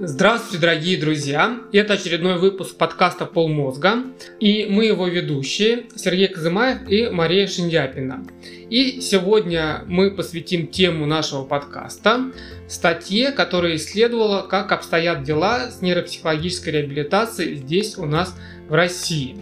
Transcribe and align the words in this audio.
Здравствуйте, 0.00 0.60
дорогие 0.60 0.96
друзья! 0.96 1.58
Это 1.72 1.94
очередной 1.94 2.38
выпуск 2.38 2.76
подкаста 2.76 3.26
«Полмозга». 3.26 4.04
И 4.38 4.66
мы 4.70 4.84
его 4.84 5.08
ведущие 5.08 5.86
Сергей 5.96 6.28
Казымаев 6.28 6.88
и 6.88 7.08
Мария 7.08 7.48
Шиндяпина. 7.48 8.24
И 8.70 9.00
сегодня 9.00 9.82
мы 9.88 10.12
посвятим 10.12 10.68
тему 10.68 11.04
нашего 11.06 11.42
подкаста 11.44 12.30
статье, 12.68 13.32
которая 13.32 13.74
исследовала, 13.74 14.42
как 14.42 14.70
обстоят 14.70 15.24
дела 15.24 15.68
с 15.68 15.82
нейропсихологической 15.82 16.74
реабилитацией 16.74 17.56
здесь 17.56 17.98
у 17.98 18.06
нас 18.06 18.36
в 18.68 18.74
России. 18.74 19.36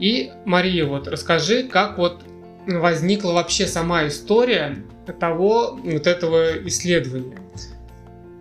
И, 0.00 0.30
Мария, 0.46 0.86
вот 0.86 1.08
расскажи, 1.08 1.62
как 1.62 1.98
вот 1.98 2.22
возникла 2.66 3.32
вообще 3.32 3.66
сама 3.66 4.06
история 4.06 4.78
того 5.20 5.78
вот 5.84 6.06
этого 6.06 6.66
исследования. 6.66 7.43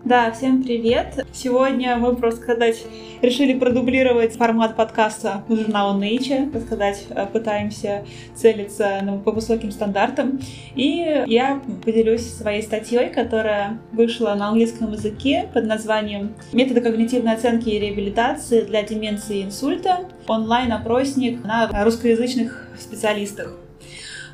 Да, 0.06 0.34
всем 0.34 0.62
привет! 0.62 1.26
Сегодня 1.32 1.96
мы, 1.96 2.14
просто 2.18 2.42
сказать, 2.42 2.84
решили 3.22 3.58
продублировать 3.58 4.36
формат 4.36 4.76
подкаста 4.76 5.46
журнала 5.48 5.98
Nature, 5.98 6.52
так 6.52 6.64
сказать, 6.64 7.06
э, 7.10 7.26
пытаемся 7.28 8.04
целиться 8.36 9.22
по 9.24 9.32
высоким 9.32 9.72
стандартам. 9.72 10.42
И 10.76 11.24
я 11.28 11.62
поделюсь 11.86 12.28
своей 12.28 12.64
статьей, 12.64 13.12
которая 13.12 13.80
вышла 13.94 14.36
на 14.36 14.50
английском 14.50 14.92
языке 14.92 15.50
под 15.54 15.68
названием 15.68 16.34
«Методы 16.52 16.82
когнитивной 16.82 17.36
оценки 17.36 17.70
и 17.70 17.80
реабилитации 17.80 18.60
для 18.60 18.84
деменции 18.84 19.38
и 19.38 19.44
инсульта. 19.44 20.10
Онлайн-опросник 20.28 21.46
на 21.46 21.70
русскоязычных 21.82 22.68
специалистах» 22.78 23.58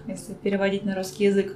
если 0.09 0.34
переводить 0.34 0.86
на 0.86 0.95
русский 0.95 1.26
язык. 1.26 1.56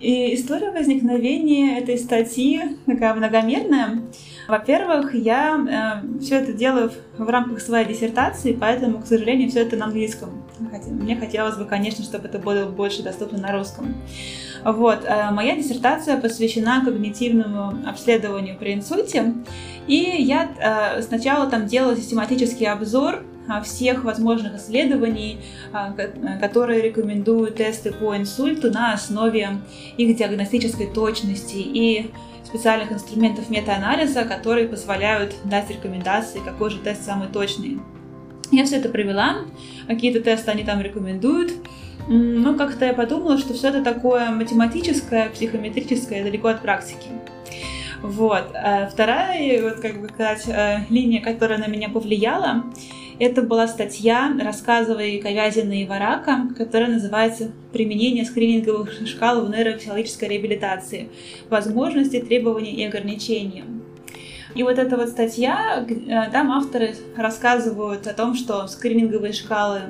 И 0.00 0.34
история 0.34 0.70
возникновения 0.70 1.78
этой 1.78 1.98
статьи 1.98 2.78
такая 2.86 3.12
многомерная. 3.12 4.00
Во-первых, 4.48 5.14
я 5.14 6.02
э, 6.02 6.20
все 6.20 6.36
это 6.36 6.54
делаю 6.54 6.90
в, 7.18 7.24
в 7.24 7.28
рамках 7.28 7.60
своей 7.60 7.86
диссертации, 7.86 8.56
поэтому, 8.58 9.02
к 9.02 9.06
сожалению, 9.06 9.50
все 9.50 9.60
это 9.60 9.76
на 9.76 9.84
английском. 9.84 10.42
Мне 10.88 11.16
хотелось 11.16 11.56
бы, 11.56 11.66
конечно, 11.66 12.02
чтобы 12.02 12.28
это 12.28 12.38
было 12.38 12.64
больше 12.64 13.02
доступно 13.02 13.38
на 13.38 13.52
русском. 13.52 13.94
Вот, 14.64 15.04
э, 15.04 15.30
моя 15.32 15.54
диссертация 15.54 16.18
посвящена 16.18 16.82
когнитивному 16.82 17.86
обследованию 17.86 18.56
при 18.58 18.72
инсульте, 18.72 19.34
и 19.86 19.96
я 19.96 20.48
э, 20.58 21.02
сначала 21.02 21.50
там 21.50 21.66
делала 21.66 21.94
систематический 21.94 22.66
обзор 22.66 23.22
всех 23.64 24.04
возможных 24.04 24.56
исследований, 24.56 25.40
а, 25.72 25.92
которые 26.40 26.82
рекомендуют 26.82 27.56
тесты 27.56 27.92
по 27.92 28.16
инсульту 28.16 28.70
на 28.70 28.92
основе 28.92 29.58
их 29.96 30.16
диагностической 30.16 30.86
точности 30.86 31.56
и 31.56 32.10
специальных 32.44 32.92
инструментов 32.92 33.50
метаанализа, 33.50 34.24
которые 34.24 34.68
позволяют 34.68 35.34
дать 35.44 35.70
рекомендации, 35.70 36.40
какой 36.44 36.70
же 36.70 36.78
тест 36.78 37.04
самый 37.04 37.28
точный. 37.28 37.78
Я 38.50 38.64
все 38.64 38.76
это 38.76 38.88
провела, 38.88 39.36
какие-то 39.86 40.20
тесты 40.20 40.50
они 40.50 40.64
там 40.64 40.80
рекомендуют, 40.80 41.52
но 42.08 42.54
как-то 42.54 42.84
я 42.84 42.92
подумала, 42.92 43.38
что 43.38 43.54
все 43.54 43.68
это 43.68 43.84
такое 43.84 44.30
математическое, 44.30 45.30
психометрическое, 45.30 46.24
далеко 46.24 46.48
от 46.48 46.60
практики. 46.60 47.08
Вот. 48.02 48.50
А 48.54 48.88
вторая, 48.88 49.62
вот 49.62 49.80
как 49.80 50.00
бы 50.00 50.08
сказать, 50.08 50.48
э, 50.48 50.86
линия, 50.88 51.20
которая 51.20 51.58
на 51.58 51.68
меня 51.68 51.88
повлияла, 51.88 52.64
это 53.20 53.42
была 53.42 53.68
статья 53.68 54.34
рассказовой 54.42 55.18
Ковязина 55.18 55.82
и 55.82 55.86
Варака, 55.86 56.48
которая 56.56 56.88
называется 56.88 57.52
«Применение 57.70 58.24
скрининговых 58.24 59.06
шкал 59.06 59.44
в 59.44 59.50
нейропсихологической 59.50 60.28
реабилитации. 60.28 61.10
Возможности, 61.50 62.20
требования 62.20 62.72
и 62.72 62.84
ограничения». 62.84 63.64
И 64.54 64.62
вот 64.62 64.78
эта 64.78 64.96
вот 64.96 65.10
статья, 65.10 65.86
э, 65.88 66.30
там 66.32 66.50
авторы 66.50 66.94
рассказывают 67.16 68.06
о 68.06 68.14
том, 68.14 68.34
что 68.34 68.66
скрининговые 68.66 69.32
шкалы 69.32 69.80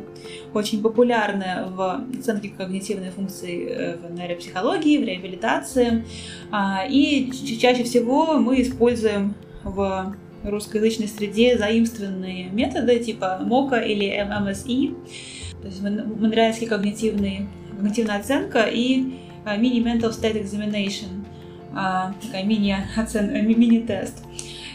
очень 0.52 0.82
популярны 0.82 1.68
в 1.70 2.04
оценке 2.18 2.50
когнитивной 2.50 3.10
функции 3.10 3.68
э, 3.68 3.96
в 3.96 4.12
нейропсихологии, 4.12 4.98
в 4.98 5.04
реабилитации. 5.04 6.04
А, 6.50 6.84
и 6.86 7.30
чаще 7.58 7.84
всего 7.84 8.34
мы 8.34 8.60
используем 8.60 9.34
в 9.62 10.14
русскоязычной 10.44 11.08
среде 11.08 11.58
заимствованные 11.58 12.48
методы 12.50 12.98
типа 12.98 13.40
МОКа 13.42 13.76
или 13.76 14.22
ММСИ, 14.22 14.94
то 15.60 15.68
есть 15.68 15.82
Монреальский 15.82 16.66
когнитивный, 16.66 17.48
когнитивная 17.76 18.18
оценка 18.18 18.62
и 18.62 19.14
а, 19.44 19.56
Mini 19.56 19.82
Mental 19.82 20.10
State 20.10 20.42
Examination, 20.42 21.24
а, 21.74 22.14
такая 22.22 22.44
мини-тест. 22.44 23.24
Мини 23.42 23.86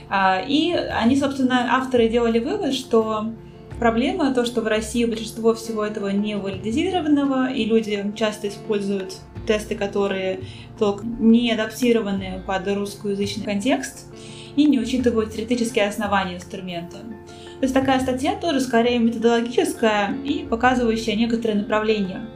а, 0.09 0.41
и 0.47 0.71
они, 0.73 1.17
собственно, 1.17 1.75
авторы 1.75 2.09
делали 2.09 2.39
вывод, 2.39 2.73
что 2.73 3.31
проблема 3.79 4.33
то, 4.33 4.45
что 4.45 4.61
в 4.61 4.67
России 4.67 5.05
большинство 5.05 5.53
всего 5.55 5.83
этого 5.83 6.09
не 6.09 6.35
валидизированного, 6.35 7.51
и 7.51 7.65
люди 7.65 8.13
часто 8.15 8.47
используют 8.49 9.17
тесты, 9.47 9.75
которые 9.75 10.41
только 10.77 11.05
не 11.05 11.51
адаптированы 11.51 12.43
под 12.45 12.67
русскоязычный 12.67 13.45
контекст 13.45 14.07
и 14.55 14.65
не 14.65 14.79
учитывают 14.79 15.33
теоретические 15.33 15.87
основания 15.87 16.35
инструмента. 16.35 16.97
То 16.97 17.61
есть 17.61 17.73
такая 17.73 17.99
статья 17.99 18.35
тоже 18.35 18.59
скорее 18.59 18.99
методологическая 18.99 20.13
и 20.23 20.45
показывающая 20.49 21.15
некоторые 21.15 21.61
направления. 21.61 22.27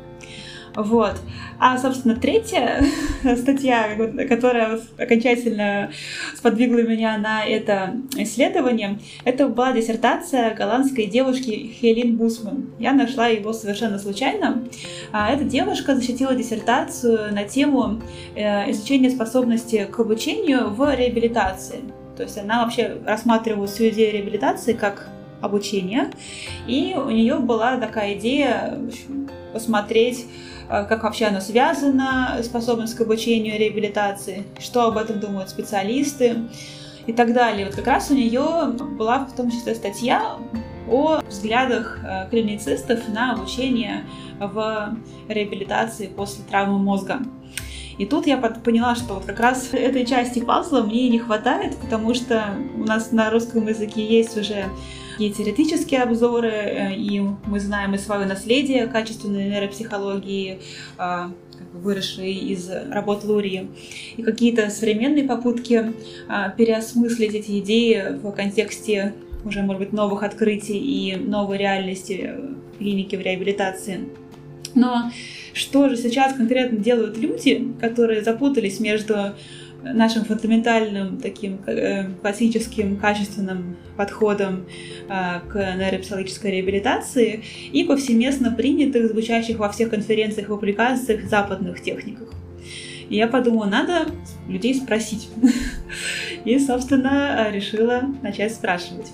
Вот. 0.76 1.20
А, 1.60 1.78
собственно, 1.78 2.16
третья 2.16 2.82
статья, 3.36 3.98
которая 4.30 4.80
окончательно 4.98 5.92
сподвигла 6.36 6.80
меня 6.80 7.18
на 7.18 7.44
это 7.44 7.98
исследование, 8.16 9.00
это 9.26 9.48
была 9.50 9.74
диссертация 9.74 10.54
голландской 10.56 11.06
девушки 11.08 11.72
Хелин 11.82 12.16
Бусман. 12.16 12.70
Я 12.80 12.94
нашла 12.94 13.28
его 13.28 13.52
совершенно 13.52 14.00
случайно. 14.00 14.64
А, 15.12 15.32
эта 15.32 15.44
девушка 15.44 15.96
защитила 15.96 16.34
диссертацию 16.34 17.34
на 17.34 17.44
тему 17.44 18.02
э, 18.36 18.72
изучения 18.72 19.10
способности 19.10 19.86
к 19.92 20.00
обучению 20.00 20.70
в 20.70 20.96
реабилитации. 20.96 21.99
То 22.20 22.24
есть 22.24 22.38
она 22.38 22.66
вообще 22.66 22.98
рассматривала 23.06 23.66
всю 23.66 23.88
идею 23.88 24.12
реабилитации 24.12 24.74
как 24.74 25.08
обучение. 25.40 26.12
И 26.68 26.94
у 26.94 27.10
нее 27.10 27.36
была 27.36 27.78
такая 27.78 28.16
идея 28.16 28.78
посмотреть, 29.54 30.26
э, 30.70 30.84
как 30.84 31.04
вообще 31.04 31.28
оно 31.28 31.40
связано, 31.40 32.38
способность 32.44 32.96
к 32.96 33.00
обучению 33.00 33.58
реабилитации, 33.58 34.44
что 34.60 34.88
об 34.88 34.98
этом 34.98 35.22
думают 35.22 35.50
специалисты 35.50 36.36
и 37.08 37.14
так 37.14 37.34
далее. 37.34 37.68
Вот 37.68 37.76
как 37.76 37.88
раз 37.88 38.12
у 38.12 38.16
нее 38.16 38.74
была 38.98 39.20
в 39.20 39.34
том 39.34 39.50
числе 39.50 39.74
статья 39.74 40.36
о 40.92 41.22
взглядах 41.26 42.00
э, 42.04 42.30
клиницистов 42.30 43.08
на 43.08 43.32
обучение 43.32 44.04
в 44.42 44.94
реабилитации 45.30 46.08
после 46.08 46.44
травмы 46.44 46.80
мозга. 46.80 47.22
И 48.00 48.06
тут 48.06 48.26
я 48.26 48.38
поняла, 48.38 48.96
что 48.96 49.16
вот 49.16 49.26
как 49.26 49.40
раз 49.40 49.70
этой 49.74 50.06
части 50.06 50.40
пазла 50.40 50.82
мне 50.82 51.10
не 51.10 51.20
хватает, 51.20 51.78
потому 51.78 52.16
что 52.16 52.56
у 52.76 52.86
нас 52.86 53.12
на 53.12 53.30
русском 53.30 53.68
языке 53.68 54.04
есть 54.04 54.36
уже 54.38 54.66
и 55.20 55.30
теоретические 55.32 56.04
обзоры, 56.04 56.50
э, 56.50 56.96
и 56.96 57.20
мы 57.20 57.60
знаем 57.60 57.94
и 57.94 57.98
свое 57.98 58.26
наследие 58.26 58.88
качественной 58.88 59.50
нейропсихологии, 59.50 60.62
а, 60.98 61.32
выросшие 61.74 62.34
из 62.34 62.70
работ 62.90 63.26
Лурии, 63.26 63.70
и 64.16 64.24
какие-то 64.24 64.70
современные 64.70 65.26
попытки 65.26 65.92
а, 66.30 66.50
переосмыслить 66.50 67.34
эти 67.34 67.60
идеи 67.60 68.18
в 68.24 68.32
контексте 68.32 69.14
уже, 69.44 69.62
может 69.62 69.82
быть, 69.82 69.92
новых 69.92 70.24
открытий 70.24 70.78
и 70.78 71.18
новой 71.18 71.58
реальности 71.58 72.34
клиники 72.78 73.18
в 73.18 73.22
реабилитации. 73.22 74.08
Но 74.76 75.12
что 75.54 75.90
же 75.90 75.98
сейчас 75.98 76.34
конкретно 76.34 76.78
делают 76.78 77.18
люди, 77.18 77.68
которые 77.80 78.24
запутались 78.24 78.80
между 78.80 79.36
нашим 79.82 80.26
фундаментальным 80.26 81.18
таким 81.18 81.60
э, 81.66 82.10
классическим 82.22 82.98
качественным 82.98 83.78
подходом 83.96 84.66
э, 85.08 85.40
к 85.48 85.56
нейропсихологической 85.56 86.52
реабилитации 86.52 87.44
и 87.72 87.84
повсеместно 87.84 88.52
принятых, 88.52 89.10
звучащих 89.10 89.58
во 89.60 89.70
всех 89.70 89.90
конференциях 89.90 90.48
и 90.48 90.52
публикациях 90.52 91.24
западных 91.30 91.82
техниках. 91.82 92.30
И 93.10 93.16
я 93.16 93.28
подумала, 93.28 93.66
надо 93.66 94.08
людей 94.48 94.76
спросить. 94.76 95.30
И, 96.46 96.60
собственно, 96.60 97.50
решила 97.52 98.04
начать 98.22 98.54
спрашивать. 98.54 99.08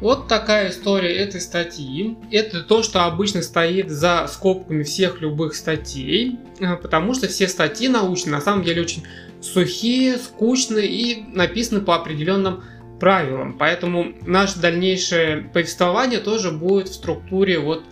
Вот 0.00 0.28
такая 0.28 0.70
история 0.70 1.16
этой 1.16 1.40
статьи. 1.40 2.16
Это 2.30 2.62
то, 2.62 2.82
что 2.82 3.04
обычно 3.04 3.42
стоит 3.42 3.90
за 3.90 4.26
скобками 4.28 4.84
всех 4.84 5.20
любых 5.20 5.54
статей, 5.54 6.38
э, 6.60 6.76
потому 6.76 7.14
что 7.14 7.26
все 7.26 7.48
статьи 7.48 7.88
научные 7.88 8.32
на 8.32 8.40
самом 8.40 8.62
деле 8.62 8.82
очень 8.82 9.04
сухие, 9.40 10.16
скучные 10.18 10.86
и 10.86 11.24
написаны 11.32 11.80
по 11.80 11.96
определенным 11.96 12.62
правилам. 13.00 13.56
Поэтому 13.58 14.12
наше 14.22 14.60
дальнейшее 14.60 15.50
повествование 15.52 16.20
тоже 16.20 16.52
будет 16.52 16.88
в 16.88 16.94
структуре 16.94 17.58
вот 17.58 17.82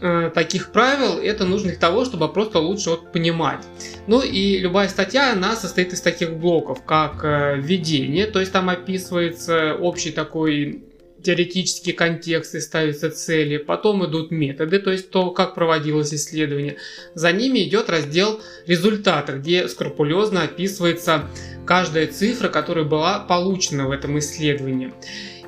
э, 0.00 0.30
таких 0.34 0.72
правил, 0.72 1.18
это 1.18 1.44
нужно 1.44 1.70
для 1.70 1.78
того, 1.78 2.06
чтобы 2.06 2.28
просто 2.28 2.58
лучше 2.58 2.90
вот 2.90 3.12
понимать. 3.12 3.64
Ну 4.06 4.22
и 4.22 4.58
любая 4.58 4.88
статья, 4.88 5.32
она 5.32 5.56
состоит 5.56 5.92
из 5.92 6.00
таких 6.00 6.36
блоков, 6.36 6.84
как 6.84 7.22
э, 7.22 7.56
введение, 7.58 8.26
то 8.26 8.40
есть 8.40 8.52
там 8.52 8.70
описывается 8.70 9.74
общий 9.74 10.10
такой 10.10 10.84
теоретические 11.22 11.94
контексты, 11.94 12.60
ставятся 12.60 13.10
цели, 13.10 13.56
потом 13.56 14.04
идут 14.06 14.30
методы, 14.30 14.78
то 14.78 14.90
есть 14.90 15.10
то, 15.10 15.30
как 15.30 15.54
проводилось 15.54 16.14
исследование. 16.14 16.76
За 17.14 17.32
ними 17.32 17.60
идет 17.60 17.90
раздел 17.90 18.40
результата, 18.66 19.32
где 19.32 19.68
скрупулезно 19.68 20.42
описывается 20.42 21.28
каждая 21.66 22.06
цифра, 22.06 22.48
которая 22.48 22.84
была 22.84 23.20
получена 23.20 23.86
в 23.86 23.90
этом 23.90 24.18
исследовании. 24.18 24.92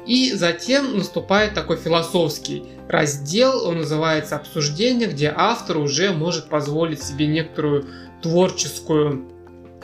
И 0.06 0.32
затем 0.32 0.96
наступает 0.96 1.54
такой 1.54 1.76
философский 1.76 2.64
раздел, 2.88 3.66
он 3.66 3.78
называется 3.78 4.36
«Обсуждение», 4.36 5.08
где 5.08 5.32
автор 5.34 5.78
уже 5.78 6.12
может 6.12 6.48
позволить 6.48 7.02
себе 7.02 7.26
некоторую 7.26 7.86
творческую 8.20 9.28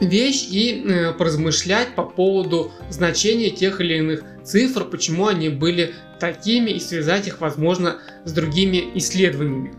вещь 0.01 0.47
и 0.51 0.85
э, 0.85 1.13
поразмышлять 1.13 1.95
по 1.95 2.05
поводу 2.05 2.71
значения 2.91 3.51
тех 3.51 3.81
или 3.81 3.99
иных 3.99 4.23
цифр, 4.49 4.85
почему 4.85 5.27
они 5.27 5.49
были 5.49 5.95
такими 6.19 6.71
и 6.71 6.81
связать 6.81 7.27
их, 7.27 7.41
возможно, 7.41 7.99
с 8.25 8.33
другими 8.33 8.91
исследованиями. 8.95 9.75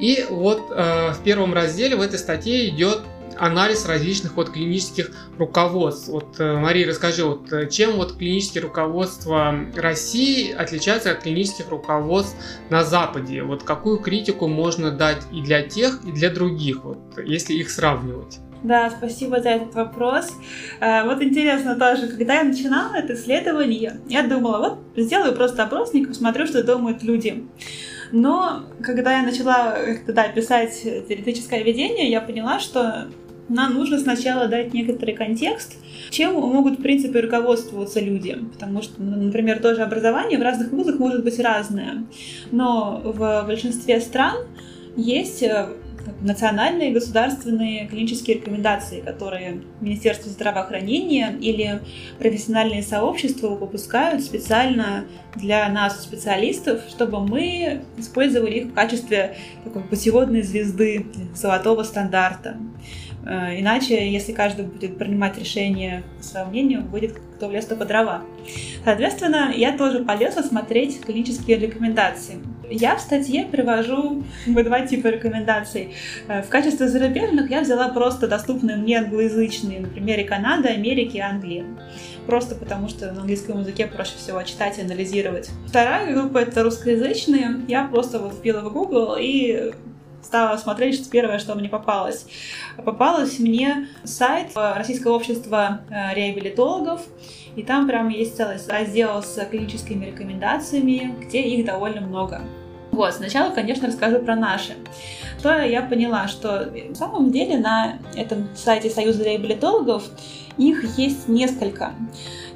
И 0.00 0.24
вот 0.28 0.70
э, 0.70 1.12
в 1.12 1.22
первом 1.22 1.54
разделе 1.54 1.96
в 1.96 2.02
этой 2.02 2.18
статье 2.18 2.68
идет 2.68 3.00
анализ 3.38 3.86
различных 3.86 4.36
вот 4.36 4.50
клинических 4.50 5.10
руководств. 5.38 6.08
Вот, 6.08 6.38
э, 6.38 6.56
Мария, 6.56 6.86
расскажи, 6.86 7.24
вот, 7.24 7.52
э, 7.52 7.68
чем 7.68 7.96
вот 7.96 8.16
клинические 8.16 8.62
руководства 8.62 9.54
России 9.74 10.52
отличаются 10.52 11.12
от 11.12 11.20
клинических 11.20 11.68
руководств 11.70 12.36
на 12.70 12.84
Западе? 12.84 13.42
Вот 13.42 13.62
какую 13.62 13.98
критику 13.98 14.48
можно 14.48 14.90
дать 14.90 15.22
и 15.32 15.40
для 15.40 15.62
тех, 15.62 16.00
и 16.04 16.12
для 16.12 16.30
других, 16.30 16.84
вот, 16.84 16.98
если 17.24 17.54
их 17.54 17.70
сравнивать? 17.70 18.38
Да, 18.66 18.90
спасибо 18.90 19.40
за 19.40 19.50
этот 19.50 19.74
вопрос. 19.76 20.32
Э, 20.80 21.04
вот 21.04 21.22
интересно 21.22 21.76
тоже, 21.76 22.08
когда 22.08 22.34
я 22.34 22.42
начинала 22.42 22.96
это 22.96 23.14
исследование, 23.14 24.00
я 24.08 24.24
думала, 24.24 24.58
вот 24.58 25.04
сделаю 25.04 25.36
просто 25.36 25.62
опросник, 25.62 26.08
посмотрю, 26.08 26.46
что 26.46 26.64
думают 26.64 27.04
люди. 27.04 27.46
Но 28.10 28.64
когда 28.82 29.18
я 29.18 29.22
начала 29.22 29.76
тогда 30.04 30.26
писать 30.26 30.82
теоретическое 30.82 31.62
ведение, 31.62 32.10
я 32.10 32.20
поняла, 32.20 32.58
что 32.58 33.06
нам 33.48 33.74
нужно 33.74 34.00
сначала 34.00 34.48
дать 34.48 34.74
некоторый 34.74 35.14
контекст, 35.14 35.76
чем 36.10 36.34
могут, 36.34 36.80
в 36.80 36.82
принципе, 36.82 37.20
руководствоваться 37.20 38.00
люди. 38.00 38.36
Потому 38.52 38.82
что, 38.82 39.00
например, 39.00 39.60
тоже 39.60 39.82
образование 39.82 40.40
в 40.40 40.42
разных 40.42 40.72
вузах 40.72 40.98
может 40.98 41.22
быть 41.22 41.38
разное. 41.38 42.04
Но 42.50 43.00
в 43.04 43.44
большинстве 43.46 44.00
стран 44.00 44.38
есть 44.96 45.44
э, 45.44 45.68
национальные 46.20 46.92
государственные 46.92 47.86
клинические 47.86 48.36
рекомендации, 48.36 49.00
которые 49.00 49.62
Министерство 49.80 50.30
здравоохранения 50.30 51.36
или 51.40 51.80
профессиональные 52.18 52.82
сообщества 52.82 53.48
выпускают 53.48 54.22
специально 54.22 55.04
для 55.34 55.68
нас, 55.68 56.02
специалистов, 56.02 56.82
чтобы 56.88 57.20
мы 57.20 57.82
использовали 57.96 58.58
их 58.60 58.66
в 58.66 58.74
качестве 58.74 59.36
такой 59.64 59.82
путеводной 59.82 60.42
звезды 60.42 61.06
золотого 61.34 61.82
стандарта. 61.82 62.56
Э, 63.26 63.58
иначе, 63.58 64.10
если 64.10 64.32
каждый 64.32 64.66
будет 64.66 64.98
принимать 64.98 65.36
решение 65.36 66.04
по 66.18 66.22
своему 66.22 66.50
мнению, 66.50 66.82
будет 66.82 67.18
кто 67.36 67.48
в 67.48 67.52
лес, 67.52 67.66
то 67.66 67.76
по 67.76 67.84
дрова. 67.84 68.22
Соответственно, 68.84 69.52
я 69.54 69.76
тоже 69.76 70.04
полезла 70.04 70.42
смотреть 70.42 71.00
клинические 71.00 71.58
рекомендации. 71.58 72.36
Я 72.70 72.96
в 72.96 73.00
статье 73.00 73.44
привожу 73.44 74.24
два 74.46 74.80
типа 74.86 75.08
рекомендаций. 75.08 75.94
Э, 76.28 76.42
в 76.42 76.48
качестве 76.48 76.88
зарубежных 76.88 77.50
я 77.50 77.60
взяла 77.60 77.88
просто 77.88 78.26
доступные 78.26 78.76
мне 78.76 78.98
англоязычные, 78.98 79.80
например, 79.80 80.26
Канада, 80.26 80.68
Америки 80.68 81.16
и 81.16 81.20
Англии. 81.20 81.64
Просто 82.26 82.54
потому, 82.56 82.88
что 82.88 83.12
на 83.12 83.20
английском 83.20 83.60
языке 83.60 83.86
проще 83.86 84.16
всего 84.16 84.42
читать 84.42 84.78
и 84.78 84.82
анализировать. 84.82 85.50
Вторая 85.66 86.12
группа— 86.12 86.38
это 86.38 86.62
русскоязычные. 86.62 87.60
Я 87.68 87.84
просто 87.84 88.18
вот 88.18 88.34
вбила 88.34 88.60
в 88.60 88.72
Google 88.72 89.16
и 89.18 89.72
стала 90.22 90.56
смотреть, 90.56 90.96
что 90.96 91.08
первое, 91.08 91.38
что 91.38 91.54
мне 91.54 91.68
попалось. 91.68 92.26
Попалось 92.76 93.38
мне 93.38 93.88
сайт 94.02 94.48
Российского 94.54 95.12
общества 95.12 95.82
э, 95.88 96.14
реабилитологов, 96.14 97.02
и 97.56 97.62
там 97.62 97.88
прям 97.88 98.08
есть 98.08 98.36
целый 98.36 98.58
раздел 98.68 99.22
с 99.22 99.44
клиническими 99.50 100.06
рекомендациями, 100.06 101.14
где 101.20 101.40
их 101.40 101.64
довольно 101.64 102.02
много. 102.02 102.42
Вот, 102.92 103.12
сначала, 103.14 103.52
конечно, 103.52 103.88
расскажу 103.88 104.20
про 104.20 104.36
наши. 104.36 104.74
Что 105.38 105.60
я 105.60 105.82
поняла, 105.82 106.28
что 106.28 106.70
на 106.88 106.94
самом 106.94 107.30
деле 107.30 107.58
на 107.58 107.98
этом 108.14 108.48
сайте 108.54 108.88
Союза 108.88 109.24
реабилитологов 109.24 110.04
их 110.56 110.98
есть 110.98 111.28
несколько, 111.28 111.92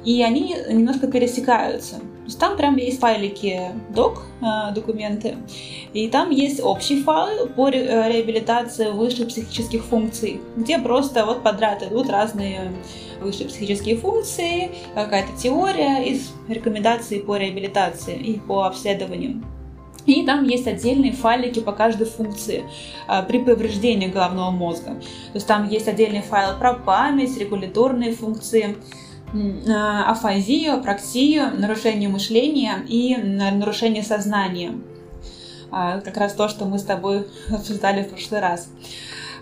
и 0.05 0.23
они 0.23 0.55
немножко 0.69 1.07
пересекаются. 1.07 1.95
То 1.97 2.25
есть 2.25 2.39
там 2.39 2.55
прям 2.57 2.77
есть 2.77 2.99
файлики 2.99 3.71
док, 3.89 4.23
э, 4.41 4.73
документы, 4.73 5.37
и 5.93 6.07
там 6.07 6.29
есть 6.29 6.61
общий 6.63 7.01
файл 7.01 7.47
по 7.47 7.69
э, 7.69 7.71
реабилитации 7.71 8.91
высших 8.91 9.29
психических 9.29 9.83
функций, 9.83 10.39
где 10.55 10.79
просто 10.79 11.25
вот 11.25 11.43
подряд 11.43 11.83
идут 11.83 12.09
разные 12.09 12.71
высшие 13.21 13.47
психические 13.47 13.97
функции, 13.97 14.71
какая-то 14.95 15.37
теория 15.37 16.03
из 16.03 16.31
рекомендаций 16.47 17.19
по 17.19 17.37
реабилитации 17.37 18.15
и 18.15 18.39
по 18.39 18.63
обследованию. 18.63 19.43
И 20.05 20.25
там 20.25 20.43
есть 20.43 20.67
отдельные 20.67 21.11
файлики 21.11 21.59
по 21.59 21.71
каждой 21.71 22.07
функции 22.07 22.63
а, 23.07 23.21
при 23.21 23.39
повреждении 23.39 24.07
головного 24.07 24.51
мозга. 24.51 24.95
То 24.95 25.35
есть 25.35 25.47
там 25.47 25.69
есть 25.69 25.87
отдельный 25.87 26.21
файл 26.21 26.57
про 26.57 26.73
память, 26.73 27.37
регуляторные 27.37 28.13
функции, 28.13 28.75
а, 28.75 29.10
афазию, 30.05 30.81
проксию, 30.81 31.57
нарушение 31.57 32.09
мышления 32.09 32.83
и 32.87 33.15
нарушение 33.15 34.03
сознания. 34.03 34.73
А, 35.71 36.01
как 36.01 36.17
раз 36.17 36.33
то, 36.33 36.49
что 36.49 36.65
мы 36.65 36.77
с 36.79 36.83
тобой 36.83 37.27
обсуждали 37.49 38.03
в 38.03 38.09
прошлый 38.09 38.41
раз. 38.41 38.69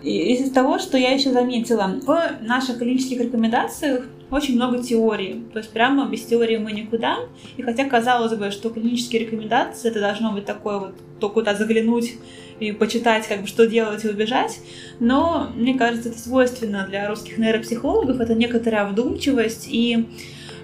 Из 0.02 0.52
того, 0.52 0.80
что 0.80 0.98
я 0.98 1.12
еще 1.12 1.32
заметила, 1.32 2.00
в 2.06 2.32
наших 2.42 2.78
клинических 2.78 3.20
рекомендациях 3.20 4.06
очень 4.32 4.56
много 4.56 4.82
теории. 4.82 5.44
То 5.52 5.60
есть 5.60 5.72
прямо 5.72 6.08
без 6.08 6.24
теории 6.24 6.58
мы 6.58 6.72
никуда. 6.72 7.18
И 7.58 7.62
хотя 7.62 7.86
казалось 7.86 8.34
бы, 8.34 8.52
что 8.52 8.70
клинические 8.70 9.26
рекомендации 9.26 9.90
это 9.90 10.00
должно 10.00 10.32
быть 10.32 10.46
такое 10.46 10.80
вот 10.80 10.96
то 11.20 11.30
куда 11.30 11.56
заглянуть 11.56 12.14
и 12.60 12.72
почитать, 12.72 13.28
как 13.28 13.42
бы, 13.42 13.48
что 13.48 13.68
делать 13.68 14.06
и 14.06 14.10
убежать. 14.10 14.60
Но 15.00 15.50
мне 15.56 15.78
кажется, 15.78 16.10
это 16.10 16.20
свойственно 16.20 16.86
для 16.88 17.08
русских 17.08 17.38
нейропсихологов. 17.38 18.20
Это 18.20 18.36
некоторая 18.36 18.86
вдумчивость 18.86 19.68
и 19.70 20.08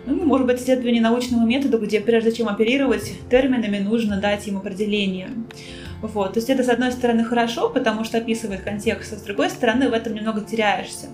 ну, 0.05 0.23
может 0.23 0.45
быть, 0.45 0.61
исследование 0.61 1.01
научному 1.01 1.47
методу, 1.47 1.79
где 1.79 1.99
прежде 1.99 2.31
чем 2.31 2.47
оперировать 2.47 3.11
терминами, 3.29 3.79
нужно 3.79 4.17
дать 4.17 4.47
им 4.47 4.57
определение. 4.57 5.29
Вот. 6.05 6.33
То 6.33 6.39
есть 6.39 6.49
это, 6.49 6.63
с 6.63 6.69
одной 6.69 6.91
стороны, 6.91 7.23
хорошо, 7.23 7.69
потому 7.69 8.03
что 8.03 8.17
описывает 8.17 8.61
контекст, 8.61 9.13
а 9.13 9.15
с 9.17 9.21
другой 9.21 9.49
стороны, 9.49 9.89
в 9.89 9.93
этом 9.93 10.13
немного 10.13 10.41
теряешься. 10.41 11.07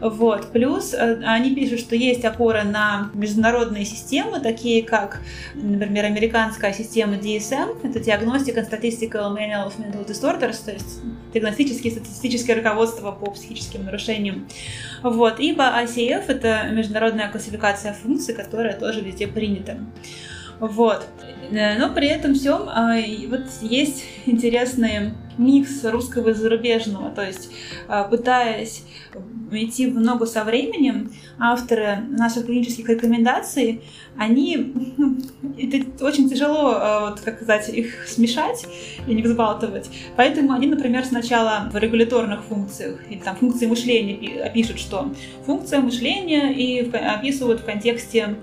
Вот. 0.00 0.52
Плюс 0.52 0.92
э, 0.92 1.22
они 1.24 1.54
пишут, 1.54 1.80
что 1.80 1.96
есть 1.96 2.24
опора 2.24 2.64
на 2.64 3.10
международные 3.14 3.84
системы, 3.84 4.40
такие 4.40 4.82
как, 4.82 5.22
например, 5.54 6.04
американская 6.04 6.72
система 6.74 7.14
DSM, 7.14 7.78
это 7.82 8.00
диагностика 8.00 8.60
Statistical 8.60 9.34
Manual 9.34 9.68
of 9.68 9.72
Mental 9.78 10.06
Disorders, 10.06 10.58
то 10.64 10.72
есть 10.72 11.00
диагностические 11.32 11.92
статистические 11.92 12.56
руководства 12.56 13.10
по 13.10 13.30
психическим 13.30 13.86
нарушениям. 13.86 14.46
Вот. 15.02 15.40
Ибо 15.40 15.64
ICF— 15.82 16.24
это 16.28 16.68
международная 16.70 17.30
классификация 17.30 17.94
функций, 17.94 18.34
которая 18.34 18.78
тоже 18.78 19.00
везде 19.00 19.26
принята. 19.26 19.78
Вот. 20.60 21.06
Э, 21.50 21.78
но 21.78 21.92
при 21.92 22.08
этом 22.08 22.34
всем 22.34 22.68
а, 22.68 22.96
вот 23.28 23.44
есть 23.62 24.04
интересный 24.26 25.12
микс 25.38 25.84
русского 25.84 26.30
и 26.30 26.34
зарубежного, 26.34 27.10
то 27.10 27.24
есть 27.24 27.50
а, 27.88 28.04
пытаясь 28.04 28.84
идти 29.52 29.86
в 29.86 30.00
ногу 30.00 30.26
со 30.26 30.44
временем, 30.44 31.12
авторы 31.38 31.98
наших 32.08 32.46
клинических 32.46 32.88
рекомендаций, 32.88 33.82
они, 34.18 34.72
ну, 34.96 35.18
это 35.58 36.04
очень 36.04 36.28
тяжело, 36.28 36.72
а, 36.74 37.10
вот, 37.10 37.20
как 37.20 37.36
сказать, 37.36 37.68
их 37.68 38.08
смешать 38.08 38.66
и 39.06 39.14
не 39.14 39.22
взбалтывать. 39.22 39.90
Поэтому 40.16 40.52
они, 40.52 40.66
например, 40.66 41.04
сначала 41.04 41.68
в 41.70 41.76
регуляторных 41.76 42.44
функциях 42.44 42.98
или 43.10 43.18
там 43.18 43.36
функции 43.36 43.66
мышления 43.66 44.50
пишут, 44.54 44.78
что 44.78 45.12
функция 45.44 45.80
мышления 45.80 46.52
и 46.52 46.90
описывают 46.90 47.60
в 47.60 47.64
контексте 47.64 48.36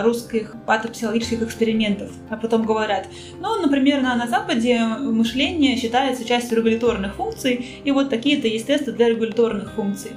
русских 0.00 0.56
патопсихологических 0.66 1.42
экспериментов. 1.42 2.10
А 2.32 2.36
потом 2.36 2.64
говорят, 2.64 3.06
ну, 3.40 3.60
например, 3.60 4.00
на, 4.00 4.16
на 4.16 4.26
Западе 4.26 4.78
мышление 4.78 5.76
считается 5.76 6.24
частью 6.24 6.56
регуляторных 6.56 7.14
функций, 7.16 7.80
и 7.84 7.90
вот 7.90 8.08
такие-то 8.08 8.48
есть 8.48 8.66
тесты 8.66 8.92
для 8.92 9.10
регуляторных 9.10 9.72
функций. 9.72 10.12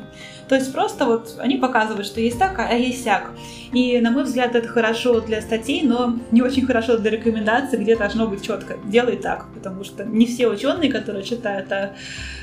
То 0.48 0.56
есть 0.56 0.72
просто 0.72 1.06
вот 1.06 1.36
они 1.40 1.58
показывают, 1.58 2.06
что 2.06 2.22
есть 2.22 2.40
так, 2.40 2.58
а 2.60 2.74
есть 2.74 3.04
сяк. 3.04 3.32
И, 3.74 4.00
на 4.00 4.12
мой 4.12 4.24
взгляд, 4.24 4.56
это 4.56 4.68
хорошо 4.68 5.20
для 5.20 5.42
статей, 5.42 5.82
но 5.84 6.18
не 6.32 6.42
очень 6.42 6.66
хорошо 6.66 6.98
для 6.98 7.12
рекомендаций, 7.12 7.80
где 7.80 7.98
должно 7.98 8.28
быть 8.28 8.46
четко. 8.46 8.78
Делай 8.86 9.18
так, 9.18 9.48
потому 9.54 9.84
что 9.84 10.06
не 10.06 10.26
все 10.26 10.48
ученые, 10.48 10.92
которые 10.92 11.26
читают, 11.26 11.72
а 11.72 11.94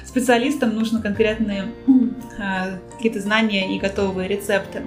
специалистам 0.04 0.74
нужно 0.74 1.00
конкретные 1.00 1.72
а, 2.38 2.78
какие-то 2.96 3.20
знания 3.20 3.74
и 3.74 3.78
готовые 3.78 4.28
рецепты. 4.28 4.82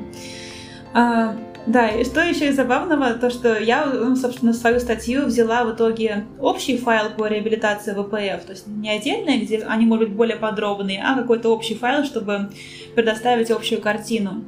Да, 1.67 1.87
и 1.89 2.03
что 2.03 2.21
еще 2.21 2.49
и 2.49 2.51
забавного, 2.51 3.13
то 3.13 3.31
что 3.31 3.57
я, 3.59 3.85
ну, 3.85 4.15
собственно, 4.15 4.53
свою 4.53 4.79
статью 4.79 5.25
взяла 5.25 5.63
в 5.63 5.73
итоге 5.73 6.25
общий 6.39 6.77
файл 6.77 7.09
по 7.17 7.27
реабилитации 7.27 7.91
ВПФ, 7.91 8.45
то 8.45 8.51
есть 8.51 8.67
не 8.67 8.89
отдельный, 8.89 9.39
где 9.39 9.63
они, 9.63 9.85
могут 9.85 10.09
быть, 10.09 10.17
более 10.17 10.37
подробные, 10.37 11.03
а 11.03 11.15
какой-то 11.15 11.49
общий 11.49 11.73
файл, 11.73 12.03
чтобы 12.03 12.51
предоставить 12.93 13.49
общую 13.49 13.81
картину. 13.81 14.43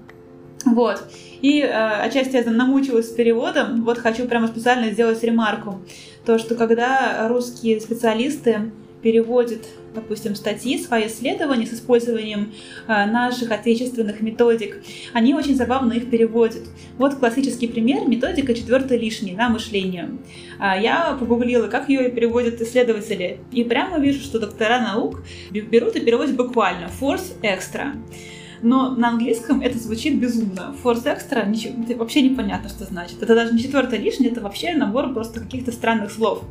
Вот. 0.66 1.04
И 1.42 1.62
э, 1.62 1.68
отчасти 1.70 2.36
я 2.36 2.44
намучилась 2.52 3.10
с 3.10 3.14
переводом. 3.14 3.84
Вот 3.84 3.98
хочу 3.98 4.28
прямо 4.28 4.48
специально 4.48 4.92
сделать 4.92 5.24
ремарку. 5.24 5.80
То, 6.26 6.38
что 6.38 6.56
когда 6.56 7.28
русские 7.30 7.80
специалисты 7.80 8.72
переводят 9.02 9.62
допустим, 9.98 10.36
статьи, 10.36 10.78
свои 10.78 11.08
исследования 11.08 11.66
с 11.66 11.74
использованием 11.74 12.54
э, 12.88 13.06
наших 13.06 13.52
отечественных 13.52 14.22
методик, 14.22 14.84
они 15.14 15.34
очень 15.34 15.56
забавно 15.56 15.94
их 15.94 16.10
переводят. 16.10 16.64
Вот 16.98 17.16
классический 17.16 17.68
пример, 17.68 18.08
методика 18.08 18.54
четвертой 18.54 19.00
лишней 19.00 19.34
на 19.34 19.50
мышление. 19.50 20.12
А, 20.60 20.78
я 20.78 21.18
погуглила, 21.20 21.68
как 21.68 21.90
ее 21.90 22.10
переводят 22.10 22.62
исследователи, 22.62 23.40
и 23.52 23.64
прямо 23.64 24.00
вижу, 24.00 24.22
что 24.22 24.40
доктора 24.40 24.80
наук 24.80 25.24
берут 25.52 25.96
и 25.96 26.00
переводят 26.00 26.36
буквально 26.36 26.90
force 27.02 27.34
extra 27.42 27.94
но 28.62 28.92
на 28.92 29.10
английском 29.10 29.62
это 29.62 29.78
звучит 29.78 30.20
безумно. 30.20 30.76
Force 30.84 31.06
extra 31.06 31.48
ничего, 31.48 31.74
вообще 31.98 32.22
непонятно, 32.22 32.70
что 32.70 32.86
значит. 32.86 33.22
Это 33.22 33.36
даже 33.36 33.54
не 33.54 33.62
четвертое 33.62 34.00
лишнее, 34.00 34.32
это 34.32 34.42
вообще 34.42 34.74
набор 34.74 35.14
просто 35.14 35.40
каких-то 35.40 35.72
странных 35.72 36.12
слов. 36.12 36.44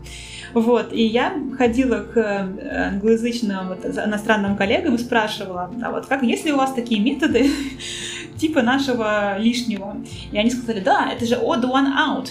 Вот, 0.54 0.92
и 0.92 1.04
я 1.04 1.34
ходила 1.58 2.00
к 2.00 2.16
э, 2.16 2.88
англоязычным 2.88 3.68
вот, 3.68 3.84
иностранным 3.84 4.56
коллегам 4.56 4.94
и 4.94 4.98
спрашивала, 4.98 5.70
а 5.82 5.90
вот 5.90 6.06
как, 6.06 6.22
если 6.22 6.50
у 6.50 6.56
вас 6.56 6.72
такие 6.72 7.00
методы 7.00 7.50
типа 8.38 8.62
нашего 8.62 9.38
лишнего? 9.38 9.96
И 10.32 10.38
они 10.38 10.50
сказали, 10.50 10.80
да, 10.80 11.10
это 11.12 11.26
же 11.26 11.34
odd 11.34 11.62
one 11.62 11.92
out. 11.96 12.28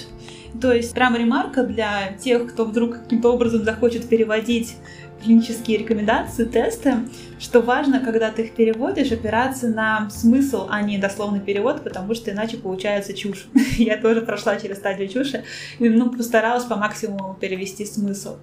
То 0.60 0.74
есть 0.74 0.94
прям 0.94 1.16
ремарка 1.16 1.64
для 1.64 2.14
тех, 2.14 2.52
кто 2.52 2.66
вдруг 2.66 3.02
каким-то 3.02 3.34
образом 3.34 3.64
захочет 3.64 4.08
переводить 4.08 4.78
клинические 5.26 5.80
рекомендации, 5.80 6.46
тесты, 6.46 6.96
что 7.40 7.62
важно, 7.62 8.00
когда 8.00 8.32
ты 8.32 8.44
их 8.44 8.56
переводишь, 8.56 9.12
опираться 9.12 9.68
на 9.68 10.10
смысл, 10.10 10.68
а 10.70 10.82
не 10.82 10.98
дословный 10.98 11.40
перевод, 11.40 11.84
потому 11.84 12.14
что 12.14 12.32
иначе 12.32 12.58
получается 12.58 13.14
чушь. 13.14 13.48
Я 13.78 13.98
тоже 13.98 14.22
прошла 14.22 14.58
через 14.58 14.78
стадию 14.78 15.10
чуши, 15.10 15.44
и 15.80 15.90
ну, 15.90 16.12
постаралась 16.12 16.66
по 16.66 16.76
максимуму 16.76 17.36
перевести 17.40 17.86
смысл. 17.86 18.38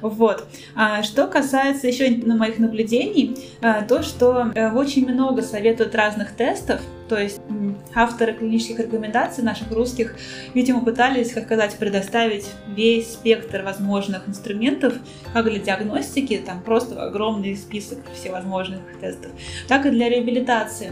Вот. 0.00 0.46
А 0.74 1.02
что 1.02 1.26
касается 1.26 1.86
еще 1.86 2.10
моих 2.26 2.58
наблюдений, 2.58 3.36
а, 3.62 3.82
то, 3.82 4.02
что 4.02 4.52
э, 4.54 4.70
очень 4.70 5.08
много 5.08 5.40
советуют 5.40 5.94
разных 5.94 6.32
тестов, 6.32 6.80
то 7.14 7.20
есть 7.20 7.40
авторы 7.94 8.32
клинических 8.32 8.80
рекомендаций 8.80 9.44
наших 9.44 9.70
русских, 9.70 10.16
видимо, 10.52 10.84
пытались, 10.84 11.32
как 11.32 11.44
сказать, 11.44 11.76
предоставить 11.76 12.50
весь 12.66 13.12
спектр 13.12 13.62
возможных 13.62 14.28
инструментов, 14.28 14.94
как 15.32 15.44
для 15.44 15.60
диагностики, 15.60 16.42
там 16.44 16.60
просто 16.60 17.00
огромный 17.00 17.54
список 17.54 18.00
всевозможных 18.12 18.80
тестов, 19.00 19.30
так 19.68 19.86
и 19.86 19.90
для 19.90 20.08
реабилитации. 20.08 20.90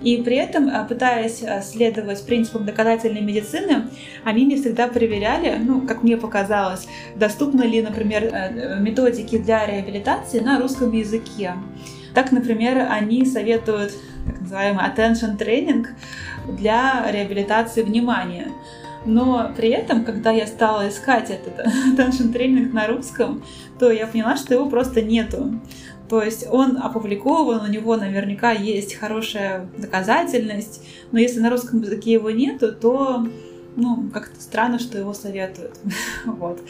И 0.00 0.18
при 0.18 0.36
этом, 0.36 0.70
а, 0.72 0.84
пытаясь 0.84 1.42
а, 1.42 1.60
следовать 1.60 2.24
принципам 2.24 2.64
доказательной 2.64 3.22
медицины, 3.22 3.88
они 4.22 4.44
не 4.44 4.54
всегда 4.54 4.86
проверяли, 4.86 5.58
ну, 5.60 5.80
как 5.80 6.04
мне 6.04 6.16
показалось, 6.16 6.86
доступны 7.16 7.64
ли, 7.64 7.82
например, 7.82 8.30
э, 8.32 8.78
методики 8.78 9.38
для 9.38 9.66
реабилитации 9.66 10.38
на 10.38 10.60
русском 10.60 10.92
языке. 10.92 11.54
Так, 12.14 12.30
например, 12.30 12.86
они 12.88 13.26
советуют 13.26 13.92
так 14.26 14.40
называемый 14.40 14.84
attention 14.84 15.38
training 15.38 15.86
для 16.48 17.10
реабилитации 17.10 17.82
внимания. 17.82 18.48
Но 19.06 19.52
при 19.56 19.68
этом, 19.68 20.04
когда 20.04 20.30
я 20.30 20.46
стала 20.46 20.88
искать 20.88 21.30
этот 21.30 21.66
attention 21.66 22.32
training 22.32 22.72
на 22.72 22.86
русском, 22.86 23.42
то 23.78 23.90
я 23.90 24.06
поняла, 24.06 24.36
что 24.36 24.54
его 24.54 24.68
просто 24.68 25.02
нету. 25.02 25.60
То 26.08 26.22
есть 26.22 26.46
он 26.50 26.76
опубликован, 26.76 27.62
у 27.62 27.66
него 27.66 27.96
наверняка 27.96 28.52
есть 28.52 28.94
хорошая 28.94 29.66
доказательность, 29.78 30.82
но 31.12 31.18
если 31.18 31.40
на 31.40 31.50
русском 31.50 31.80
языке 31.80 32.12
его 32.12 32.30
нету, 32.30 32.72
то 32.72 33.26
ну, 33.76 34.08
как-то 34.12 34.40
странно, 34.40 34.78
что 34.78 34.98
его 34.98 35.14
советуют. 35.14 35.74
вот. 36.26 36.60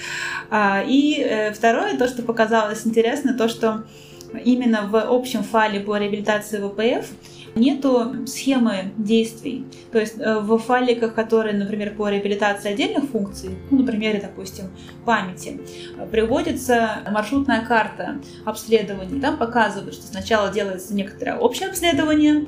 А, 0.51 0.83
и 0.87 1.21
э, 1.21 1.53
второе, 1.53 1.97
то, 1.99 2.09
что 2.09 2.23
показалось 2.23 2.87
интересно, 2.87 3.35
то, 3.35 3.49
что 3.49 3.85
именно 4.45 4.87
в 4.87 4.97
общем 4.97 5.43
файле 5.43 5.81
по 5.81 5.99
реабилитации 5.99 6.59
ВПФ 6.59 7.11
нету 7.55 8.27
схемы 8.27 8.93
действий. 8.97 9.67
То 9.93 9.99
есть 9.99 10.19
э, 10.19 10.39
в 10.41 10.59
файликах, 10.59 11.15
которые, 11.15 11.57
например, 11.57 11.95
по 11.95 12.09
реабилитации 12.09 12.73
отдельных 12.73 13.05
функций, 13.11 13.51
ну, 13.71 13.79
например, 13.79 14.21
допустим, 14.21 14.67
памяти, 15.05 15.61
приводится 16.11 17.03
маршрутная 17.11 17.65
карта 17.65 18.19
обследований. 18.45 19.21
Там 19.21 19.37
показывают, 19.37 19.95
что 19.95 20.07
сначала 20.07 20.51
делается 20.51 20.95
некоторое 20.95 21.39
общее 21.39 21.69
обследование, 21.69 22.47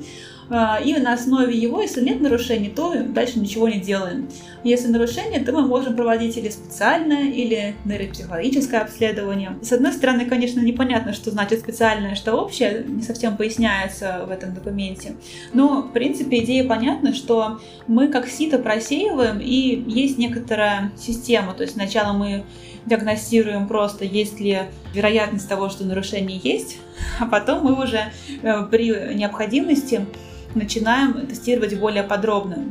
и 0.49 0.95
на 0.99 1.13
основе 1.13 1.57
его, 1.57 1.81
если 1.81 2.01
нет 2.01 2.21
нарушений, 2.21 2.69
то 2.69 2.93
дальше 3.03 3.39
ничего 3.39 3.67
не 3.67 3.79
делаем. 3.79 4.29
Если 4.63 4.87
нарушение, 4.87 5.41
то 5.41 5.51
мы 5.51 5.61
можем 5.67 5.95
проводить 5.95 6.37
или 6.37 6.49
специальное, 6.49 7.31
или 7.31 7.75
нейропсихологическое 7.85 8.81
обследование. 8.81 9.57
С 9.61 9.71
одной 9.71 9.93
стороны, 9.93 10.25
конечно, 10.25 10.59
непонятно, 10.59 11.13
что 11.13 11.31
значит 11.31 11.59
специальное, 11.59 12.15
что 12.15 12.33
общее, 12.35 12.85
не 12.87 13.01
совсем 13.01 13.37
поясняется 13.37 14.25
в 14.27 14.31
этом 14.31 14.53
документе. 14.53 15.15
Но, 15.53 15.81
в 15.81 15.91
принципе, 15.91 16.43
идея 16.43 16.67
понятна, 16.67 17.13
что 17.13 17.59
мы 17.87 18.07
как 18.07 18.27
сито 18.27 18.57
просеиваем, 18.57 19.39
и 19.39 19.83
есть 19.87 20.17
некоторая 20.17 20.91
система. 20.97 21.53
То 21.53 21.63
есть 21.63 21.73
сначала 21.73 22.13
мы 22.13 22.43
диагностируем 22.85 23.67
просто, 23.67 24.05
есть 24.05 24.39
ли 24.39 24.63
вероятность 24.93 25.47
того, 25.47 25.69
что 25.69 25.83
нарушение 25.83 26.39
есть, 26.41 26.77
а 27.19 27.25
потом 27.25 27.63
мы 27.63 27.83
уже 27.83 28.11
э, 28.41 28.63
при 28.71 29.13
необходимости 29.13 30.05
начинаем 30.57 31.27
тестировать 31.27 31.77
более 31.79 32.03
подробно. 32.03 32.65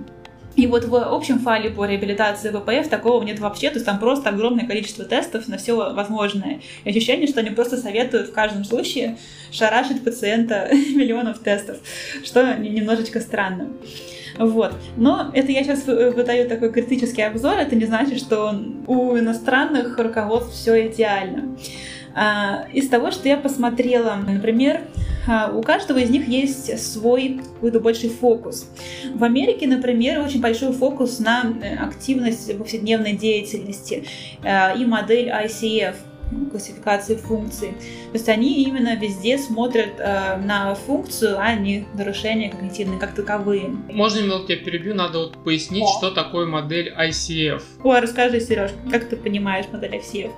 И 0.57 0.67
вот 0.67 0.87
в 0.87 0.97
общем 0.97 1.39
файле 1.39 1.69
по 1.69 1.85
реабилитации 1.85 2.49
ВПФ 2.49 2.89
такого 2.89 3.23
нет 3.23 3.39
вообще, 3.39 3.69
то 3.69 3.75
есть 3.75 3.85
там 3.85 3.99
просто 3.99 4.31
огромное 4.31 4.67
количество 4.67 5.05
тестов 5.05 5.49
на 5.49 5.59
все 5.59 5.75
возможное. 5.93 6.61
И 6.85 6.91
ощущение, 6.91 7.27
что 7.27 7.41
они 7.41 7.51
просто 7.51 7.77
советуют 7.77 8.31
в 8.31 8.33
каждом 8.33 8.65
случае 8.65 9.19
шарашить 9.53 10.03
пациента 10.03 10.69
миллионов 10.73 11.41
тестов, 11.41 11.77
что 12.25 12.55
немножечко 12.55 13.21
странно. 13.21 13.69
Вот. 14.39 14.75
Но 14.97 15.31
это 15.35 15.53
я 15.53 15.63
сейчас 15.63 15.85
выдаю 15.87 16.49
такой 16.49 16.73
критический 16.73 17.23
обзор, 17.23 17.59
это 17.59 17.77
не 17.77 17.85
значит, 17.85 18.19
что 18.19 18.55
у 18.87 19.17
иностранных 19.17 19.99
руководств 19.99 20.55
все 20.55 20.89
идеально. 20.89 21.57
А, 22.17 22.67
из 22.73 22.89
того, 22.89 23.11
что 23.11 23.29
я 23.29 23.37
посмотрела, 23.37 24.15
например, 24.27 24.81
а, 25.29 25.53
у 25.53 25.63
каждого 25.63 25.99
из 25.99 26.09
них 26.09 26.27
есть 26.27 26.79
свой 26.81 27.41
какой-то 27.45 27.79
больший 27.81 28.09
фокус. 28.09 28.71
В 29.15 29.23
Америке, 29.23 29.67
например, 29.67 30.21
очень 30.21 30.41
большой 30.41 30.73
фокус 30.73 31.19
на 31.19 31.45
э, 31.61 31.77
активность 31.77 32.57
повседневной 32.57 33.13
деятельности 33.13 34.05
а, 34.43 34.73
и 34.73 34.87
модель 34.87 35.29
ICF 35.29 35.97
классификации 36.51 37.17
функций. 37.17 37.69
То 37.69 38.15
есть 38.15 38.29
они 38.29 38.65
именно 38.65 38.97
везде 38.97 39.39
смотрят 39.39 39.99
э, 39.99 40.39
на 40.39 40.75
функцию, 40.75 41.39
а 41.39 41.55
не 41.55 41.87
нарушения 41.95 42.51
когнитивные 42.51 42.99
как 42.99 43.15
таковые. 43.15 43.69
Можно 43.91 44.21
немного 44.21 44.47
тебя 44.47 44.57
перебью, 44.57 44.95
надо 44.95 45.19
вот 45.19 45.45
пояснить, 45.45 45.85
О. 45.85 45.99
что 45.99 46.11
такое 46.11 46.47
модель 46.47 46.93
ICF. 46.99 47.63
Ой, 47.85 48.01
расскажи, 48.01 48.41
Сереж, 48.41 48.73
как 48.91 49.09
ты 49.09 49.17
понимаешь 49.17 49.67
модель 49.71 49.97
ICF? 49.97 50.33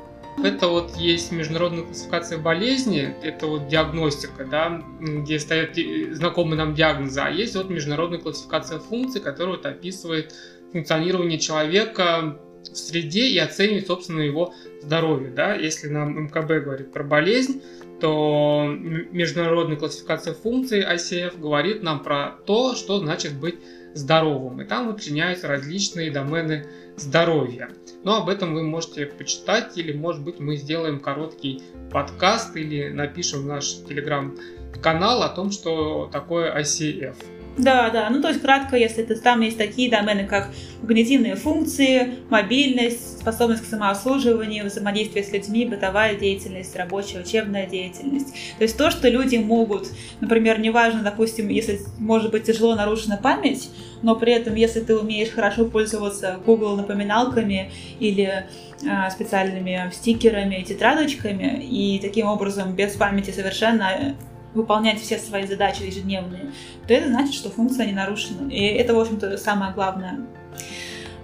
Это 0.45 0.69
вот 0.69 0.97
есть 0.97 1.33
международная 1.33 1.83
классификация 1.83 2.39
болезни, 2.39 3.15
это 3.23 3.47
вот 3.47 3.69
диагностика, 3.69 4.45
да, 4.45 4.83
где 5.01 5.39
стоят 5.39 5.77
знакомые 6.15 6.59
нам 6.59 6.75
диагнозы, 6.75 7.21
а 7.21 7.31
есть 7.31 7.57
вот 7.57 7.71
международная 7.71 8.19
классификация 8.19 8.79
функций, 8.79 9.21
которая 9.21 9.57
вот 9.57 9.67
описывает 9.67 10.35
функционирование 10.73 11.39
человека 11.39 12.39
в 12.63 12.77
среде 12.77 13.29
и 13.29 13.39
оценивает, 13.39 13.87
собственно, 13.87 14.21
его 14.21 14.55
здоровье. 14.83 15.31
Да? 15.31 15.55
Если 15.55 15.89
нам 15.89 16.25
МКБ 16.25 16.65
говорит 16.65 16.93
про 16.93 17.05
болезнь, 17.05 17.63
то 18.01 18.65
международная 18.69 19.77
классификация 19.77 20.35
функций 20.35 20.83
ICF 20.83 21.41
говорит 21.41 21.83
нам 21.83 22.03
про 22.03 22.37
то, 22.47 22.75
что 22.75 22.99
значит 22.99 23.35
быть 23.35 23.57
здоровым. 23.95 24.63
И 24.63 24.65
там 24.65 24.93
вычленяются 24.93 25.49
различные 25.49 26.11
домены 26.11 26.67
здоровья. 26.97 27.71
Но 28.05 28.17
об 28.17 28.29
этом 28.29 28.55
вы 28.55 28.63
можете 28.63 29.07
почитать, 29.07 29.77
или, 29.77 29.93
может 29.93 30.23
быть, 30.23 30.41
мы 30.41 30.57
сделаем 30.57 31.01
короткий 31.01 31.63
подкаст 31.91 32.57
или 32.57 32.89
напишем 32.89 33.43
в 33.43 33.47
наш 33.47 33.75
телеграм-канал 33.89 35.23
о 35.23 35.29
том, 35.29 35.51
что 35.51 36.09
такое 36.13 36.57
ICF. 36.61 37.17
Да, 37.59 37.91
да. 37.91 38.09
Ну, 38.11 38.23
то 38.23 38.29
есть, 38.29 38.41
кратко, 38.41 38.77
если 38.77 39.03
это, 39.03 39.21
там 39.21 39.41
есть 39.41 39.59
такие 39.59 39.91
домены, 39.91 40.27
как 40.27 40.51
когнитивные 40.81 41.35
функции, 41.35 42.15
мобильность, 42.31 43.21
способность 43.21 43.63
к 43.63 43.67
самообслуживанию, 43.67 44.65
взаимодействие 44.67 45.25
с 45.25 45.33
людьми, 45.33 45.67
бытовая 45.67 46.15
деятельность, 46.15 46.75
рабочая, 46.77 47.21
учебная 47.21 47.67
деятельность. 47.67 48.33
То 48.59 48.63
есть 48.63 48.77
то, 48.77 48.91
что 48.91 49.09
люди 49.09 49.37
могут, 49.37 49.89
например, 50.21 50.61
неважно, 50.61 51.03
допустим, 51.03 51.49
если, 51.49 51.81
может 51.99 52.31
быть, 52.31 52.45
тяжело 52.45 52.75
нарушена 52.77 53.17
память, 53.17 53.71
но 54.03 54.15
при 54.15 54.33
этом, 54.33 54.55
если 54.55 54.81
ты 54.81 54.97
умеешь 54.97 55.31
хорошо 55.31 55.65
пользоваться 55.67 56.39
Google 56.47 56.77
напоминалками 56.77 57.73
или 57.99 58.47
а, 58.89 59.11
специальными 59.11 59.91
стикерами, 59.93 60.63
тетрадочками, 60.63 61.67
и 61.69 61.99
таким 61.99 62.27
образом 62.27 62.75
без 62.75 62.93
памяти 62.95 63.33
совершенно 63.33 64.15
выполнять 64.55 65.01
все 65.01 65.19
свои 65.19 65.47
задачи 65.47 65.83
ежедневные, 65.83 66.53
то 66.87 66.95
это 66.95 67.09
значит, 67.09 67.35
что 67.35 67.51
функция 67.51 67.87
не 67.87 67.93
нарушена. 67.93 68.51
И 68.51 68.61
это, 68.61 68.95
в 68.95 69.01
общем-то, 69.01 69.37
самое 69.37 69.73
главное. 69.73 70.21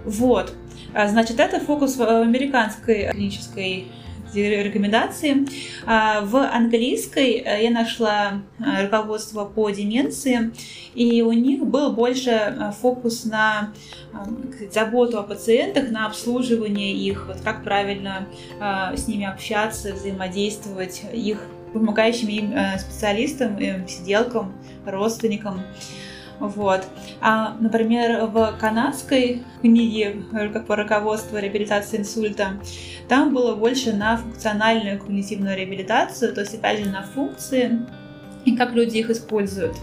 Вот. 0.05 0.53
А, 0.93 1.07
значит, 1.07 1.39
это 1.39 1.59
фокус 1.59 1.97
в 1.97 2.03
американской 2.03 3.09
клинической 3.11 3.87
рекомендации. 4.33 5.47
А, 5.85 6.21
в 6.21 6.35
английской 6.35 7.43
э, 7.45 7.63
я 7.63 7.69
нашла 7.69 8.41
э, 8.59 8.83
руководство 8.83 9.45
по 9.45 9.69
деменции, 9.69 10.51
и 10.93 11.21
у 11.21 11.31
них 11.31 11.65
был 11.65 11.93
больше 11.93 12.31
э, 12.31 12.71
фокус 12.79 13.25
на 13.25 13.73
заботу 14.71 15.19
о 15.19 15.23
пациентах, 15.23 15.89
на 15.91 16.05
обслуживание 16.05 16.93
их, 16.93 17.27
вот 17.27 17.41
как 17.41 17.65
правильно 17.65 18.27
с 18.95 19.09
ними 19.09 19.25
общаться, 19.25 19.93
взаимодействовать, 19.93 21.03
их 21.11 21.41
помогающим 21.75 22.29
им 22.29 22.53
э, 22.53 22.79
специалистам, 22.79 23.57
э, 23.57 23.85
сиделкам, 23.85 24.53
родственникам. 24.85 25.61
Вот. 26.39 26.85
А, 27.21 27.55
например, 27.59 28.27
в 28.27 28.57
канадской 28.59 29.43
книге 29.61 30.23
как 30.53 30.67
по 30.67 30.75
руководству 30.77 31.37
реабилитации 31.37 31.97
инсульта, 31.97 32.59
там 33.09 33.33
было 33.33 33.55
больше 33.55 33.93
на 33.93 34.17
функциональную 34.17 34.99
когнитивную 34.99 35.57
реабилитацию, 35.57 36.33
то 36.33 36.41
есть, 36.41 36.55
опять 36.55 36.79
же, 36.79 36.89
на 36.89 37.03
функции 37.03 37.85
и 38.45 38.55
как 38.55 38.73
люди 38.73 38.97
их 38.97 39.09
используют. 39.09 39.75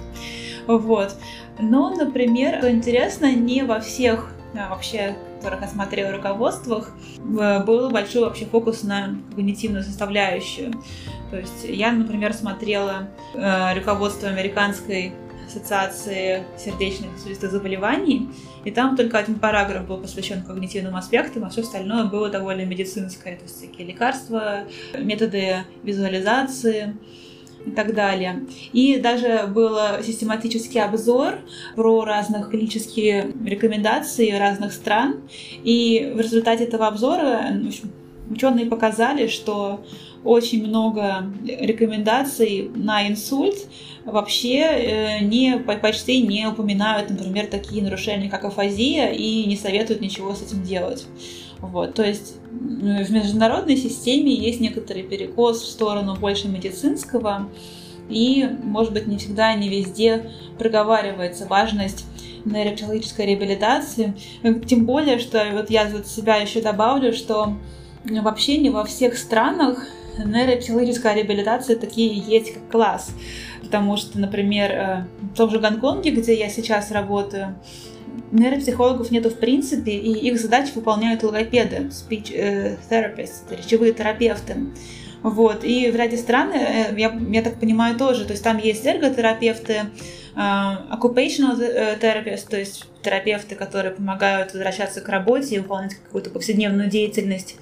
Вот. 0.66 1.14
Но, 1.58 1.94
например, 1.94 2.66
интересно, 2.66 3.34
не 3.34 3.64
во 3.64 3.80
всех 3.80 4.32
вообще 4.54 5.16
которых 5.42 5.62
я 5.62 5.68
смотрела 5.68 6.12
руководствах, 6.12 6.92
был 7.18 7.90
большой 7.90 8.22
вообще 8.22 8.46
фокус 8.46 8.84
на 8.84 9.18
когнитивную 9.34 9.82
составляющую. 9.82 10.72
То 11.30 11.38
есть 11.38 11.64
я, 11.64 11.90
например, 11.90 12.32
смотрела 12.32 13.08
э, 13.34 13.74
руководство 13.74 14.28
американской 14.28 15.14
ассоциации 15.46 16.44
сердечных 16.56 17.16
сосудистых 17.16 17.50
заболеваний, 17.50 18.28
и 18.64 18.70
там 18.70 18.96
только 18.96 19.18
один 19.18 19.34
параграф 19.36 19.86
был 19.86 19.98
посвящен 19.98 20.42
когнитивным 20.42 20.94
аспектам, 20.94 21.44
а 21.44 21.48
все 21.48 21.62
остальное 21.62 22.04
было 22.04 22.30
довольно 22.30 22.64
медицинское, 22.64 23.36
то 23.36 23.42
есть 23.42 23.56
всякие 23.56 23.88
лекарства, 23.88 24.64
методы 24.94 25.64
визуализации, 25.82 26.96
и 27.66 27.70
так 27.70 27.94
далее. 27.94 28.44
И 28.72 28.98
даже 28.98 29.46
был 29.46 29.76
систематический 30.02 30.80
обзор 30.80 31.38
про 31.76 32.04
разных 32.04 32.50
клинические 32.50 33.32
рекомендации 33.44 34.30
разных 34.32 34.72
стран. 34.72 35.22
И 35.62 36.12
в 36.14 36.20
результате 36.20 36.64
этого 36.64 36.86
обзора 36.86 37.60
ученые 38.30 38.66
показали, 38.66 39.26
что 39.26 39.84
очень 40.24 40.66
много 40.66 41.24
рекомендаций 41.44 42.70
на 42.74 43.08
инсульт 43.08 43.56
вообще 44.04 44.58
э, 44.58 45.24
не, 45.24 45.58
почти 45.58 46.22
не 46.22 46.46
упоминают, 46.46 47.10
например, 47.10 47.46
такие 47.46 47.82
нарушения, 47.82 48.30
как 48.30 48.44
афазия, 48.44 49.10
и 49.10 49.44
не 49.46 49.56
советуют 49.56 50.00
ничего 50.00 50.34
с 50.34 50.42
этим 50.42 50.62
делать. 50.62 51.06
Вот, 51.62 51.94
то 51.94 52.04
есть 52.04 52.34
в 52.50 53.12
международной 53.12 53.76
системе 53.76 54.34
есть 54.34 54.60
некоторый 54.60 55.04
перекос 55.04 55.62
в 55.62 55.70
сторону 55.70 56.16
больше 56.16 56.48
медицинского, 56.48 57.48
и, 58.08 58.46
может 58.62 58.92
быть, 58.92 59.06
не 59.06 59.16
всегда, 59.16 59.54
не 59.54 59.68
везде 59.68 60.30
проговаривается 60.58 61.46
важность 61.46 62.04
нейропсихологической 62.44 63.26
реабилитации. 63.26 64.14
Тем 64.66 64.84
более, 64.84 65.18
что 65.18 65.44
вот 65.52 65.70
я 65.70 65.82
от 65.82 66.06
себя 66.06 66.36
еще 66.36 66.60
добавлю, 66.60 67.12
что 67.12 67.54
вообще 68.04 68.58
не 68.58 68.70
во 68.70 68.84
всех 68.84 69.16
странах 69.16 69.86
нейропсихологическая 70.18 71.14
реабилитация 71.14 71.76
такие 71.76 72.18
есть 72.18 72.54
как 72.54 72.70
класс. 72.70 73.12
Потому 73.62 73.96
что, 73.96 74.18
например, 74.18 74.70
э, 74.70 75.06
в 75.32 75.36
том 75.36 75.48
же 75.50 75.58
Гонконге, 75.58 76.10
где 76.10 76.34
я 76.34 76.50
сейчас 76.50 76.90
работаю, 76.90 77.54
нейропсихологов 78.30 79.10
нету 79.10 79.30
в 79.30 79.38
принципе, 79.38 79.92
и 79.92 80.12
их 80.28 80.40
задачи 80.40 80.72
выполняют 80.74 81.22
логопеды, 81.22 81.90
speech 81.90 82.32
э, 82.34 82.76
therapists, 82.90 83.44
речевые 83.50 83.92
терапевты. 83.92 84.56
Вот. 85.22 85.64
И 85.64 85.90
в 85.90 85.96
ряде 85.96 86.16
стран, 86.16 86.52
э, 86.52 86.94
я, 86.96 87.18
я 87.30 87.42
так 87.42 87.60
понимаю, 87.60 87.96
тоже. 87.96 88.24
То 88.24 88.32
есть 88.32 88.42
там 88.42 88.58
есть 88.58 88.86
эрготерапевты, 88.86 89.90
occupational 90.34 91.58
therapists, 92.00 92.48
то 92.48 92.58
есть 92.58 92.86
терапевты, 93.02 93.54
которые 93.54 93.92
помогают 93.92 94.54
возвращаться 94.54 95.02
к 95.02 95.08
работе 95.10 95.56
и 95.56 95.58
выполнять 95.58 95.94
какую-то 95.96 96.30
повседневную 96.30 96.88
деятельность. 96.88 97.56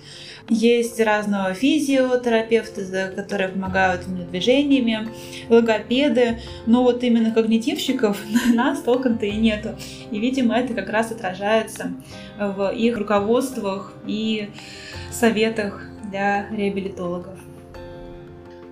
Есть 0.48 0.98
разного 1.00 1.54
физиотерапевты, 1.54 3.12
которые 3.14 3.50
помогают 3.50 4.02
именно 4.06 4.24
движениями, 4.24 5.08
логопеды, 5.48 6.40
но 6.66 6.82
вот 6.82 7.04
именно 7.04 7.32
когнитивщиков 7.32 8.18
нас 8.54 8.80
толком-то 8.82 9.26
и 9.26 9.36
нету. 9.36 9.76
И, 10.10 10.18
видимо, 10.18 10.56
это 10.56 10.74
как 10.74 10.88
раз 10.90 11.12
отражается 11.12 11.92
в 12.38 12.70
их 12.70 12.96
руководствах 12.96 13.92
и 14.06 14.50
советах 15.10 15.82
для 16.10 16.48
реабилитологов. 16.50 17.38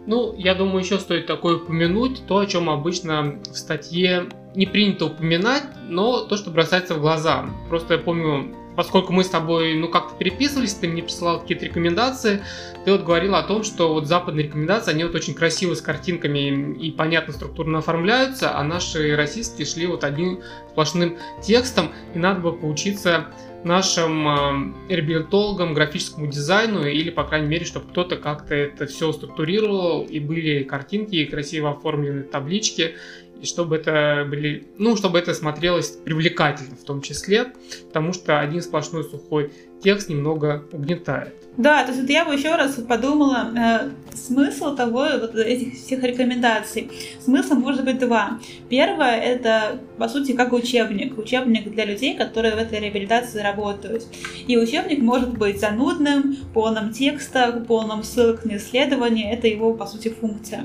Ну, 0.07 0.35
я 0.39 0.55
думаю, 0.55 0.79
еще 0.79 0.99
стоит 0.99 1.27
такое 1.27 1.57
упомянуть, 1.57 2.23
то, 2.27 2.39
о 2.39 2.47
чем 2.47 2.71
обычно 2.71 3.39
в 3.43 3.55
статье 3.55 4.29
не 4.55 4.65
принято 4.65 5.05
упоминать, 5.05 5.65
но 5.87 6.25
то, 6.25 6.37
что 6.39 6.51
бросается 6.51 6.95
в 6.95 7.01
глаза. 7.01 7.45
Просто 7.69 7.95
я 7.95 8.01
помню 8.01 8.55
поскольку 8.79 9.13
мы 9.13 9.25
с 9.25 9.29
тобой, 9.29 9.75
ну, 9.75 9.89
как-то 9.89 10.15
переписывались, 10.15 10.75
ты 10.75 10.87
мне 10.87 11.03
присылал 11.03 11.41
какие-то 11.41 11.65
рекомендации, 11.65 12.45
ты 12.85 12.93
вот 12.93 13.03
говорил 13.03 13.35
о 13.35 13.43
том, 13.43 13.65
что 13.65 13.93
вот 13.93 14.07
западные 14.07 14.45
рекомендации, 14.45 14.93
они 14.93 15.03
вот 15.03 15.17
очень 15.17 15.35
красиво 15.35 15.75
с 15.75 15.81
картинками 15.81 16.75
и 16.75 16.93
понятно 16.93 17.33
структурно 17.33 17.79
оформляются, 17.79 18.57
а 18.57 18.63
наши 18.63 19.17
российские 19.17 19.67
шли 19.67 19.89
вот 19.89 20.05
одним 20.05 20.43
сплошным 20.71 21.19
текстом, 21.43 21.91
и 22.15 22.21
надо 22.21 22.39
было 22.39 22.53
поучиться 22.53 23.27
нашим 23.65 24.29
э, 24.29 24.95
реабилитологам, 24.95 25.75
графическому 25.75 26.29
дизайну, 26.29 26.87
или, 26.87 27.11
по 27.11 27.25
крайней 27.25 27.49
мере, 27.49 27.65
чтобы 27.65 27.89
кто-то 27.89 28.17
как-то 28.17 28.55
это 28.55 28.87
все 28.87 29.11
структурировал, 29.13 30.05
и 30.05 30.21
были 30.21 30.63
картинки, 30.63 31.17
и 31.17 31.25
красиво 31.25 31.73
оформлены 31.73 32.23
таблички, 32.23 32.95
и 33.41 33.47
чтобы 33.47 33.77
это 33.77 34.27
были, 34.29 34.67
ну, 34.79 34.97
чтобы 34.97 35.19
это 35.19 35.35
смотрелось 35.35 35.91
привлекательно 35.91 36.77
в 36.77 36.85
том 36.85 37.03
числе, 37.03 37.53
потому 37.87 38.13
что 38.13 38.41
один 38.41 38.63
сплошной 38.63 39.05
сухой 39.05 39.53
текст 39.83 40.09
немного 40.09 40.65
угнетает. 40.73 41.35
Да, 41.57 41.83
то 41.83 41.89
есть 41.91 42.03
вот 42.03 42.11
я 42.11 42.25
бы 42.25 42.35
еще 42.35 42.55
раз 42.55 42.75
подумала, 42.89 43.53
э, 43.57 44.15
смысл 44.15 44.77
того, 44.77 45.07
вот 45.21 45.35
этих 45.35 45.75
всех 45.75 46.03
рекомендаций. 46.05 46.91
Смысл 47.21 47.55
может 47.55 47.85
быть 47.85 47.99
два. 47.99 48.39
Первое, 48.69 49.17
это, 49.21 49.81
по 49.99 50.09
сути, 50.09 50.33
как 50.33 50.53
учебник. 50.53 51.19
Учебник 51.19 51.71
для 51.71 51.85
людей, 51.85 52.17
которые 52.17 52.55
в 52.55 52.59
этой 52.59 52.79
реабилитации 52.79 53.41
работают. 53.41 54.05
И 54.47 54.57
учебник 54.57 55.01
может 55.01 55.37
быть 55.37 55.59
занудным, 55.61 56.37
полным 56.55 56.93
текста, 56.93 57.65
полным 57.67 58.05
ссылок 58.05 58.45
на 58.45 58.57
исследования. 58.59 59.33
Это 59.33 59.49
его, 59.49 59.75
по 59.75 59.87
сути, 59.87 60.09
функция. 60.09 60.65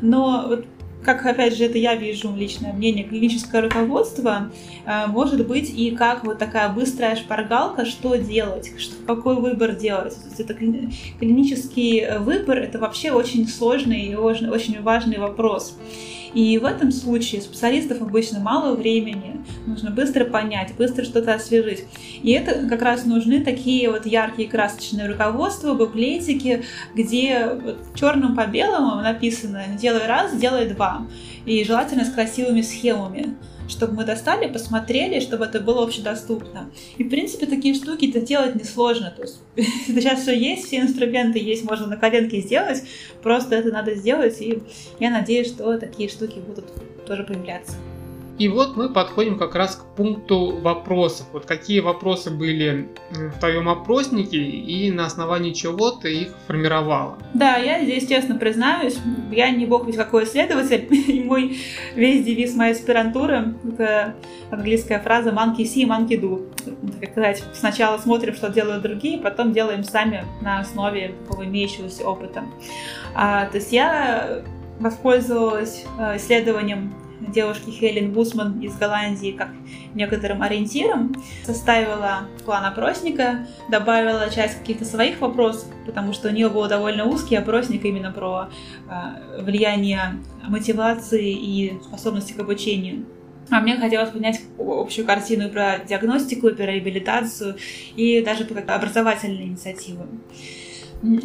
Но 0.00 0.46
вот 0.48 0.64
как, 1.04 1.26
опять 1.26 1.56
же, 1.56 1.64
это 1.64 1.78
я 1.78 1.94
вижу 1.94 2.34
личное 2.34 2.72
мнение, 2.72 3.04
клиническое 3.04 3.62
руководство 3.62 4.50
э, 4.86 5.06
может 5.06 5.46
быть 5.46 5.70
и 5.70 5.90
как 5.90 6.24
вот 6.24 6.38
такая 6.38 6.68
быстрая 6.68 7.16
шпаргалка, 7.16 7.84
что 7.84 8.16
делать, 8.16 8.72
что, 8.78 8.94
какой 9.06 9.36
выбор 9.36 9.74
делать. 9.74 10.14
То 10.14 10.28
есть 10.28 10.40
это 10.40 10.54
клинический 10.54 12.18
выбор, 12.18 12.58
это 12.58 12.78
вообще 12.78 13.12
очень 13.12 13.48
сложный 13.48 14.02
и 14.02 14.14
очень 14.14 14.80
важный 14.82 15.18
вопрос. 15.18 15.76
И 16.34 16.58
в 16.58 16.64
этом 16.64 16.92
случае 16.92 17.42
специалистов 17.42 18.00
обычно 18.00 18.40
мало 18.40 18.74
времени, 18.74 19.44
нужно 19.66 19.90
быстро 19.90 20.24
понять, 20.24 20.74
быстро 20.76 21.04
что-то 21.04 21.34
освежить. 21.34 21.84
И 22.22 22.30
это 22.32 22.68
как 22.68 22.82
раз 22.82 23.04
нужны 23.04 23.44
такие 23.44 23.90
вот 23.90 24.06
яркие 24.06 24.48
красочные 24.48 25.08
руководства, 25.08 25.74
буклетики, 25.74 26.64
где 26.94 27.46
вот 27.46 27.78
черным 27.94 28.34
по 28.34 28.46
белому 28.46 29.00
написано 29.02 29.64
«делай 29.78 30.06
раз, 30.06 30.34
делай 30.36 30.68
два». 30.68 31.06
И 31.46 31.64
желательно 31.64 32.04
с 32.04 32.12
красивыми 32.12 32.62
схемами 32.62 33.36
чтобы 33.68 33.94
мы 33.94 34.04
достали, 34.04 34.52
посмотрели, 34.52 35.20
чтобы 35.20 35.46
это 35.46 35.60
было 35.60 35.84
общедоступно. 35.84 36.70
И, 36.98 37.04
в 37.04 37.08
принципе, 37.08 37.46
такие 37.46 37.74
штуки 37.74 38.10
это 38.10 38.20
делать 38.20 38.54
несложно. 38.54 39.12
То 39.16 39.22
есть 39.22 39.40
сейчас 39.86 40.22
все 40.22 40.38
есть, 40.38 40.66
все 40.66 40.80
инструменты 40.80 41.38
есть, 41.38 41.64
можно 41.64 41.86
на 41.86 41.96
коленке 41.96 42.40
сделать, 42.40 42.82
просто 43.22 43.56
это 43.56 43.70
надо 43.70 43.94
сделать, 43.94 44.40
и 44.40 44.62
я 45.00 45.10
надеюсь, 45.10 45.48
что 45.48 45.78
такие 45.78 46.08
штуки 46.08 46.38
будут 46.38 46.66
тоже 47.06 47.24
появляться. 47.24 47.76
И 48.42 48.48
вот 48.48 48.76
мы 48.76 48.88
подходим 48.88 49.38
как 49.38 49.54
раз 49.54 49.76
к 49.76 49.84
пункту 49.94 50.58
вопросов. 50.60 51.28
Вот 51.32 51.46
какие 51.46 51.78
вопросы 51.78 52.28
были 52.28 52.88
в 53.12 53.38
твоем 53.38 53.68
опроснике 53.68 54.36
и 54.36 54.90
на 54.90 55.06
основании 55.06 55.52
чего 55.52 55.92
ты 55.92 56.22
их 56.22 56.34
формировала? 56.48 57.18
Да, 57.34 57.58
я 57.58 57.84
здесь 57.84 58.08
честно 58.08 58.34
признаюсь, 58.34 58.98
я 59.30 59.48
не 59.50 59.64
бог 59.64 59.86
ведь 59.86 59.94
какой 59.94 60.24
исследователь, 60.24 60.88
и 60.90 61.22
мой 61.22 61.56
весь 61.94 62.24
девиз 62.24 62.56
моей 62.56 62.72
аспирантуры— 62.72 63.54
это 63.64 64.16
английская 64.50 64.98
фраза 64.98 65.30
«monkey 65.30 65.62
see, 65.62 65.86
monkey 65.86 66.20
do». 66.20 66.44
Как 67.00 67.12
сказать, 67.12 67.44
сначала 67.54 67.96
смотрим, 67.98 68.34
что 68.34 68.48
делают 68.48 68.82
другие, 68.82 69.20
потом 69.20 69.52
делаем 69.52 69.84
сами 69.84 70.24
на 70.40 70.58
основе 70.58 71.14
такого 71.22 71.44
имеющегося 71.44 72.04
опыта. 72.04 72.42
А, 73.14 73.46
то 73.46 73.58
есть 73.58 73.70
я 73.70 74.42
воспользовалась 74.80 75.84
э, 76.00 76.16
исследованием 76.16 76.92
девушки 77.28 77.70
Хелен 77.70 78.12
Бусман 78.12 78.60
из 78.60 78.76
Голландии 78.76 79.32
как 79.32 79.48
некоторым 79.94 80.42
ориентиром, 80.42 81.14
составила 81.44 82.28
план 82.44 82.64
опросника, 82.64 83.46
добавила 83.70 84.28
часть 84.30 84.58
каких-то 84.58 84.84
своих 84.84 85.20
вопросов, 85.20 85.68
потому 85.86 86.12
что 86.12 86.28
у 86.28 86.32
нее 86.32 86.48
был 86.48 86.66
довольно 86.68 87.04
узкий 87.04 87.36
опросник 87.36 87.84
именно 87.84 88.12
про 88.12 88.48
э, 88.88 89.42
влияние 89.42 90.20
мотивации 90.48 91.32
и 91.32 91.78
способности 91.82 92.32
к 92.32 92.40
обучению. 92.40 93.06
А 93.50 93.60
мне 93.60 93.76
хотелось 93.76 94.10
понять 94.10 94.40
общую 94.58 95.06
картину 95.06 95.50
про 95.50 95.78
диагностику, 95.86 96.50
про 96.50 96.64
реабилитацию 96.64 97.56
и 97.96 98.22
даже 98.22 98.44
про 98.44 98.60
образовательные 98.74 99.48
инициативы. 99.48 100.06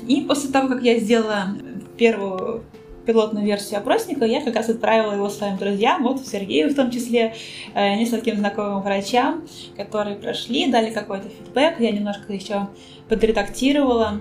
И 0.07 0.25
после 0.27 0.49
того, 0.51 0.67
как 0.67 0.81
я 0.81 0.99
сделала 0.99 1.55
первую 1.97 2.63
пилотную 3.07 3.45
версию 3.45 3.79
опросника, 3.79 4.25
я 4.25 4.43
как 4.43 4.55
раз 4.55 4.69
отправила 4.69 5.13
его 5.13 5.29
своим 5.29 5.57
друзьям, 5.57 6.03
вот 6.03 6.27
Сергею 6.27 6.69
в 6.69 6.75
том 6.75 6.91
числе, 6.91 7.33
э, 7.73 7.95
нескольким 7.95 8.37
знакомым 8.37 8.83
врачам, 8.83 9.47
которые 9.75 10.17
прошли, 10.17 10.69
дали 10.69 10.91
какой-то 10.91 11.29
фидбэк, 11.29 11.79
я 11.79 11.91
немножко 11.91 12.33
еще 12.33 12.67
подредактировала. 13.09 14.19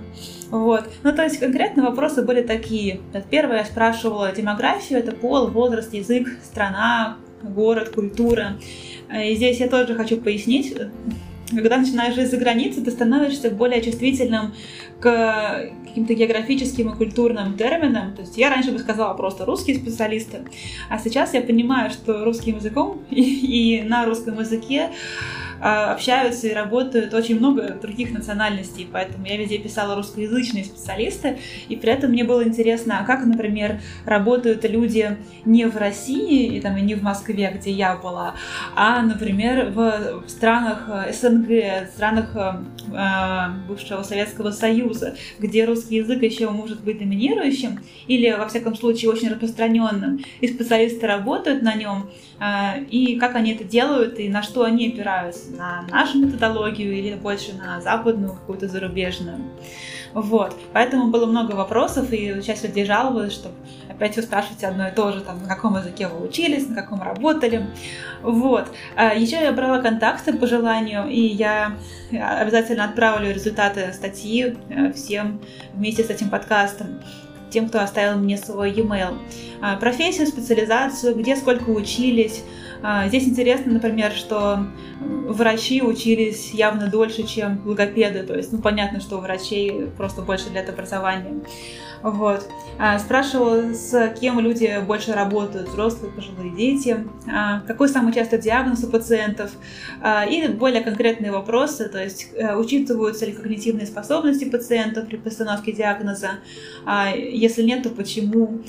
Вот. 0.50 0.84
Ну, 1.02 1.12
то 1.12 1.24
есть 1.24 1.38
конкретно 1.38 1.82
вопросы 1.82 2.22
были 2.22 2.40
такие. 2.40 3.00
Первое 3.30 3.58
я 3.58 3.64
спрашивала 3.64 4.32
демографию, 4.32 5.00
это 5.00 5.10
пол, 5.10 5.48
возраст, 5.48 5.92
язык, 5.92 6.28
страна, 6.44 7.16
город, 7.42 7.90
культура. 7.90 8.56
Э, 9.10 9.28
и 9.28 9.34
здесь 9.34 9.58
я 9.58 9.68
тоже 9.68 9.96
хочу 9.96 10.16
пояснить, 10.18 10.74
когда 11.50 11.76
начинаешь 11.76 12.14
жить 12.14 12.30
за 12.30 12.36
границей, 12.36 12.82
ты 12.82 12.90
становишься 12.90 13.50
более 13.50 13.82
чувствительным 13.82 14.54
к 15.00 15.70
каким-то 15.96 16.12
географическим 16.12 16.90
и 16.90 16.94
культурным 16.94 17.56
терминам. 17.56 18.14
То 18.14 18.20
есть 18.20 18.36
я 18.36 18.50
раньше 18.50 18.70
бы 18.70 18.78
сказала 18.78 19.14
просто 19.14 19.46
русские 19.46 19.78
специалисты, 19.78 20.40
а 20.90 20.98
сейчас 20.98 21.32
я 21.32 21.40
понимаю, 21.40 21.90
что 21.90 22.22
русским 22.22 22.56
языком 22.56 23.00
и, 23.10 23.78
и 23.78 23.82
на 23.82 24.04
русском 24.04 24.38
языке 24.38 24.90
а, 25.60 25.92
общаются 25.92 26.48
и 26.48 26.52
работают 26.52 27.14
очень 27.14 27.38
много 27.38 27.70
других 27.80 28.12
национальностей, 28.12 28.88
поэтому 28.90 29.26
я 29.26 29.36
везде 29.36 29.58
писала 29.58 29.94
русскоязычные 29.94 30.64
специалисты, 30.64 31.38
и 31.68 31.76
при 31.76 31.92
этом 31.92 32.10
мне 32.10 32.24
было 32.24 32.44
интересно, 32.44 32.98
а 33.00 33.04
как, 33.04 33.24
например, 33.24 33.80
работают 34.04 34.64
люди 34.68 35.16
не 35.44 35.66
в 35.66 35.76
России, 35.76 36.56
и 36.56 36.60
там, 36.60 36.76
и 36.76 36.82
не 36.82 36.94
в 36.94 37.02
Москве, 37.02 37.52
где 37.58 37.70
я 37.70 37.96
была, 37.96 38.34
а, 38.74 39.00
например, 39.02 39.70
в 39.70 40.24
странах 40.26 40.88
э, 40.88 41.12
СНГ, 41.12 41.88
странах 41.94 42.36
э, 42.36 42.52
э, 42.92 43.68
бывшего 43.68 44.02
Советского 44.02 44.50
Союза, 44.50 45.16
где 45.38 45.64
русский 45.86 45.96
язык 45.96 46.22
еще 46.22 46.50
может 46.50 46.82
быть 46.82 46.98
доминирующим, 46.98 47.80
или, 48.08 48.30
во 48.32 48.48
всяком 48.48 48.74
случае, 48.74 49.10
очень 49.10 49.28
распространенным, 49.28 50.20
и 50.40 50.48
специалисты 50.48 51.06
работают 51.06 51.62
на 51.62 51.74
нем, 51.74 52.10
и 52.90 53.16
как 53.20 53.36
они 53.36 53.52
это 53.52 53.64
делают, 53.64 54.18
и 54.18 54.28
на 54.28 54.42
что 54.42 54.64
они 54.64 54.88
опираются 54.88 55.50
на 55.52 55.86
нашу 55.90 56.18
методологию 56.18 56.92
или 56.92 57.14
больше 57.14 57.54
на 57.54 57.80
западную, 57.80 58.32
какую-то 58.32 58.68
зарубежную. 58.68 59.38
Вот. 60.16 60.56
Поэтому 60.72 61.08
было 61.08 61.26
много 61.26 61.52
вопросов, 61.52 62.10
и 62.10 62.42
часть 62.42 62.64
людей 62.64 62.86
жаловалась, 62.86 63.34
что 63.34 63.50
опять 63.90 64.16
вы 64.16 64.22
спрашиваете 64.22 64.66
одно 64.66 64.88
и 64.88 64.90
то 64.90 65.12
же, 65.12 65.20
там, 65.20 65.42
на 65.42 65.46
каком 65.46 65.76
языке 65.76 66.08
вы 66.08 66.26
учились, 66.26 66.66
на 66.66 66.74
каком 66.74 67.02
работали. 67.02 67.66
Вот. 68.22 68.66
А 68.96 69.14
Еще 69.14 69.36
я 69.36 69.52
брала 69.52 69.82
контакты 69.82 70.32
по 70.32 70.46
желанию, 70.46 71.06
и 71.06 71.20
я 71.20 71.76
обязательно 72.10 72.86
отправлю 72.86 73.30
результаты 73.30 73.92
статьи 73.92 74.56
э, 74.70 74.92
всем 74.94 75.38
вместе 75.74 76.02
с 76.02 76.08
этим 76.08 76.30
подкастом 76.30 77.02
тем, 77.50 77.68
кто 77.68 77.80
оставил 77.80 78.18
мне 78.18 78.38
свой 78.38 78.72
e-mail. 78.72 79.18
А, 79.60 79.76
профессию, 79.76 80.26
специализацию, 80.26 81.14
где 81.14 81.36
сколько 81.36 81.68
учились, 81.68 82.42
здесь 83.06 83.24
интересно, 83.24 83.72
например, 83.72 84.12
что 84.12 84.66
врачи 85.00 85.82
учились 85.82 86.52
явно 86.52 86.88
дольше, 86.88 87.24
чем 87.24 87.60
логопеды, 87.64 88.22
то 88.22 88.34
есть, 88.34 88.52
ну, 88.52 88.58
понятно, 88.58 89.00
что 89.00 89.18
у 89.18 89.20
врачей 89.20 89.86
просто 89.96 90.22
больше 90.22 90.50
лет 90.50 90.68
образования. 90.68 91.40
Вот. 92.06 92.48
А, 92.78 93.00
спрашивала, 93.00 93.72
с 93.72 94.14
кем 94.20 94.38
люди 94.38 94.80
больше 94.86 95.12
работают, 95.12 95.70
взрослые, 95.70 96.12
пожилые 96.12 96.54
дети, 96.54 97.04
а, 97.26 97.60
какой 97.66 97.88
самый 97.88 98.12
частый 98.12 98.38
диагноз 98.38 98.84
у 98.84 98.88
пациентов, 98.88 99.50
а, 100.00 100.24
и 100.24 100.46
более 100.48 100.82
конкретные 100.82 101.32
вопросы, 101.32 101.88
то 101.88 102.02
есть 102.02 102.28
э, 102.34 102.54
учитываются 102.54 103.26
ли 103.26 103.32
когнитивные 103.32 103.86
способности 103.86 104.44
пациентов 104.44 105.08
при 105.08 105.16
постановке 105.16 105.72
диагноза, 105.72 106.38
если 107.14 107.62
нет, 107.62 107.82
то 107.82 107.90
почему, 107.90 108.62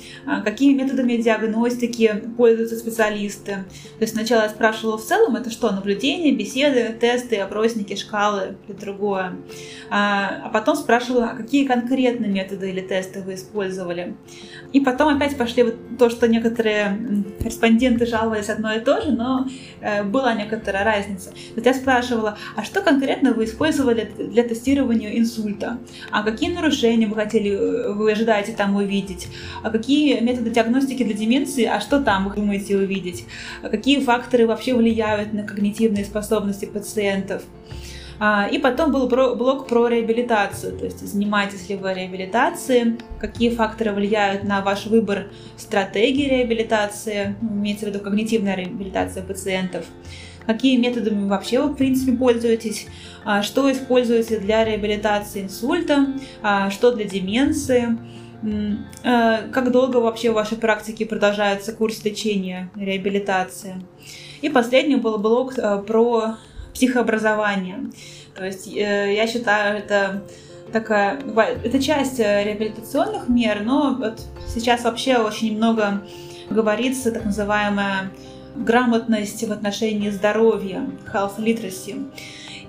какими 0.43 0.73
методами 0.73 1.17
диагностики 1.17 2.23
пользуются 2.35 2.77
специалисты. 2.77 3.65
То 3.97 4.01
есть 4.01 4.13
сначала 4.13 4.43
я 4.43 4.49
спрашивала 4.49 4.97
в 4.97 5.03
целом, 5.03 5.35
это 5.35 5.51
что, 5.51 5.71
наблюдения, 5.71 6.31
беседы, 6.31 6.95
тесты, 6.99 7.37
опросники, 7.37 7.95
шкалы 7.95 8.55
или 8.67 8.75
другое. 8.75 9.35
А 9.91 10.49
потом 10.51 10.75
спрашивала, 10.75 11.25
а 11.25 11.35
какие 11.35 11.67
конкретные 11.67 12.31
методы 12.31 12.69
или 12.69 12.81
тесты 12.81 13.21
вы 13.27 13.35
использовали. 13.35 14.15
И 14.73 14.79
потом 14.79 15.15
опять 15.15 15.37
пошли 15.37 15.63
вот 15.63 15.75
то, 15.99 16.09
что 16.09 16.27
некоторые 16.27 16.97
респонденты 17.39 18.05
жаловались 18.05 18.49
одно 18.49 18.73
и 18.73 18.79
то 18.79 19.01
же, 19.01 19.11
но 19.11 19.47
э, 19.81 20.03
была 20.03 20.33
некоторая 20.33 20.83
разница. 20.83 21.31
Вот 21.55 21.65
я 21.65 21.73
спрашивала, 21.73 22.37
а 22.55 22.63
что 22.63 22.81
конкретно 22.81 23.33
вы 23.33 23.43
использовали 23.43 24.11
для 24.17 24.43
тестирования 24.43 25.17
инсульта? 25.17 25.77
А 26.09 26.23
какие 26.23 26.51
нарушения 26.51 27.07
вы 27.07 27.15
хотели, 27.15 27.51
э, 27.51 27.93
вы 27.93 28.11
ожидаете 28.11 28.53
там 28.53 28.75
увидеть? 28.75 29.27
А 29.61 29.69
какие 29.69 30.19
методы 30.21 30.49
диагностики 30.49 31.03
для 31.03 31.13
деменции? 31.13 31.65
А 31.65 31.79
что 31.79 32.01
там 32.01 32.29
вы 32.29 32.35
думаете 32.35 32.77
увидеть? 32.77 33.25
А 33.61 33.69
какие 33.69 33.99
факторы 33.99 34.47
вообще 34.47 34.73
влияют 34.73 35.33
на 35.33 35.43
когнитивные 35.43 36.05
способности 36.05 36.65
пациентов? 36.65 37.43
А, 38.19 38.47
и 38.47 38.57
потом 38.57 38.91
был 38.91 39.07
блок 39.07 39.67
про 39.67 39.87
реабилитацию, 39.87 40.77
то 40.77 40.85
есть 40.85 41.05
занимаетесь 41.05 41.69
ли 41.69 41.75
вы 41.75 41.93
реабилитацией, 41.93 42.97
какие 43.19 43.51
факторы 43.51 43.91
влияют 43.91 44.43
на 44.43 44.61
ваш 44.61 44.87
выбор 44.87 45.27
стратегии 45.55 46.27
реабилитации, 46.27 47.35
имеется 47.41 47.85
в 47.85 47.89
виду 47.89 47.99
когнитивная 47.99 48.55
реабилитация 48.55 49.21
пациентов, 49.21 49.85
какие 50.47 50.77
методами 50.77 51.27
вообще 51.27 51.61
вы, 51.61 51.73
в 51.73 51.75
принципе, 51.75 52.13
пользуетесь, 52.13 52.87
а, 53.23 53.43
что 53.43 53.71
используете 53.71 54.39
для 54.39 54.65
реабилитации 54.65 55.43
инсульта, 55.43 56.07
а, 56.41 56.71
что 56.71 56.91
для 56.91 57.05
деменции, 57.05 57.97
как 59.51 59.71
долго 59.71 59.97
вообще 59.97 60.29
в 60.29 60.35
вашей 60.35 60.59
практике 60.59 61.07
продолжается 61.07 61.73
курс 61.73 62.05
лечения, 62.05 62.69
реабилитации. 62.75 63.81
И 64.43 64.49
последний 64.49 64.95
был 64.95 65.17
блок 65.17 65.55
про 65.87 66.35
психообразования. 66.77 67.89
То 68.35 68.45
есть 68.45 68.67
э, 68.67 69.15
я 69.15 69.25
считаю, 69.25 69.79
это 69.79 70.23
такая, 70.71 71.19
это 71.63 71.81
часть 71.81 72.19
э, 72.19 72.43
реабилитационных 72.43 73.29
мер, 73.29 73.61
но 73.63 73.95
вот 73.97 74.21
сейчас 74.47 74.83
вообще 74.83 75.17
очень 75.17 75.57
много 75.57 76.03
говорится 76.51 77.11
так 77.11 77.25
называемая 77.25 78.11
грамотность 78.55 79.43
в 79.43 79.51
отношении 79.51 80.11
здоровья, 80.11 80.87
health 81.11 81.39
literacy. 81.39 82.11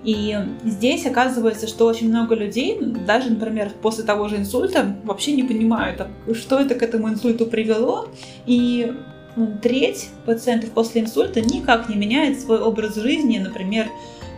И 0.04 0.38
здесь 0.64 1.04
оказывается, 1.06 1.66
что 1.66 1.86
очень 1.86 2.08
много 2.08 2.34
людей, 2.34 2.78
даже, 2.80 3.30
например, 3.30 3.70
после 3.82 4.04
того 4.04 4.28
же 4.28 4.36
инсульта, 4.36 4.96
вообще 5.04 5.32
не 5.32 5.42
понимают, 5.42 6.06
что 6.32 6.60
это 6.60 6.76
к 6.76 6.82
этому 6.82 7.10
инсульту 7.10 7.46
привело, 7.46 8.08
и 8.46 8.94
треть 9.62 10.10
пациентов 10.26 10.70
после 10.70 11.02
инсульта 11.02 11.40
никак 11.40 11.88
не 11.88 11.96
меняет 11.96 12.40
свой 12.40 12.60
образ 12.60 12.96
жизни, 12.96 13.38
например, 13.38 13.88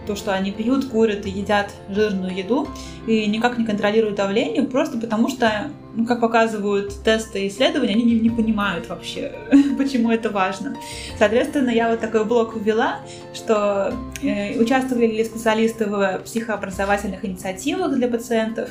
то, 0.06 0.16
что 0.16 0.32
они 0.34 0.50
пьют, 0.50 0.86
курят 0.86 1.26
и 1.26 1.30
едят 1.30 1.70
жирную 1.88 2.34
еду 2.34 2.68
и 3.06 3.26
никак 3.26 3.58
не 3.58 3.64
контролируют 3.64 4.16
давление, 4.16 4.62
просто 4.62 4.98
потому 4.98 5.28
что, 5.28 5.70
ну, 5.94 6.06
как 6.06 6.20
показывают 6.20 7.04
тесты 7.04 7.44
и 7.44 7.48
исследования, 7.48 7.94
они 7.94 8.04
не, 8.04 8.14
не 8.14 8.30
понимают 8.30 8.88
вообще, 8.88 9.32
почему 9.78 10.10
это 10.10 10.30
важно. 10.30 10.76
Соответственно, 11.18 11.70
я 11.70 11.90
вот 11.90 12.00
такой 12.00 12.24
блок 12.24 12.56
ввела, 12.56 13.00
что 13.34 13.94
э, 14.22 14.58
участвовали 14.58 15.06
ли 15.06 15.24
специалисты 15.24 15.86
в 15.86 16.22
психообразовательных 16.24 17.24
инициативах 17.24 17.94
для 17.94 18.08
пациентов, 18.08 18.70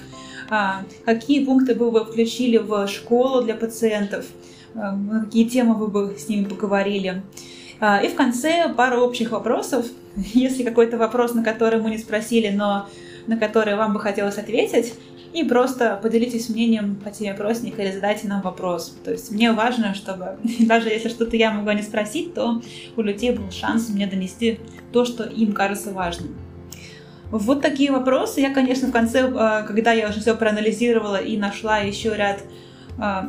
а, 0.50 0.82
какие 1.06 1.46
пункты 1.46 1.76
бы 1.76 1.92
вы 1.92 2.06
включили 2.06 2.58
в 2.58 2.88
школу 2.88 3.44
для 3.44 3.54
пациентов, 3.56 4.26
на 4.74 5.26
какие 5.26 5.48
темы 5.48 5.76
вы 5.76 5.88
бы 5.88 6.16
с 6.18 6.28
ними 6.28 6.46
поговорили. 6.46 7.24
А, 7.80 8.02
и 8.02 8.10
в 8.10 8.16
конце 8.16 8.74
пара 8.76 9.00
общих 9.00 9.32
вопросов. 9.32 9.86
Если 10.16 10.64
какой-то 10.64 10.98
вопрос, 10.98 11.34
на 11.34 11.44
который 11.44 11.82
мы 11.82 11.90
не 11.90 11.98
спросили, 11.98 12.50
но 12.50 12.88
на 13.28 13.38
который 13.38 13.76
вам 13.76 13.94
бы 13.94 14.00
хотелось 14.00 14.38
ответить, 14.38 14.94
и 15.34 15.44
просто 15.44 16.00
поделитесь 16.02 16.50
мнением 16.50 16.96
по 16.96 17.12
теме 17.12 17.34
опросника 17.34 17.84
или 17.84 17.92
задайте 17.92 18.28
нам 18.28 18.42
вопрос. 18.42 18.98
То 19.04 19.12
есть 19.12 19.32
мне 19.32 19.52
важно, 19.52 19.94
чтобы 19.94 20.38
даже 20.60 20.90
если 20.90 21.10
что-то 21.10 21.36
я 21.38 21.52
могла 21.52 21.74
не 21.74 21.84
спросить, 21.84 22.34
то 22.34 22.62
у 22.96 23.02
людей 23.02 23.32
был 23.32 23.52
шанс 23.52 23.90
мне 23.90 24.08
донести 24.08 24.60
то, 24.92 25.06
что 25.06 25.24
им 25.24 25.54
кажется 25.54 25.92
важным. 25.92 26.36
Вот 27.32 27.62
такие 27.62 27.92
вопросы. 27.92 28.42
Я, 28.42 28.52
конечно, 28.52 28.88
в 28.88 28.92
конце, 28.92 29.32
а, 29.36 29.62
когда 29.62 29.92
я 29.92 30.10
уже 30.10 30.20
все 30.20 30.36
проанализировала 30.36 31.18
и 31.18 31.38
нашла 31.38 31.78
еще 31.78 32.16
ряд 32.16 32.42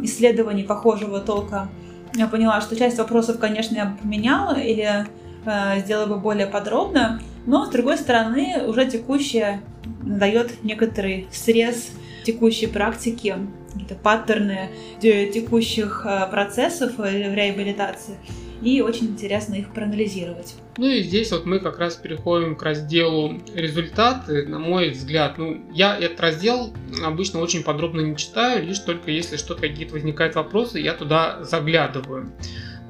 исследований 0.02 0.64
похожего 0.64 1.20
толка, 1.20 1.68
я 2.14 2.26
поняла, 2.26 2.60
что 2.60 2.76
часть 2.76 2.98
вопросов, 2.98 3.38
конечно, 3.38 3.76
я 3.76 3.84
бы 3.86 3.96
поменяла 3.98 4.58
или 4.58 5.06
э, 5.44 5.80
сделала 5.80 6.06
бы 6.06 6.16
более 6.16 6.46
подробно, 6.46 7.20
но, 7.46 7.66
с 7.66 7.70
другой 7.70 7.98
стороны, 7.98 8.64
уже 8.66 8.86
текущее 8.86 9.62
дает 10.02 10.62
некоторый 10.64 11.28
срез 11.30 11.90
текущей 12.24 12.66
практики, 12.66 13.36
какие-то 13.72 13.94
паттерны 13.94 14.70
текущих 15.00 16.04
э, 16.04 16.26
процессов 16.30 16.98
в 16.98 17.04
реабилитации 17.04 18.16
и 18.62 18.80
очень 18.80 19.08
интересно 19.08 19.54
их 19.54 19.72
проанализировать. 19.72 20.54
Ну 20.76 20.86
и 20.86 21.02
здесь 21.02 21.32
вот 21.32 21.46
мы 21.46 21.60
как 21.60 21.78
раз 21.78 21.96
переходим 21.96 22.56
к 22.56 22.62
разделу 22.62 23.40
результаты. 23.54 24.46
На 24.46 24.58
мой 24.58 24.90
взгляд, 24.90 25.38
ну 25.38 25.64
я 25.72 25.98
этот 25.98 26.20
раздел 26.20 26.72
обычно 27.04 27.40
очень 27.40 27.62
подробно 27.62 28.00
не 28.00 28.16
читаю, 28.16 28.66
лишь 28.66 28.78
только 28.78 29.10
если 29.10 29.36
что-то 29.36 29.62
какие-то 29.62 29.94
возникают 29.94 30.34
вопросы, 30.34 30.78
я 30.78 30.94
туда 30.94 31.42
заглядываю. 31.42 32.32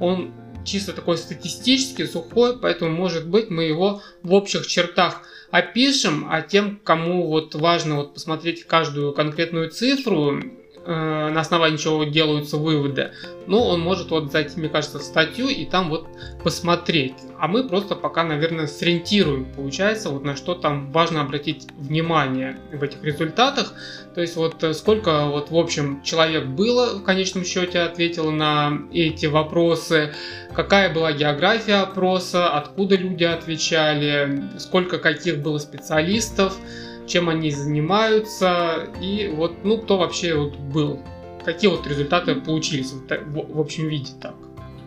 Он 0.00 0.32
чисто 0.64 0.92
такой 0.92 1.16
статистический, 1.16 2.06
сухой, 2.06 2.58
поэтому 2.58 2.90
может 2.90 3.28
быть 3.28 3.50
мы 3.50 3.64
его 3.64 4.02
в 4.22 4.32
общих 4.32 4.66
чертах 4.66 5.22
опишем, 5.50 6.26
а 6.30 6.42
тем, 6.42 6.80
кому 6.82 7.26
вот 7.28 7.54
важно 7.54 7.96
вот 7.96 8.14
посмотреть 8.14 8.64
каждую 8.64 9.12
конкретную 9.12 9.70
цифру, 9.70 10.40
Э, 10.90 11.30
на 11.30 11.42
основании 11.42 11.76
чего 11.76 12.02
делаются 12.02 12.56
выводы. 12.56 13.12
Но 13.46 13.68
он 13.68 13.80
может 13.80 14.10
вот 14.10 14.32
зайти, 14.32 14.58
мне 14.58 14.68
кажется, 14.68 14.98
в 14.98 15.02
статью 15.02 15.46
и 15.46 15.64
там 15.64 15.88
вот 15.88 16.08
посмотреть. 16.42 17.14
А 17.38 17.46
мы 17.46 17.68
просто 17.68 17.94
пока, 17.94 18.24
наверное, 18.24 18.66
сориентируем, 18.66 19.44
получается, 19.54 20.10
вот 20.10 20.24
на 20.24 20.34
что 20.34 20.56
там 20.56 20.90
важно 20.90 21.20
обратить 21.20 21.68
внимание 21.78 22.58
в 22.72 22.82
этих 22.82 23.04
результатах. 23.04 23.72
То 24.16 24.20
есть 24.20 24.34
вот 24.34 24.64
э, 24.64 24.74
сколько 24.74 25.26
вот 25.26 25.52
в 25.52 25.56
общем 25.56 26.02
человек 26.02 26.46
было 26.46 26.98
в 26.98 27.04
конечном 27.04 27.44
счете 27.44 27.82
ответил 27.82 28.32
на 28.32 28.72
эти 28.92 29.26
вопросы, 29.26 30.12
какая 30.56 30.92
была 30.92 31.12
география 31.12 31.82
опроса, 31.82 32.48
откуда 32.48 32.96
люди 32.96 33.22
отвечали, 33.22 34.42
сколько 34.58 34.98
каких 34.98 35.38
было 35.38 35.58
специалистов, 35.58 36.56
чем 37.10 37.28
они 37.28 37.50
занимаются 37.50 38.88
и 39.00 39.32
вот, 39.34 39.52
ну, 39.64 39.78
кто 39.78 39.98
вообще 39.98 40.34
вот 40.34 40.56
был, 40.56 41.00
какие 41.44 41.70
вот 41.70 41.86
результаты 41.86 42.36
получились 42.36 42.92
вот, 42.92 43.10
в, 43.10 43.56
в 43.56 43.60
общем 43.60 43.88
виде 43.88 44.12
так. 44.20 44.34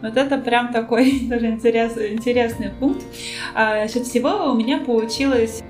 Вот 0.01 0.17
это 0.17 0.37
прям 0.37 0.71
такой 0.73 1.27
тоже 1.29 1.47
интерес, 1.47 1.97
интересный 1.97 2.71
пункт. 2.79 3.03
А, 3.53 3.87
счет 3.87 4.05
всего 4.05 4.51
у 4.51 4.55
меня 4.55 4.79
получилось 4.79 5.63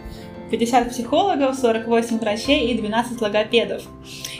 50 0.51 0.89
психологов, 0.89 1.55
48 1.55 2.19
врачей 2.19 2.71
и 2.71 2.77
12 2.77 3.19
логопедов. 3.21 3.83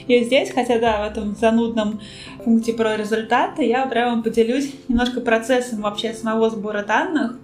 И 0.07 0.23
здесь, 0.23 0.51
хотя 0.51 0.79
да, 0.79 1.07
в 1.07 1.11
этом 1.11 1.35
занудном 1.35 2.01
пункте 2.43 2.73
про 2.73 2.95
результаты, 2.97 3.65
я 3.65 3.85
прямо 3.85 4.21
поделюсь 4.21 4.73
немножко 4.87 5.21
процессом 5.21 5.81
вообще 5.81 6.13
самого 6.13 6.49
сбора 6.49 6.83
данных 6.83 7.37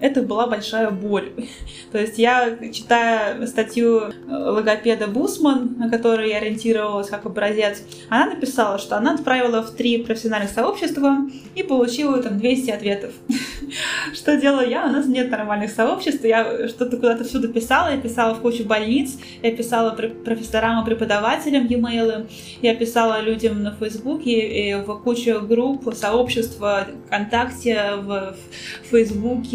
это 0.00 0.22
была 0.22 0.48
большая 0.48 0.90
боль. 0.90 1.32
То 1.92 1.98
есть 1.98 2.18
я, 2.18 2.58
читая 2.72 3.46
статью 3.46 4.00
э, 4.00 4.10
логопеда 4.28 5.06
Бусман, 5.06 5.76
на 5.78 5.88
которую 5.88 6.28
я 6.28 6.38
ориентировалась 6.38 7.08
как 7.08 7.26
образец, 7.26 7.82
она 8.08 8.34
написала, 8.34 8.78
что 8.78 8.96
она 8.96 9.14
отправила 9.14 9.62
в 9.62 9.70
три 9.70 9.98
профессиональных 9.98 10.50
сообщества 10.50 11.18
и 11.54 11.62
получила 11.62 12.20
там 12.20 12.38
200 12.38 12.70
ответов. 12.70 13.12
Что 14.12 14.36
делаю 14.36 14.68
я? 14.68 14.86
У 14.86 14.90
нас 14.90 15.06
нет 15.06 15.30
нормальных 15.30 15.70
сообществ. 15.70 16.24
Я 16.24 16.68
что-то 16.68 16.96
куда-то 16.96 17.24
всюду 17.24 17.48
писала. 17.48 17.90
Я 17.92 17.98
писала 17.98 18.34
в 18.34 18.40
кучу 18.40 18.64
больниц, 18.64 19.16
я 19.42 19.52
писала 19.52 19.90
профессорам 19.90 20.82
и 20.82 20.86
преподавателям 20.86 21.66
e-mail, 21.66 22.28
я 22.60 22.74
писала 22.74 23.20
людям 23.20 23.62
на 23.62 23.72
Фейсбуке, 23.72 24.82
в 24.86 24.94
кучу 24.98 25.40
групп, 25.40 25.94
сообществ, 25.94 26.60
ВКонтакте, 27.06 27.92
в 27.96 28.34
Фейсбуке, 28.90 29.51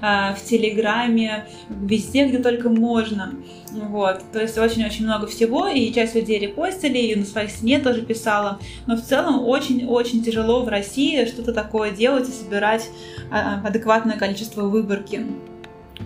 а, 0.00 0.34
в 0.34 0.44
Телеграме, 0.44 1.46
везде, 1.68 2.26
где 2.26 2.38
только 2.38 2.68
можно. 2.68 3.34
Вот, 3.72 4.22
то 4.32 4.40
есть 4.40 4.58
очень-очень 4.58 5.04
много 5.04 5.26
всего, 5.26 5.68
и 5.68 5.92
часть 5.92 6.14
людей 6.14 6.38
репостили, 6.38 6.98
и 6.98 7.14
на 7.14 7.24
своих 7.24 7.50
стене 7.50 7.78
тоже 7.78 8.02
писала. 8.02 8.58
Но 8.86 8.96
в 8.96 9.02
целом 9.02 9.46
очень-очень 9.46 10.22
тяжело 10.22 10.62
в 10.62 10.68
России 10.68 11.24
что-то 11.26 11.52
такое 11.52 11.90
делать 11.90 12.28
и 12.28 12.32
собирать 12.32 12.88
а, 13.30 13.62
адекватное 13.66 14.16
количество 14.16 14.62
выборки. 14.62 15.26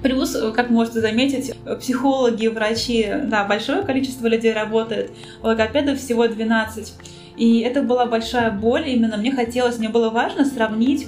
Плюс, 0.02 0.36
как 0.54 0.70
можете 0.70 1.00
заметить, 1.00 1.54
психологи, 1.78 2.48
врачи, 2.48 3.08
да, 3.24 3.44
большое 3.44 3.82
количество 3.82 4.26
людей 4.26 4.52
работает, 4.52 5.12
логопедов 5.42 5.98
всего 5.98 6.26
12. 6.26 6.92
И 7.36 7.60
это 7.60 7.82
была 7.82 8.06
большая 8.06 8.50
боль, 8.50 8.88
именно 8.88 9.16
мне 9.16 9.32
хотелось, 9.32 9.78
мне 9.78 9.88
было 9.88 10.10
важно 10.10 10.44
сравнить 10.44 11.06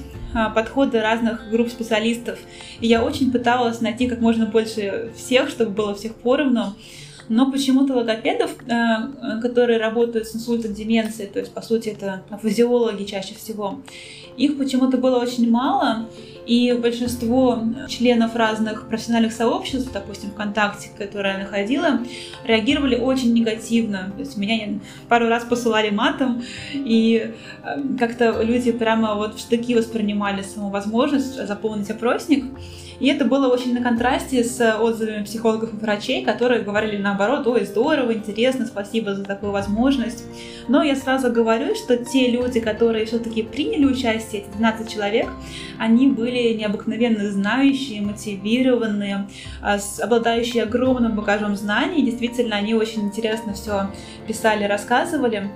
подходы 0.54 1.00
разных 1.00 1.50
групп 1.50 1.68
специалистов. 1.68 2.38
И 2.80 2.86
я 2.86 3.04
очень 3.04 3.30
пыталась 3.32 3.80
найти 3.80 4.08
как 4.08 4.20
можно 4.20 4.46
больше 4.46 5.10
всех, 5.16 5.48
чтобы 5.48 5.70
было 5.70 5.94
всех 5.94 6.14
поровну. 6.14 6.74
Но 7.28 7.50
почему-то 7.50 7.94
логопедов, 7.94 8.52
а, 8.70 9.40
которые 9.40 9.78
работают 9.78 10.28
с 10.28 10.36
инсультом 10.36 10.74
деменции, 10.74 11.26
то 11.26 11.40
есть, 11.40 11.52
по 11.52 11.60
сути, 11.60 11.88
это 11.88 12.22
физиологи 12.40 13.04
чаще 13.04 13.34
всего, 13.34 13.80
их 14.36 14.56
почему-то 14.58 14.98
было 14.98 15.18
очень 15.18 15.50
мало, 15.50 16.06
и 16.46 16.72
большинство 16.72 17.62
членов 17.88 18.36
разных 18.36 18.88
профессиональных 18.88 19.32
сообществ, 19.32 19.90
допустим, 19.92 20.30
ВКонтакте, 20.30 20.90
которые 20.96 21.34
я 21.34 21.40
находила, 21.40 22.00
реагировали 22.44 22.96
очень 22.96 23.34
негативно. 23.34 24.12
То 24.14 24.20
есть 24.20 24.36
меня 24.36 24.78
пару 25.08 25.28
раз 25.28 25.44
посылали 25.44 25.90
матом, 25.90 26.42
и 26.72 27.32
э, 27.64 27.82
как-то 27.98 28.42
люди 28.42 28.72
прямо 28.72 29.14
вот 29.14 29.34
в 29.34 29.38
штыки 29.40 29.74
воспринимали 29.74 30.42
саму 30.42 30.70
возможность 30.70 31.34
заполнить 31.46 31.90
опросник. 31.90 32.44
И 33.00 33.08
это 33.08 33.24
было 33.24 33.48
очень 33.48 33.74
на 33.74 33.82
контрасте 33.82 34.42
с 34.42 34.78
отзывами 34.78 35.24
психологов 35.24 35.72
и 35.72 35.76
врачей, 35.76 36.24
которые 36.24 36.62
говорили 36.62 36.96
наоборот, 36.96 37.46
ой, 37.46 37.64
здорово, 37.64 38.14
интересно, 38.14 38.66
спасибо 38.66 39.14
за 39.14 39.24
такую 39.24 39.52
возможность. 39.52 40.24
Но 40.68 40.82
я 40.82 40.96
сразу 40.96 41.30
говорю, 41.30 41.74
что 41.74 41.96
те 41.96 42.30
люди, 42.30 42.60
которые 42.60 43.06
все-таки 43.06 43.42
приняли 43.42 43.84
участие, 43.84 44.42
эти 44.42 44.56
12 44.56 44.90
человек, 44.90 45.28
они 45.78 46.08
были 46.08 46.54
необыкновенно 46.54 47.30
знающие, 47.30 48.00
мотивированные, 48.00 49.28
а, 49.62 49.78
обладающие 50.02 50.62
огромным 50.62 51.14
багажом 51.14 51.56
знаний. 51.56 52.02
Действительно, 52.02 52.56
они 52.56 52.74
очень 52.74 53.02
интересно 53.02 53.52
все 53.52 53.90
писали, 54.26 54.64
рассказывали. 54.64 55.50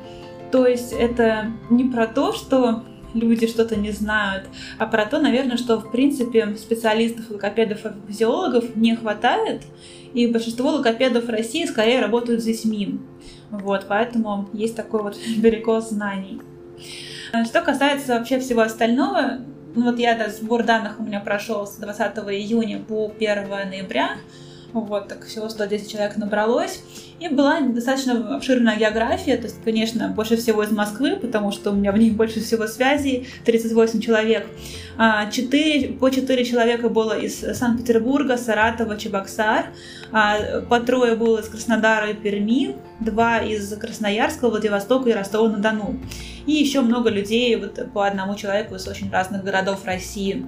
То 0.53 0.67
есть 0.67 0.93
это 0.93 1.53
не 1.71 1.85
про 1.85 2.07
то, 2.07 2.33
что 2.33 2.85
люди 3.15 3.47
что-то 3.47 3.77
не 3.77 3.91
знают, 3.91 4.45
а 4.79 4.87
про 4.87 5.07
то, 5.07 5.19
наверное, 5.19 5.57
что 5.57 5.79
в 5.79 5.91
принципе 5.91 6.57
специалистов, 6.57 7.31
логопедов 7.31 7.85
и 7.87 7.91
физиологов 8.09 8.77
не 8.77 8.97
хватает, 8.97 9.63
и 10.15 10.27
большинство 10.27 10.71
логопедов 10.71 11.29
России 11.29 11.65
скорее 11.67 12.01
работают 12.01 12.41
с 12.41 12.45
детьми. 12.45 13.01
Вот, 13.51 13.87
поэтому 13.89 14.49
есть 14.53 14.77
такой 14.77 15.03
вот 15.03 15.17
перекос 15.43 15.91
знаний. 15.91 16.41
Что 17.45 17.63
касается 17.63 18.15
вообще 18.15 18.41
всего 18.41 18.63
остального, 18.63 19.39
ну 19.75 19.85
вот 19.85 19.99
я, 19.99 20.17
да, 20.17 20.29
сбор 20.29 20.65
данных 20.65 20.99
у 20.99 21.05
меня 21.05 21.21
прошел 21.21 21.67
с 21.67 21.77
20 21.77 22.19
июня 22.31 22.81
по 22.81 23.13
1 23.17 23.49
ноября, 23.49 24.17
Вот, 24.73 25.09
так 25.09 25.25
всего 25.25 25.49
110 25.49 25.91
человек 25.91 26.17
набралось. 26.17 26.83
И 27.21 27.29
была 27.29 27.61
достаточно 27.61 28.35
обширная 28.35 28.79
география, 28.79 29.37
то 29.37 29.43
есть, 29.43 29.63
конечно, 29.63 30.09
больше 30.09 30.39
всего 30.39 30.63
из 30.63 30.71
Москвы, 30.71 31.17
потому 31.17 31.53
что 31.53 31.71
у 31.71 31.75
меня 31.75 31.93
в 31.93 31.99
ней 31.99 32.11
больше 32.11 32.41
всего 32.41 32.67
связей, 32.67 33.29
38 33.45 34.01
человек. 34.01 34.47
4, 35.31 35.87
а, 35.87 35.99
по 35.99 36.09
4 36.09 36.45
человека 36.47 36.89
было 36.89 37.19
из 37.19 37.41
Санкт-Петербурга, 37.41 38.39
Саратова, 38.39 38.97
Чебоксар, 38.97 39.67
а, 40.13 40.63
по 40.63 40.81
трое 40.81 41.15
было 41.15 41.41
из 41.41 41.49
Краснодара 41.49 42.11
и 42.11 42.15
Перми, 42.15 42.77
два 43.01 43.39
из 43.39 43.71
Красноярска, 43.77 44.49
Владивостока 44.49 45.11
и 45.11 45.13
Ростова-на-Дону. 45.13 46.01
И 46.47 46.53
еще 46.53 46.81
много 46.81 47.11
людей, 47.11 47.55
вот 47.57 47.93
по 47.93 48.07
одному 48.07 48.35
человеку 48.35 48.75
из 48.75 48.89
очень 48.89 49.11
разных 49.11 49.45
городов 49.45 49.85
России. 49.85 50.47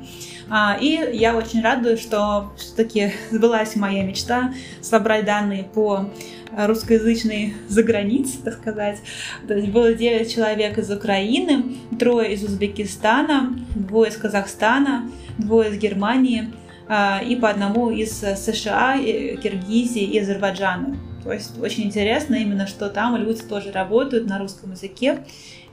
А, 0.48 0.76
и 0.80 1.16
я 1.16 1.36
очень 1.36 1.62
радуюсь, 1.62 2.00
что 2.00 2.52
все-таки 2.56 3.12
сбылась 3.30 3.76
моя 3.76 4.02
мечта 4.02 4.54
собрать 4.80 5.26
данные 5.26 5.64
по 5.64 6.10
русскоязычной 6.56 7.54
за 7.68 7.82
границей, 7.82 8.40
так 8.44 8.54
сказать. 8.54 9.00
То 9.46 9.54
есть 9.54 9.68
было 9.68 9.94
9 9.94 10.32
человек 10.32 10.78
из 10.78 10.90
Украины, 10.90 11.76
трое 11.98 12.34
из 12.34 12.44
Узбекистана, 12.44 13.58
двое 13.74 14.10
из 14.10 14.16
Казахстана, 14.16 15.10
двое 15.38 15.70
из 15.70 15.78
Германии 15.78 16.52
а, 16.88 17.20
и 17.26 17.36
по 17.36 17.48
одному 17.48 17.90
из 17.90 18.12
США, 18.18 18.98
Киргизии 18.98 20.02
и 20.02 20.18
Азербайджана. 20.18 20.96
То 21.22 21.32
есть 21.32 21.58
очень 21.60 21.84
интересно 21.84 22.34
именно, 22.34 22.66
что 22.66 22.88
там 22.88 23.16
люди 23.16 23.42
тоже 23.42 23.70
работают 23.70 24.26
на 24.26 24.38
русском 24.38 24.72
языке 24.72 25.24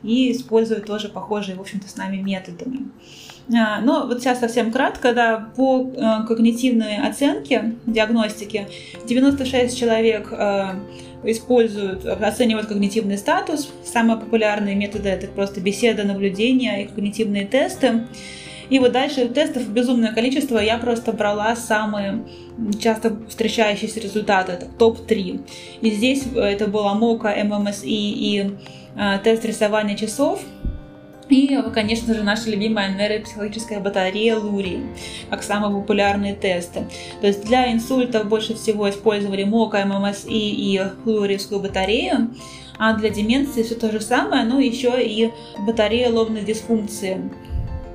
и 0.04 0.32
используют 0.32 0.86
тоже 0.86 1.10
похожие, 1.10 1.58
в 1.58 1.62
общем-то, 1.62 1.90
с 1.90 1.96
нами 1.98 2.18
методами. 2.18 2.92
А, 3.56 3.82
но 3.82 4.06
вот 4.06 4.20
сейчас 4.20 4.40
совсем 4.40 4.72
кратко, 4.72 5.14
да, 5.14 5.50
по 5.56 5.92
э, 5.96 6.28
когнитивной 6.28 6.98
оценке, 6.98 7.76
диагностике, 7.88 8.68
96 9.08 9.76
человек 9.76 10.32
э, 10.32 10.66
используют, 11.24 12.06
оценивают 12.06 12.68
когнитивный 12.68 13.18
статус. 13.18 13.72
Самые 13.84 14.18
популярные 14.18 14.76
методы 14.76 15.10
это 15.10 15.28
просто 15.28 15.62
беседа, 15.62 16.04
наблюдение 16.04 16.84
и 16.84 16.88
когнитивные 16.88 17.46
тесты. 17.46 18.06
И 18.70 18.78
вот 18.78 18.92
дальше 18.92 19.28
тестов 19.28 19.68
безумное 19.68 20.14
количество. 20.14 20.60
Я 20.60 20.78
просто 20.78 21.12
брала 21.12 21.56
самые 21.56 22.24
часто 22.80 23.18
встречающиеся 23.28 24.00
результаты, 24.00 24.52
это 24.52 24.68
топ-3. 24.68 25.42
И 25.82 25.90
здесь 25.90 26.24
это 26.36 26.68
была 26.68 26.94
МОКа, 26.94 27.36
ММСИ 27.44 27.88
и 27.88 28.52
э, 28.96 29.20
тест 29.24 29.44
рисования 29.44 29.98
часов– 29.98 30.44
и, 31.30 31.62
конечно 31.74 32.14
же, 32.14 32.24
наша 32.24 32.50
любимая 32.50 32.94
нейропсихологическая 32.96 33.80
батарея 33.80 34.38
Лури, 34.38 34.82
как 35.30 35.44
самые 35.44 35.74
популярные 35.74 36.36
тесты. 36.36 36.86
То 37.22 37.28
есть 37.28 37.46
для 37.46 37.72
инсультов 37.72 38.28
больше 38.28 38.56
всего 38.56 38.90
использовали 38.90 39.44
МОКа, 39.44 39.86
ММСИ 39.86 40.28
и 40.30 40.82
Луриевскую 41.06 41.62
батарею, 41.62 42.34
а 42.78 42.94
для 42.94 43.10
деменции 43.10 43.64
все 43.64 43.76
то 43.76 43.92
же 43.92 44.00
самое, 44.00 44.46
но 44.46 44.60
еще 44.60 44.94
и 45.04 45.32
батарея 45.66 46.10
лобной 46.12 46.42
дисфункции 46.42 47.30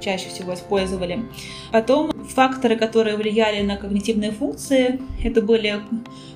чаще 0.00 0.28
всего 0.28 0.54
использовали. 0.54 1.24
Потом 1.72 2.12
факторы, 2.28 2.76
которые 2.76 3.16
влияли 3.16 3.62
на 3.62 3.76
когнитивные 3.76 4.30
функции, 4.30 5.00
это 5.24 5.40
были 5.40 5.80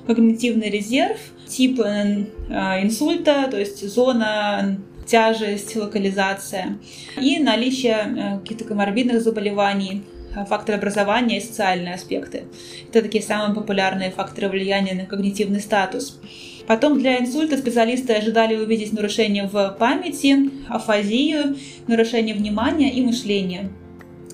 когнитивный 0.07 0.69
резерв, 0.71 1.19
тип 1.47 1.79
э, 1.79 2.25
инсульта, 2.81 3.47
то 3.49 3.59
есть 3.59 3.87
зона 3.87 4.79
тяжесть, 5.09 5.75
локализация 5.75 6.77
и 7.19 7.39
наличие 7.39 7.97
э, 7.97 8.39
каких-то 8.39 8.65
коморбидных 8.65 9.21
заболеваний, 9.21 10.03
э, 10.35 10.45
факторы 10.45 10.77
образования 10.77 11.37
и 11.37 11.41
социальные 11.41 11.95
аспекты. 11.95 12.43
Это 12.89 13.01
такие 13.01 13.23
самые 13.23 13.55
популярные 13.55 14.11
факторы 14.11 14.49
влияния 14.49 14.93
на 14.93 15.05
когнитивный 15.05 15.61
статус. 15.61 16.19
Потом 16.67 16.99
для 16.99 17.17
инсульта 17.17 17.57
специалисты 17.57 18.13
ожидали 18.13 18.55
увидеть 18.55 18.93
нарушения 18.93 19.47
в 19.47 19.75
памяти, 19.79 20.51
афазию, 20.69 21.57
нарушение 21.87 22.35
внимания 22.35 22.93
и 22.93 23.01
мышления. 23.01 23.69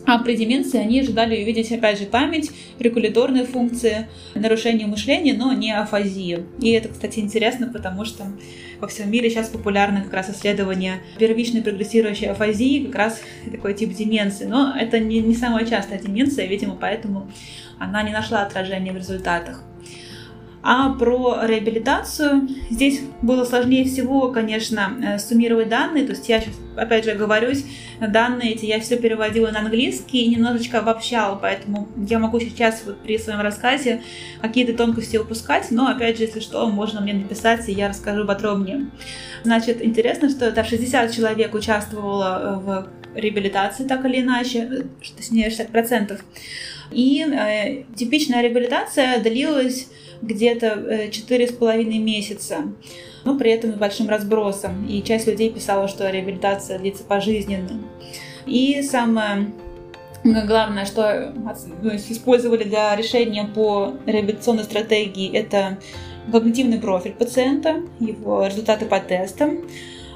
А 0.06 0.20
при 0.20 0.36
деменции 0.36 0.80
они 0.80 1.00
ожидали 1.00 1.42
увидеть, 1.42 1.72
опять 1.72 2.00
же, 2.00 2.06
память, 2.06 2.52
регуляторные 2.80 3.46
функции, 3.46 4.08
нарушение 4.36 4.88
мышления, 4.88 5.34
но 5.34 5.52
не 5.54 5.72
афазию. 5.72 6.46
И 6.60 6.72
это, 6.72 6.90
кстати, 6.90 7.20
интересно, 7.20 7.70
потому 7.72 8.06
что 8.06 8.26
во 8.80 8.88
всем 8.88 9.10
мире 9.10 9.30
сейчас 9.30 9.50
популярны 9.50 10.04
как 10.04 10.14
раз 10.14 10.30
исследования 10.30 11.02
первичной 11.18 11.62
прогрессирующей 11.62 12.28
афазии, 12.28 12.86
как 12.86 12.96
раз 12.96 13.22
такой 13.52 13.74
тип 13.74 13.94
деменции. 13.94 14.46
Но 14.46 14.76
это 14.78 15.00
не, 15.00 15.22
не 15.22 15.34
самая 15.34 15.66
частая 15.66 16.00
деменция, 16.00 16.46
видимо, 16.46 16.78
поэтому 16.80 17.32
она 17.80 18.04
не 18.04 18.12
нашла 18.12 18.44
отражения 18.44 18.92
в 18.92 18.98
результатах. 18.98 19.64
А 20.68 20.90
про 20.90 21.46
реабилитацию 21.46 22.50
здесь 22.72 23.02
было 23.22 23.46
сложнее 23.46 23.86
всего, 23.86 24.32
конечно, 24.32 24.98
э, 25.00 25.20
суммировать 25.20 25.70
данные. 25.70 26.06
То 26.06 26.14
есть 26.14 26.28
я 26.28 26.42
сейчас, 26.42 26.56
опять 26.76 27.06
же, 27.06 27.14
говорюсь, 27.14 27.64
данные 28.00 28.54
эти 28.54 28.66
я 28.66 28.80
все 28.80 28.98
переводила 28.98 29.52
на 29.52 29.60
английский 29.60 30.24
и 30.24 30.28
немножечко 30.28 30.80
обобщала, 30.80 31.36
поэтому 31.36 31.88
я 32.10 32.18
могу 32.18 32.40
сейчас 32.40 32.82
вот 32.84 33.00
при 33.04 33.20
своем 33.20 33.42
рассказе 33.42 34.02
какие-то 34.42 34.74
тонкости 34.74 35.18
упускать, 35.18 35.68
но, 35.70 35.88
опять 35.88 36.18
же, 36.18 36.24
если 36.24 36.40
что, 36.40 36.68
можно 36.68 37.00
мне 37.00 37.14
написать, 37.14 37.70
и 37.70 37.72
я 37.72 37.90
расскажу 37.90 38.26
подробнее. 38.26 38.88
Значит, 39.44 39.84
интересно, 39.86 40.32
что 40.32 40.46
это 40.46 40.64
60 40.64 41.12
человек 41.12 41.54
участвовало 41.54 42.40
э, 42.42 42.56
в 42.56 42.88
реабилитации, 43.14 43.84
так 43.84 44.04
или 44.06 44.22
иначе, 44.22 44.68
э, 44.68 45.12
точнее 45.16 45.50
60%. 45.50 46.20
И 46.90 47.24
э, 47.24 47.84
типичная 47.96 48.42
реабилитация 48.42 49.20
длилась 49.20 49.90
где-то 50.22 51.10
четыре 51.12 51.48
с 51.48 51.52
половиной 51.52 51.98
месяца, 52.00 52.58
но 53.24 53.38
при 53.38 53.52
этом 53.52 53.74
с 53.74 53.76
большим 53.76 54.10
разбросом. 54.10 54.88
И 54.88 55.02
часть 55.02 55.28
людей 55.28 55.50
писала, 55.50 55.88
что 55.88 56.10
реабилитация 56.10 56.80
длится 56.80 57.04
пожизненно. 57.04 57.82
И 58.46 58.82
самое 58.84 59.52
главное, 60.24 60.86
что 60.86 61.34
использовали 62.10 62.64
для 62.64 62.96
решения 62.96 63.46
по 63.46 63.94
реабилитационной 64.06 64.64
стратегии, 64.64 65.32
это 65.36 65.78
когнитивный 66.32 66.80
профиль 66.80 67.14
пациента, 67.14 67.82
его 68.00 68.46
результаты 68.46 68.86
по 68.86 69.00
тестам. 69.00 69.68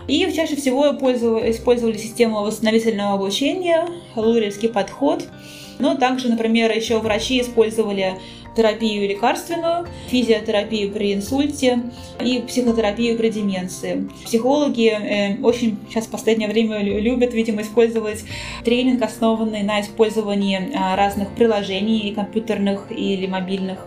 И 0.08 0.32
чаще 0.34 0.56
всего 0.56 0.88
использовали 0.88 1.98
систему 1.98 2.42
восстановительного 2.42 3.14
обучения, 3.14 3.88
луриевский 4.16 4.70
подход. 4.70 5.28
Но 5.78 5.96
также, 5.96 6.30
например, 6.30 6.76
еще 6.76 6.98
врачи 6.98 7.40
использовали 7.40 8.16
терапию 8.56 9.08
лекарственную, 9.08 9.88
физиотерапию 10.08 10.92
при 10.92 11.14
инсульте 11.14 11.80
и 12.22 12.42
психотерапию 12.42 13.18
при 13.18 13.30
деменции. 13.30 14.10
Психологи 14.26 14.88
э, 14.90 15.42
очень 15.42 15.78
сейчас 15.90 16.06
в 16.06 16.10
последнее 16.10 16.50
время 16.50 16.82
любят, 16.82 17.34
видимо, 17.34 17.62
использовать 17.62 18.24
тренинг, 18.64 19.02
основанный 19.02 19.64
на 19.64 19.82
использовании 19.82 20.60
э, 20.60 20.96
разных 20.96 21.30
приложений, 21.36 22.14
компьютерных 22.16 22.92
или 22.92 23.28
мобильных, 23.28 23.86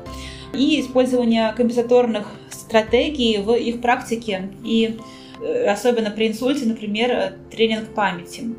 и 0.55 0.81
использование 0.81 1.53
компенсаторных 1.57 2.29
стратегий 2.51 3.39
в 3.39 3.55
их 3.55 3.81
практике 3.81 4.51
и 4.65 4.99
э, 5.43 5.67
особенно 5.67 6.11
при 6.11 6.29
инсульте, 6.29 6.67
например, 6.67 7.35
тренинг 7.51 7.95
памяти. 7.95 8.55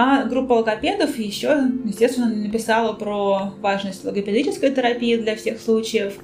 А 0.00 0.22
группа 0.26 0.52
логопедов 0.52 1.18
еще, 1.18 1.60
естественно, 1.84 2.28
написала 2.28 2.92
про 2.92 3.52
важность 3.60 4.04
логопедической 4.04 4.72
терапии 4.72 5.16
для 5.16 5.34
всех 5.34 5.60
случаев. 5.60 6.14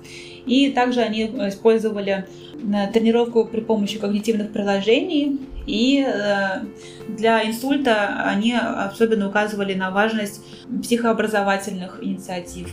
И 0.46 0.70
также 0.70 1.00
они 1.00 1.24
использовали 1.24 2.24
э, 2.54 2.92
тренировку 2.92 3.44
при 3.44 3.62
помощи 3.62 3.98
когнитивных 3.98 4.52
приложений. 4.52 5.40
И 5.66 6.06
э, 6.06 6.60
для 7.08 7.44
инсульта 7.48 8.22
они 8.24 8.54
особенно 8.54 9.28
указывали 9.28 9.74
на 9.74 9.90
важность 9.90 10.40
психообразовательных 10.84 11.98
инициатив. 12.00 12.68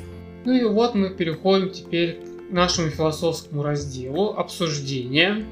Ну 0.45 0.53
и 0.53 0.63
вот 0.65 0.93
мы 0.93 1.09
переходим 1.09 1.71
теперь 1.71 2.19
к 2.47 2.51
нашему 2.51 2.91
философскому 2.91 3.63
разделу 3.63 4.35
обсуждения 4.37 5.47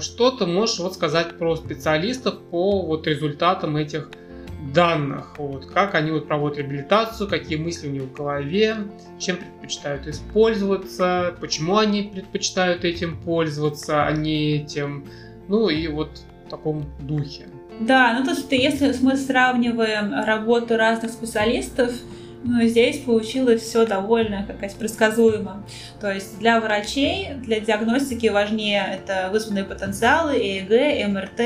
что 0.00 0.30
ты 0.30 0.46
можешь 0.46 0.78
вот 0.78 0.94
сказать 0.94 1.36
про 1.38 1.56
специалистов 1.56 2.38
по 2.50 2.82
вот 2.82 3.06
результатам 3.06 3.76
этих 3.76 4.10
данных, 4.72 5.38
вот, 5.38 5.66
как 5.66 5.94
они 5.94 6.10
вот 6.10 6.28
проводят 6.28 6.58
реабилитацию, 6.58 7.28
какие 7.28 7.58
мысли 7.58 7.88
у 7.88 7.90
них 7.90 8.02
в 8.02 8.12
голове, 8.12 8.76
чем 9.18 9.36
предпочитают 9.36 10.06
использоваться, 10.06 11.34
почему 11.40 11.78
они 11.78 12.02
предпочитают 12.02 12.84
этим 12.84 13.16
пользоваться, 13.18 14.04
а 14.04 14.12
не 14.12 14.56
этим, 14.56 15.06
ну 15.48 15.68
и 15.68 15.88
вот 15.88 16.20
в 16.46 16.50
таком 16.50 16.84
духе. 17.00 17.46
Да, 17.80 18.16
ну 18.18 18.24
то 18.24 18.32
есть 18.32 18.50
если 18.50 18.94
мы 19.00 19.16
сравниваем 19.16 20.12
работу 20.24 20.76
разных 20.76 21.12
специалистов, 21.12 21.92
но 22.44 22.64
здесь 22.64 22.98
получилось 22.98 23.62
все 23.62 23.86
довольно 23.86 24.44
как 24.46 24.58
предсказуемо. 24.58 25.64
То 26.00 26.12
есть 26.12 26.38
для 26.38 26.60
врачей, 26.60 27.30
для 27.36 27.60
диагностики 27.60 28.26
важнее 28.28 28.84
это 28.92 29.28
вызванные 29.30 29.64
потенциалы, 29.64 30.36
ЭЭГ, 30.36 31.08
МРТ. 31.08 31.40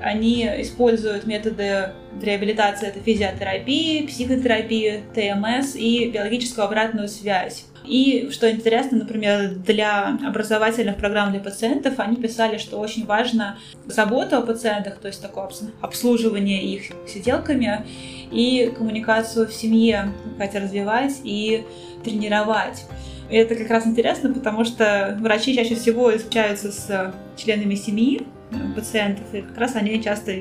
Они 0.00 0.44
используют 0.58 1.26
методы 1.26 1.90
реабилитации, 2.20 2.88
это 2.88 3.00
физиотерапии, 3.00 4.06
психотерапии, 4.06 5.02
ТМС 5.14 5.76
и 5.76 6.10
биологическую 6.10 6.64
обратную 6.64 7.08
связь. 7.08 7.64
И, 7.86 8.30
что 8.30 8.50
интересно, 8.50 8.98
например, 8.98 9.50
для 9.50 10.18
образовательных 10.26 10.96
программ 10.96 11.32
для 11.32 11.40
пациентов 11.40 11.94
они 11.98 12.16
писали, 12.16 12.56
что 12.56 12.78
очень 12.78 13.04
важно 13.04 13.58
забота 13.86 14.38
о 14.38 14.42
пациентах, 14.42 14.98
то 14.98 15.08
есть 15.08 15.20
такое 15.20 15.50
обслуживание 15.82 16.62
их 16.64 16.92
сиделками 17.06 17.84
и 18.32 18.72
коммуникацию 18.76 19.46
в 19.46 19.52
семье 19.52 20.12
хотят 20.38 20.62
развивать 20.62 21.20
и 21.24 21.64
тренировать. 22.02 22.86
И 23.30 23.36
это 23.36 23.54
как 23.54 23.68
раз 23.68 23.86
интересно, 23.86 24.32
потому 24.32 24.64
что 24.64 25.16
врачи 25.20 25.54
чаще 25.54 25.74
всего 25.74 26.08
общаются 26.08 26.72
с 26.72 27.14
членами 27.36 27.74
семьи 27.74 28.26
пациентов, 28.74 29.24
и 29.34 29.42
как 29.42 29.58
раз 29.58 29.76
они 29.76 30.02
часто 30.02 30.32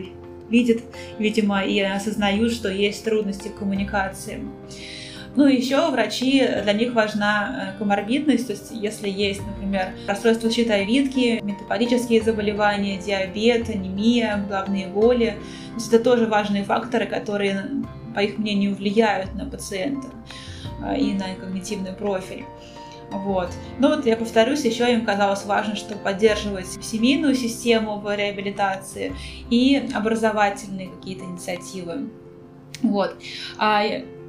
видят, 0.49 0.81
видимо, 1.17 1.63
и 1.63 1.79
осознают, 1.79 2.51
что 2.51 2.69
есть 2.69 3.03
трудности 3.03 3.49
в 3.49 3.55
коммуникации. 3.55 4.41
Ну 5.35 5.47
и 5.47 5.55
еще 5.55 5.89
врачи, 5.89 6.45
для 6.63 6.73
них 6.73 6.93
важна 6.93 7.73
э, 7.73 7.77
коморбидность, 7.79 8.47
то 8.47 8.53
есть 8.53 8.69
если 8.71 9.09
есть, 9.09 9.41
например, 9.45 9.93
расстройство 10.07 10.51
щитовидки, 10.51 11.41
метаболические 11.43 12.21
заболевания, 12.21 12.99
диабет, 12.99 13.67
анемия, 13.69 14.45
головные 14.47 14.87
боли, 14.87 15.37
то 15.69 15.75
есть 15.75 15.91
это 15.91 16.03
тоже 16.03 16.27
важные 16.27 16.63
факторы, 16.63 17.07
которые, 17.07 17.65
по 18.13 18.19
их 18.19 18.37
мнению, 18.37 18.75
влияют 18.75 19.33
на 19.33 19.45
пациента 19.45 20.07
э, 20.85 20.99
и 20.99 21.13
на 21.13 21.33
когнитивный 21.33 21.93
профиль. 21.93 22.45
Вот. 23.09 23.49
Но 23.79 23.89
вот 23.89 24.05
я 24.05 24.17
повторюсь, 24.17 24.65
еще 24.65 24.91
им 24.91 25.05
казалось 25.05 25.45
важно, 25.45 25.75
что 25.75 25.95
поддерживать 25.95 26.67
семейную 26.83 27.35
систему 27.35 27.99
в 27.99 28.15
реабилитации 28.15 29.15
и 29.49 29.89
образовательные 29.93 30.89
какие-то 30.89 31.25
инициативы. 31.25 32.09
Вот. 32.81 33.15
А 33.57 33.83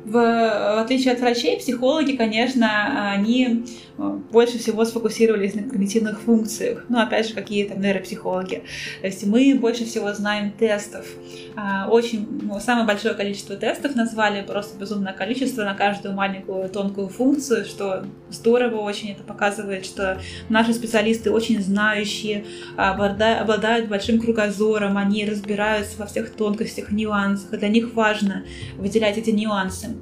в 0.04 0.80
отличие 0.80 1.14
от 1.14 1.20
врачей, 1.20 1.58
психологи, 1.58 2.12
конечно, 2.12 3.10
они 3.12 3.64
э, 3.96 4.18
больше 4.30 4.58
всего 4.58 4.84
сфокусировались 4.84 5.54
на 5.54 5.62
когнитивных 5.62 6.20
функциях. 6.20 6.84
Ну, 6.90 6.98
опять 7.00 7.28
же, 7.28 7.34
какие 7.34 7.66
то 7.66 7.78
нейропсихологи. 7.78 8.64
То 9.00 9.06
есть 9.06 9.24
мы 9.24 9.56
больше 9.58 9.86
всего 9.86 10.12
знаем 10.12 10.52
тестов. 10.52 11.06
А, 11.56 11.88
очень, 11.88 12.28
ну, 12.42 12.60
самое 12.60 12.86
большое 12.86 13.14
количество 13.14 13.56
тестов 13.56 13.94
назвали, 13.94 14.42
просто 14.42 14.78
безумное 14.78 15.14
количество 15.14 15.64
на 15.64 15.74
каждую 15.74 16.14
маленькую 16.14 16.68
тонкую 16.68 17.08
функцию, 17.08 17.64
что 17.64 18.04
здорово 18.30 18.80
очень. 18.80 19.12
Это 19.12 19.22
показывает, 19.22 19.86
что 19.86 20.20
наши 20.50 20.74
специалисты 20.74 21.30
очень 21.30 21.62
знающие, 21.62 22.44
обладают 22.76 23.88
большим 23.88 24.20
кругозором, 24.20 24.98
они 24.98 25.24
разбираются 25.24 25.96
во 25.98 26.06
всех 26.06 26.30
тонкостях, 26.30 26.90
нюансах. 26.90 27.54
И 27.54 27.56
для 27.56 27.68
них 27.68 27.94
важно 27.94 28.44
выделять 28.76 29.16
эти 29.16 29.30
нюансы. 29.30 29.93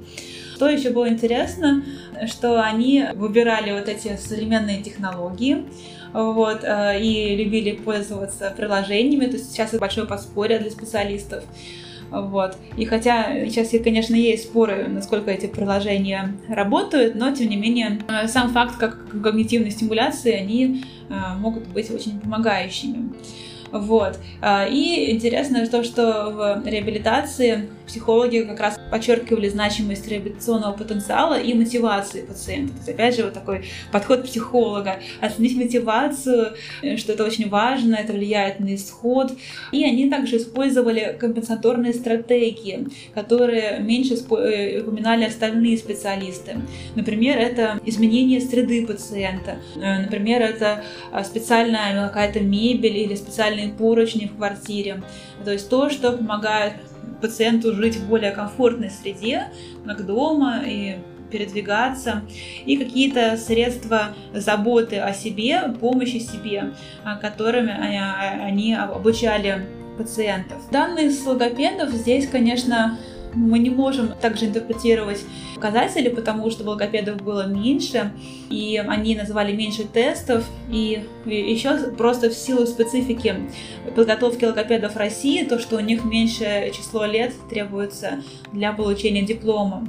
Что 0.55 0.69
еще 0.69 0.91
было 0.91 1.09
интересно, 1.09 1.83
что 2.27 2.61
они 2.61 3.05
выбирали 3.15 3.71
вот 3.71 3.89
эти 3.89 4.15
современные 4.17 4.81
технологии, 4.81 5.65
вот, 6.13 6.63
э, 6.63 7.01
и 7.01 7.35
любили 7.35 7.71
пользоваться 7.71 8.53
приложениями, 8.55 9.25
то 9.25 9.37
есть 9.37 9.51
сейчас 9.51 9.69
это 9.69 9.79
большое 9.79 10.07
подспорье 10.07 10.59
для 10.59 10.69
специалистов. 10.69 11.43
Вот. 12.11 12.55
И 12.77 12.85
хотя 12.85 13.47
сейчас, 13.47 13.71
конечно, 13.83 14.13
есть 14.13 14.43
споры, 14.43 14.87
насколько 14.87 15.31
эти 15.31 15.47
приложения 15.47 16.35
работают, 16.47 17.15
но, 17.15 17.31
тем 17.31 17.49
не 17.49 17.57
менее, 17.57 17.99
э, 18.07 18.27
сам 18.27 18.51
факт 18.51 18.77
как 18.77 19.09
когнитивной 19.09 19.71
стимуляции, 19.71 20.31
они 20.31 20.83
э, 21.09 21.13
могут 21.39 21.67
быть 21.69 21.89
очень 21.89 22.19
помогающими. 22.19 23.13
Вот. 23.73 24.19
А, 24.39 24.67
и 24.67 25.11
интересно 25.11 25.67
то, 25.67 25.83
что 25.83 26.61
в 26.63 26.67
реабилитации 26.67 27.69
психологи 27.87 28.43
как 28.43 28.59
раз 28.59 28.79
подчеркивали 28.91 29.49
значимость 29.49 30.07
реабилитационного 30.07 30.73
потенциала 30.73 31.39
и 31.39 31.53
мотивации 31.53 32.21
пациента. 32.21 32.73
То 32.73 32.77
есть, 32.77 32.89
опять 32.89 33.15
же, 33.15 33.23
вот 33.23 33.33
такой 33.33 33.65
подход 33.91 34.23
психолога. 34.23 34.99
Оценить 35.21 35.57
мотивацию, 35.57 36.53
э, 36.81 36.97
что 36.97 37.13
это 37.13 37.23
очень 37.23 37.49
важно, 37.49 37.95
это 37.95 38.13
влияет 38.13 38.59
на 38.59 38.75
исход. 38.75 39.31
И 39.71 39.83
они 39.83 40.09
также 40.09 40.37
использовали 40.37 41.17
компенсаторные 41.19 41.93
стратегии, 41.93 42.87
которые 43.13 43.79
меньше 43.79 44.13
э, 44.15 44.81
упоминали 44.81 45.25
остальные 45.25 45.77
специалисты. 45.77 46.57
Например, 46.95 47.37
это 47.37 47.79
изменение 47.85 48.39
среды 48.39 48.85
пациента. 48.85 49.57
Э, 49.75 49.99
например, 49.99 50.41
это 50.41 50.83
специальная 51.23 52.07
какая-то 52.07 52.39
мебель 52.39 52.97
или 52.97 53.15
специальные 53.15 53.62
поручни 53.69 54.27
в 54.27 54.37
квартире. 54.37 55.03
То 55.43 55.51
есть 55.51 55.69
то, 55.69 55.89
что 55.89 56.13
помогает 56.13 56.73
пациенту 57.21 57.73
жить 57.73 57.95
в 57.95 58.07
более 58.07 58.31
комфортной 58.31 58.89
среде, 58.89 59.51
как 59.85 60.05
дома 60.05 60.61
и 60.65 60.97
передвигаться, 61.31 62.21
и 62.65 62.77
какие-то 62.77 63.37
средства 63.37 64.09
заботы 64.33 64.97
о 64.97 65.13
себе, 65.13 65.73
помощи 65.79 66.17
себе, 66.17 66.73
а, 67.03 67.15
которыми 67.15 67.71
они 67.71 68.75
обучали 68.75 69.65
пациентов. 69.97 70.57
Данные 70.71 71.09
с 71.09 71.25
логопедов 71.25 71.89
здесь, 71.89 72.27
конечно, 72.27 72.97
мы 73.33 73.59
не 73.59 73.69
можем 73.69 74.13
также 74.21 74.45
интерпретировать 74.45 75.21
показатели, 75.55 76.09
потому 76.09 76.49
что 76.51 76.63
логопедов 76.63 77.21
было 77.21 77.47
меньше, 77.47 78.11
и 78.49 78.77
они 78.85 79.15
называли 79.15 79.55
меньше 79.55 79.85
тестов, 79.85 80.45
и 80.69 81.03
еще 81.25 81.77
просто 81.91 82.29
в 82.29 82.33
силу 82.33 82.65
специфики 82.65 83.35
подготовки 83.95 84.45
логопедов 84.45 84.95
России, 84.95 85.43
то, 85.43 85.59
что 85.59 85.77
у 85.77 85.79
них 85.79 86.03
меньше 86.03 86.71
число 86.75 87.05
лет 87.05 87.33
требуется 87.49 88.23
для 88.51 88.73
получения 88.73 89.23
диплома. 89.23 89.87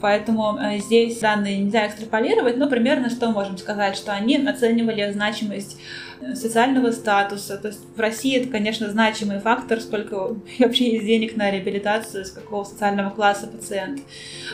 Поэтому 0.00 0.58
э, 0.58 0.78
здесь 0.78 1.18
данные 1.18 1.58
нельзя 1.58 1.86
экстраполировать, 1.86 2.58
но 2.58 2.68
примерно 2.68 3.08
что 3.08 3.30
можем 3.30 3.56
сказать, 3.56 3.96
что 3.96 4.12
они 4.12 4.36
оценивали 4.36 5.10
значимость 5.10 5.78
социального 6.34 6.90
статуса. 6.92 7.56
То 7.56 7.68
есть 7.68 7.80
в 7.94 8.00
России 8.00 8.36
это, 8.38 8.48
конечно, 8.48 8.90
значимый 8.90 9.40
фактор, 9.40 9.80
сколько 9.80 10.36
вообще 10.58 10.92
есть 10.92 11.06
денег 11.06 11.36
на 11.36 11.50
реабилитацию, 11.50 12.24
с 12.24 12.30
какого 12.30 12.64
социального 12.64 13.10
класса 13.10 13.46
пациент. 13.46 14.00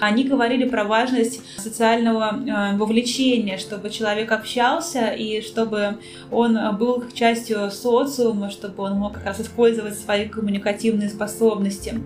Они 0.00 0.24
говорили 0.24 0.68
про 0.68 0.84
важность 0.84 1.40
социального 1.58 2.34
э, 2.34 2.76
вовлечения, 2.76 3.58
чтобы 3.58 3.90
человек 3.90 4.32
общался 4.32 5.08
и 5.08 5.40
чтобы 5.42 5.98
он 6.30 6.58
был 6.76 7.04
частью 7.12 7.70
социума, 7.70 8.50
чтобы 8.50 8.84
он 8.84 8.94
мог 8.94 9.14
как 9.14 9.26
раз 9.26 9.40
использовать 9.40 9.98
свои 9.98 10.28
коммуникативные 10.28 11.08
способности. 11.08 12.00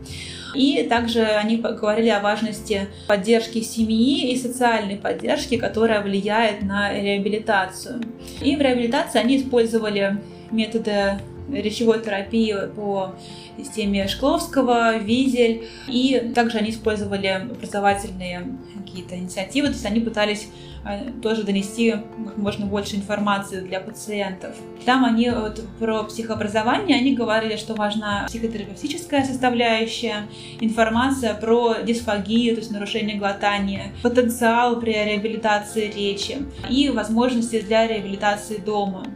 И 0.57 0.85
также 0.85 1.23
они 1.23 1.59
говорили 1.59 2.09
о 2.09 2.21
важности 2.21 2.89
поддержки 3.07 3.61
семьи 3.61 4.33
и 4.33 4.39
социальной 4.39 4.97
поддержки, 4.97 5.59
которая 5.59 6.01
влияет 6.03 6.63
на 6.63 6.93
реабилитацию. 6.93 8.01
И 8.41 8.57
в 8.57 8.61
реабилитации 8.61 9.19
они 9.19 9.39
использовали 9.47 10.19
методы 10.51 11.19
речевой 11.53 12.03
терапии 12.03 12.55
по 12.75 13.15
системе 13.57 14.09
Шкловского, 14.09 14.99
Визель, 14.99 15.65
и 15.89 16.33
также 16.35 16.59
они 16.59 16.71
использовали 16.71 17.27
образовательные 17.27 18.47
какие-то 18.77 19.17
инициативы, 19.17 19.69
то 19.69 19.75
есть 19.75 19.87
они 19.87 20.01
пытались 20.01 20.49
а, 20.85 20.99
тоже 21.23 21.43
донести 21.43 21.93
как 21.93 22.37
можно 22.37 22.67
больше 22.67 22.97
информации 22.97 23.61
для 23.61 23.81
пациентов. 23.81 24.55
Там 24.85 25.05
они 25.05 25.31
вот, 25.31 25.63
про 25.79 26.05
психообразование, 26.05 26.99
они 26.99 27.15
говорили, 27.15 27.57
что 27.57 27.75
важна 27.75 28.27
психотерапевтическая 28.29 29.25
составляющая, 29.25 30.29
информация 30.61 31.35
про 31.35 31.77
дисфагию, 31.83 32.55
то 32.55 32.61
есть 32.61 32.73
нарушение 32.73 33.17
глотания, 33.17 33.93
потенциал 34.03 34.79
при 34.81 34.93
реабилитации 34.93 35.91
речи 35.91 36.39
и 36.69 36.91
возможности 36.91 37.61
для 37.61 37.87
реабилитации 37.87 38.59
дома 38.59 39.07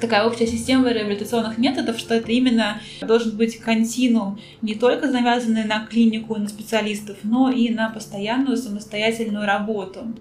такая 0.00 0.26
общая 0.26 0.46
система 0.46 0.90
реабилитационных 0.90 1.58
методов, 1.58 1.98
что 1.98 2.14
это 2.14 2.30
именно 2.32 2.80
должен 3.00 3.36
быть 3.36 3.58
континуум, 3.58 4.38
не 4.62 4.74
только 4.74 5.10
завязанный 5.10 5.64
на 5.64 5.86
клинику, 5.86 6.36
на 6.36 6.48
специалистов, 6.48 7.18
но 7.22 7.50
и 7.50 7.70
на 7.70 7.90
постоянную 7.90 8.56
самостоятельную 8.56 9.46
работу. 9.46 10.14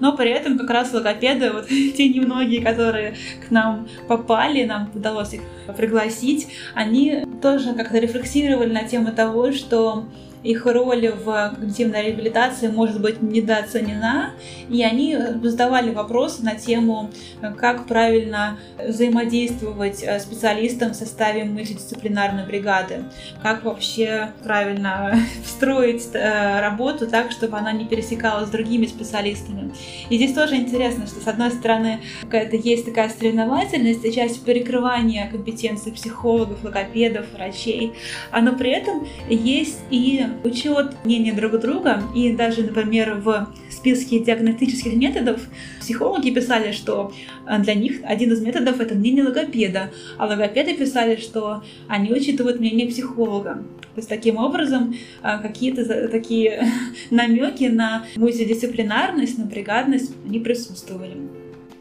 Но 0.00 0.16
при 0.16 0.30
этом 0.30 0.58
как 0.58 0.70
раз 0.70 0.92
логопеды, 0.92 1.52
вот 1.52 1.68
те 1.68 2.08
немногие, 2.08 2.62
которые 2.62 3.14
к 3.46 3.50
нам 3.50 3.88
попали, 4.08 4.64
нам 4.64 4.90
удалось 4.94 5.34
их 5.34 5.42
пригласить, 5.76 6.48
они 6.74 7.24
тоже 7.40 7.74
как-то 7.74 7.98
рефлексировали 7.98 8.72
на 8.72 8.84
тему 8.84 9.12
того, 9.12 9.52
что 9.52 10.06
их 10.44 10.66
роль 10.66 11.08
в 11.08 11.54
когнитивной 11.54 12.04
реабилитации 12.04 12.68
может 12.68 13.00
быть 13.00 13.22
недооценена, 13.22 14.34
и 14.68 14.82
они 14.82 15.16
задавали 15.42 15.90
вопросы 15.90 16.42
на 16.44 16.54
тему, 16.54 17.10
как 17.56 17.86
правильно 17.86 18.58
взаимодействовать 18.78 20.02
э, 20.02 20.20
специалистам 20.20 20.92
в 20.92 20.94
составе 20.94 21.44
мультидисциплинарной 21.44 22.46
бригады, 22.46 23.04
как 23.42 23.64
вообще 23.64 24.32
правильно 24.42 25.18
строить 25.44 26.10
э, 26.12 26.60
работу 26.60 27.06
так, 27.06 27.30
чтобы 27.30 27.56
она 27.56 27.72
не 27.72 27.86
пересекалась 27.86 28.48
с 28.48 28.50
другими 28.50 28.84
специалистами. 28.84 29.72
И 30.10 30.16
здесь 30.16 30.34
тоже 30.34 30.56
интересно, 30.56 31.06
что 31.06 31.20
с 31.20 31.26
одной 31.26 31.52
стороны 31.52 32.00
какая-то 32.20 32.56
есть 32.56 32.84
такая 32.84 33.08
соревновательность 33.08 34.04
и 34.04 34.12
часть 34.12 34.44
перекрывания 34.44 35.30
компетенций 35.30 35.90
психологов, 35.92 36.62
логопедов, 36.62 37.32
врачей, 37.32 37.94
а 38.30 38.42
но 38.42 38.52
при 38.52 38.70
этом 38.70 39.06
есть 39.28 39.78
и 39.90 40.26
учет 40.42 40.94
мнения 41.04 41.32
друг 41.32 41.60
друга, 41.60 42.02
и 42.14 42.34
даже, 42.34 42.62
например, 42.62 43.20
в 43.22 43.54
списке 43.70 44.20
диагностических 44.20 44.94
методов, 44.94 45.40
психологи 45.80 46.30
писали, 46.30 46.72
что 46.72 47.12
э, 47.46 47.58
для 47.60 47.74
них 47.74 48.00
один 48.04 48.32
из 48.32 48.40
методов 48.40 48.80
это 48.80 48.94
мнение 48.94 49.24
логопеда, 49.24 49.90
а 50.18 50.26
логопеды 50.26 50.74
писали, 50.76 51.16
что 51.16 51.62
они 51.88 52.12
учитывают 52.12 52.60
мнение 52.60 52.88
психолога. 52.88 53.62
То 53.94 53.98
есть 53.98 54.08
таким 54.08 54.38
образом 54.38 54.94
э, 55.22 55.38
какие-то 55.40 56.08
такие 56.08 56.66
намеки 57.10 57.64
на 57.64 58.06
мультидисциплинарность, 58.16 59.38
на 59.38 59.44
бригадность 59.44 60.12
не 60.24 60.40
присутствовали. 60.40 61.16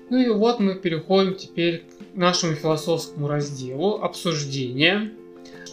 Ну 0.10 0.18
и 0.18 0.30
вот 0.30 0.60
мы 0.60 0.76
переходим 0.76 1.36
теперь 1.36 1.86
к 2.14 2.16
нашему 2.16 2.54
философскому 2.54 3.28
разделу 3.28 4.02
обсуждения. 4.04 5.12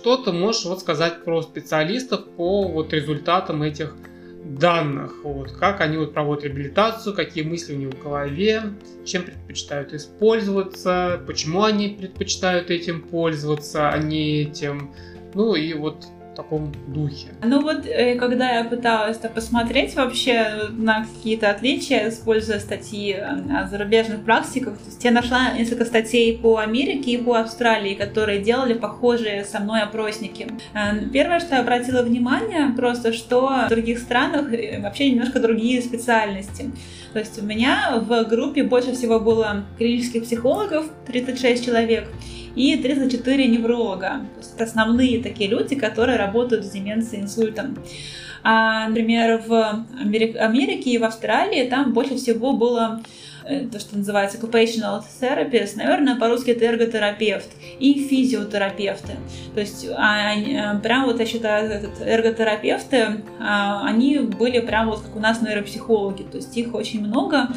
Что 0.00 0.16
ты 0.16 0.32
можешь 0.32 0.64
вот 0.64 0.80
сказать 0.80 1.24
про 1.24 1.42
специалистов 1.42 2.24
по 2.24 2.66
вот 2.66 2.94
результатам 2.94 3.62
этих 3.62 3.94
данных, 4.42 5.12
вот, 5.24 5.52
как 5.52 5.82
они 5.82 5.98
вот 5.98 6.14
проводят 6.14 6.44
реабилитацию, 6.44 7.14
какие 7.14 7.44
мысли 7.44 7.74
у 7.74 7.76
них 7.76 7.90
в 7.90 8.02
голове, 8.02 8.62
чем 9.04 9.24
предпочитают 9.24 9.92
использоваться, 9.92 11.20
почему 11.26 11.64
они 11.64 11.90
предпочитают 11.90 12.70
этим 12.70 13.02
пользоваться, 13.02 13.90
а 13.90 13.98
не 13.98 14.40
этим, 14.40 14.94
ну 15.34 15.54
и 15.54 15.74
вот 15.74 16.06
таком 16.42 16.72
духе. 16.86 17.28
Ну 17.42 17.60
вот, 17.60 17.86
э, 17.86 18.16
когда 18.16 18.50
я 18.50 18.64
пыталась 18.64 19.18
посмотреть 19.18 19.94
вообще 19.94 20.68
на 20.70 21.04
какие-то 21.04 21.50
отличия, 21.50 22.08
используя 22.08 22.58
статьи 22.58 23.12
э, 23.12 23.22
о 23.54 23.68
зарубежных 23.68 24.24
практиках, 24.24 24.78
то 24.78 24.86
есть 24.86 25.04
я 25.04 25.10
нашла 25.10 25.52
несколько 25.52 25.84
статей 25.84 26.38
по 26.38 26.58
Америке 26.58 27.12
и 27.12 27.16
по 27.18 27.34
Австралии, 27.36 27.94
которые 27.94 28.40
делали 28.40 28.74
похожие 28.74 29.44
со 29.44 29.60
мной 29.60 29.82
опросники. 29.82 30.48
Э, 30.74 31.08
первое, 31.12 31.40
что 31.40 31.56
я 31.56 31.60
обратила 31.60 32.02
внимание, 32.02 32.72
просто 32.74 33.12
что 33.12 33.66
в 33.66 33.68
других 33.68 33.98
странах 33.98 34.46
вообще 34.78 35.10
немножко 35.10 35.40
другие 35.40 35.82
специальности. 35.82 36.70
То 37.12 37.18
есть 37.18 37.42
у 37.42 37.44
меня 37.44 38.00
в 38.00 38.24
группе 38.24 38.62
больше 38.62 38.92
всего 38.92 39.18
было 39.18 39.64
клинических 39.78 40.22
психологов, 40.22 40.86
36 41.06 41.64
человек, 41.64 42.08
и 42.54 42.76
34 42.76 43.46
невролога. 43.46 44.20
То 44.34 44.38
есть 44.38 44.54
это 44.54 44.64
основные 44.64 45.22
такие 45.22 45.48
люди, 45.48 45.74
которые 45.76 46.18
работают 46.18 46.64
с 46.64 46.70
деменцией, 46.70 47.22
инсультом. 47.22 47.78
А, 48.42 48.88
например, 48.88 49.42
в 49.46 49.86
Америке 50.00 50.90
и 50.90 50.98
в 50.98 51.04
Австралии 51.04 51.68
там 51.68 51.92
больше 51.92 52.16
всего 52.16 52.52
было 52.52 53.02
э, 53.44 53.66
то, 53.66 53.78
что 53.78 53.98
называется 53.98 54.38
occupational 54.38 55.02
therapist, 55.20 55.76
наверное, 55.76 56.16
по-русски 56.16 56.52
это 56.52 56.64
эрготерапевт 56.64 57.50
и 57.78 58.08
физиотерапевты. 58.08 59.12
То 59.54 59.60
есть 59.60 59.86
а, 59.94 60.34
э, 60.34 60.78
прям 60.80 61.04
вот 61.04 61.20
я 61.20 61.26
считаю, 61.26 61.70
этот, 61.70 62.00
эрготерапевты, 62.00 63.22
а, 63.38 63.82
они 63.84 64.18
были 64.18 64.60
прям 64.60 64.88
вот 64.88 65.00
как 65.00 65.16
у 65.16 65.20
нас 65.20 65.42
нейропсихологи, 65.42 66.22
то 66.22 66.38
есть 66.38 66.56
их 66.56 66.74
очень 66.74 67.04
много. 67.04 67.48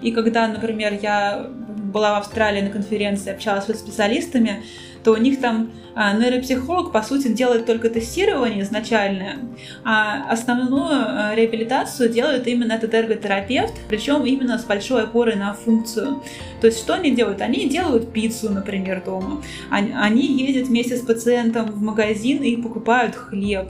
И 0.00 0.12
когда, 0.12 0.48
например, 0.48 0.98
я 1.02 1.50
была 1.90 2.14
в 2.14 2.18
Австралии 2.18 2.60
на 2.60 2.70
конференции, 2.70 3.32
общалась 3.32 3.64
с 3.64 3.74
специалистами, 3.74 4.62
то 5.04 5.12
у 5.12 5.16
них 5.16 5.40
там 5.40 5.70
нейропсихолог, 6.14 6.92
по 6.92 7.02
сути, 7.02 7.28
делает 7.28 7.66
только 7.66 7.90
тестирование 7.90 8.62
изначальное, 8.62 9.36
а 9.84 10.30
основную 10.30 10.88
а, 10.90 11.34
реабилитацию 11.34 12.08
делает 12.08 12.46
именно 12.46 12.72
этот 12.72 12.94
эрготерапевт, 12.94 13.74
причем 13.88 14.24
именно 14.24 14.58
с 14.58 14.64
большой 14.64 15.02
опорой 15.04 15.36
на 15.36 15.52
функцию. 15.52 16.22
То 16.62 16.68
есть 16.68 16.78
что 16.78 16.94
они 16.94 17.10
делают? 17.10 17.42
Они 17.42 17.68
делают 17.68 18.12
пиццу, 18.12 18.50
например, 18.50 19.02
дома. 19.04 19.42
Они 19.70 20.26
ездят 20.26 20.68
вместе 20.68 20.96
с 20.96 21.00
пациентом 21.00 21.70
в 21.70 21.82
магазин 21.82 22.42
и 22.42 22.56
покупают 22.56 23.14
хлеб. 23.14 23.68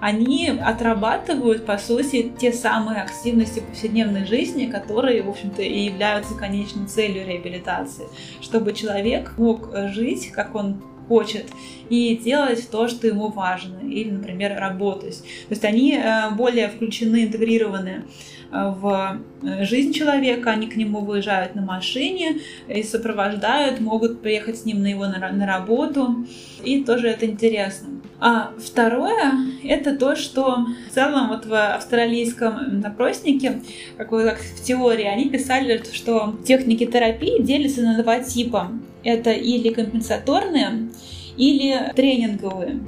Они 0.00 0.48
отрабатывают, 0.48 1.66
по 1.66 1.78
сути, 1.78 2.32
те 2.38 2.52
самые 2.52 3.02
активности 3.02 3.60
повседневной 3.60 4.26
жизни, 4.26 4.66
которые, 4.66 5.22
в 5.22 5.28
общем-то, 5.28 5.62
и 5.62 5.84
являются 5.84 6.34
конечной 6.34 6.86
целью 6.86 7.26
реабилитации, 7.26 8.06
чтобы 8.40 8.72
человек 8.72 9.34
мог 9.36 9.70
жить, 9.92 10.30
как 10.32 10.54
он 10.54 10.82
хочет, 11.08 11.46
и 11.88 12.16
делать 12.16 12.68
то, 12.70 12.88
что 12.88 13.06
ему 13.06 13.28
важно, 13.28 13.78
или, 13.78 14.10
например, 14.10 14.58
работать. 14.58 15.18
То 15.18 15.50
есть 15.50 15.64
они 15.64 15.94
э, 15.94 16.30
более 16.30 16.68
включены, 16.68 17.24
интегрированы 17.24 18.04
э, 18.50 18.74
в 18.76 19.20
э, 19.42 19.64
жизнь 19.64 19.92
человека, 19.92 20.50
они 20.50 20.66
к 20.66 20.76
нему 20.76 21.00
выезжают 21.00 21.54
на 21.54 21.62
машине 21.62 22.40
и 22.68 22.82
сопровождают, 22.82 23.80
могут 23.80 24.20
приехать 24.20 24.58
с 24.58 24.64
ним 24.64 24.82
на 24.82 24.88
его 24.88 25.06
на 25.06 25.46
работу, 25.46 26.26
и 26.64 26.82
тоже 26.82 27.08
это 27.08 27.26
интересно. 27.26 27.95
А 28.18 28.52
второе— 28.58 29.34
это 29.64 29.96
то, 29.96 30.16
что 30.16 30.66
в 30.90 30.94
целом 30.94 31.28
вот 31.28 31.44
в 31.44 31.74
австралийском 31.74 32.82
опроснике, 32.84 33.60
как, 33.96 34.08
как 34.08 34.38
в 34.38 34.64
теории, 34.64 35.04
они 35.04 35.28
писали, 35.28 35.82
что 35.92 36.34
техники 36.46 36.86
терапии 36.86 37.42
делятся 37.42 37.82
на 37.82 38.02
два 38.02 38.20
типа. 38.20 38.72
Это 39.04 39.30
или 39.30 39.68
компенсаторные, 39.68 40.88
или 41.36 41.92
тренинговые. 41.94 42.80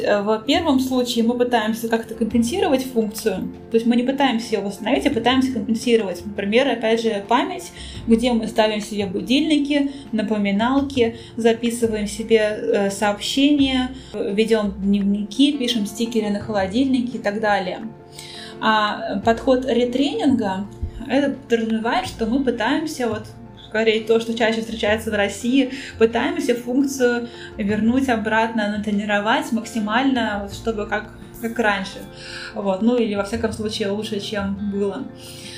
Э, 0.00 0.22
в 0.22 0.44
первом 0.46 0.80
случае 0.80 1.24
мы 1.24 1.36
пытаемся 1.36 1.88
как-то 1.88 2.14
компенсировать 2.14 2.84
функцию, 2.84 3.48
то 3.70 3.74
есть 3.74 3.86
мы 3.86 3.96
не 3.96 4.02
пытаемся 4.02 4.56
ее 4.56 4.62
восстановить, 4.62 5.06
а 5.06 5.10
пытаемся 5.10 5.52
компенсировать. 5.52 6.24
Например, 6.24 6.68
опять 6.68 7.02
же, 7.02 7.24
память, 7.28 7.72
где 8.06 8.32
мы 8.32 8.46
ставим 8.46 8.80
себе 8.80 9.06
будильники, 9.06 9.90
напоминалки, 10.12 11.16
записываем 11.36 12.06
себе 12.06 12.38
э, 12.38 12.90
сообщения, 12.90 13.90
ведем 14.12 14.74
дневники, 14.78 15.52
пишем 15.52 15.86
стикеры 15.86 16.30
на 16.30 16.40
холодильнике 16.40 17.18
и 17.18 17.20
так 17.20 17.40
далее. 17.40 17.80
А 18.60 19.20
подход 19.24 19.64
ретренинга 19.66 20.66
это 21.08 21.30
подразумевает, 21.30 22.06
что 22.06 22.26
мы 22.26 22.42
пытаемся 22.42 23.08
вот 23.08 23.22
скорее 23.68 24.04
то, 24.04 24.20
что 24.20 24.36
чаще 24.36 24.60
встречается 24.60 25.10
в 25.10 25.14
России, 25.14 25.72
пытаемся 25.98 26.54
функцию 26.54 27.28
вернуть 27.56 28.08
обратно, 28.08 28.76
натренировать 28.76 29.52
максимально, 29.52 30.48
чтобы 30.52 30.86
как 30.86 31.10
как 31.40 31.58
раньше. 31.58 31.98
Вот. 32.54 32.82
Ну 32.82 32.96
или 32.96 33.14
во 33.14 33.24
всяком 33.24 33.52
случае 33.52 33.90
лучше, 33.90 34.20
чем 34.20 34.70
было. 34.72 35.04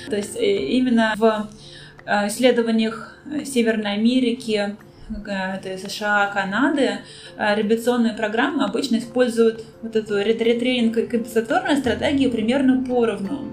То 0.08 0.16
есть 0.16 0.36
э, 0.36 0.66
именно 0.66 1.14
в 1.16 1.48
э, 2.04 2.26
исследованиях 2.28 3.16
Северной 3.44 3.94
Америки, 3.94 4.76
это 5.26 5.76
США, 5.88 6.30
Канады, 6.32 6.98
э, 7.36 7.54
реабилитационные 7.56 8.14
программы 8.14 8.64
обычно 8.64 8.98
используют 8.98 9.64
вот 9.82 9.96
эту 9.96 10.20
ретренинг 10.20 10.96
и 10.96 11.06
компенсаторную 11.06 11.78
стратегию 11.78 12.30
примерно 12.30 12.84
поровну. 12.84 13.52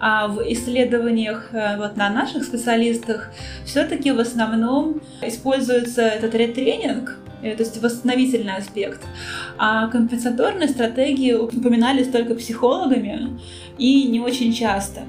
А 0.00 0.28
в 0.28 0.40
исследованиях 0.50 1.50
э, 1.52 1.76
вот 1.76 1.96
на 1.98 2.08
наших 2.08 2.44
специалистах 2.44 3.30
все-таки 3.66 4.10
в 4.12 4.18
основном 4.18 5.02
используется 5.20 6.00
этот 6.00 6.34
ретренинг, 6.34 7.18
э, 7.42 7.54
то 7.54 7.62
есть 7.62 7.82
восстановительный 7.82 8.56
аспект. 8.56 9.02
А 9.58 9.88
компенсаторные 9.88 10.68
стратегии 10.68 11.34
упоминались 11.34 12.08
только 12.08 12.34
психологами 12.34 13.38
и 13.76 14.08
не 14.08 14.20
очень 14.20 14.54
часто. 14.54 15.02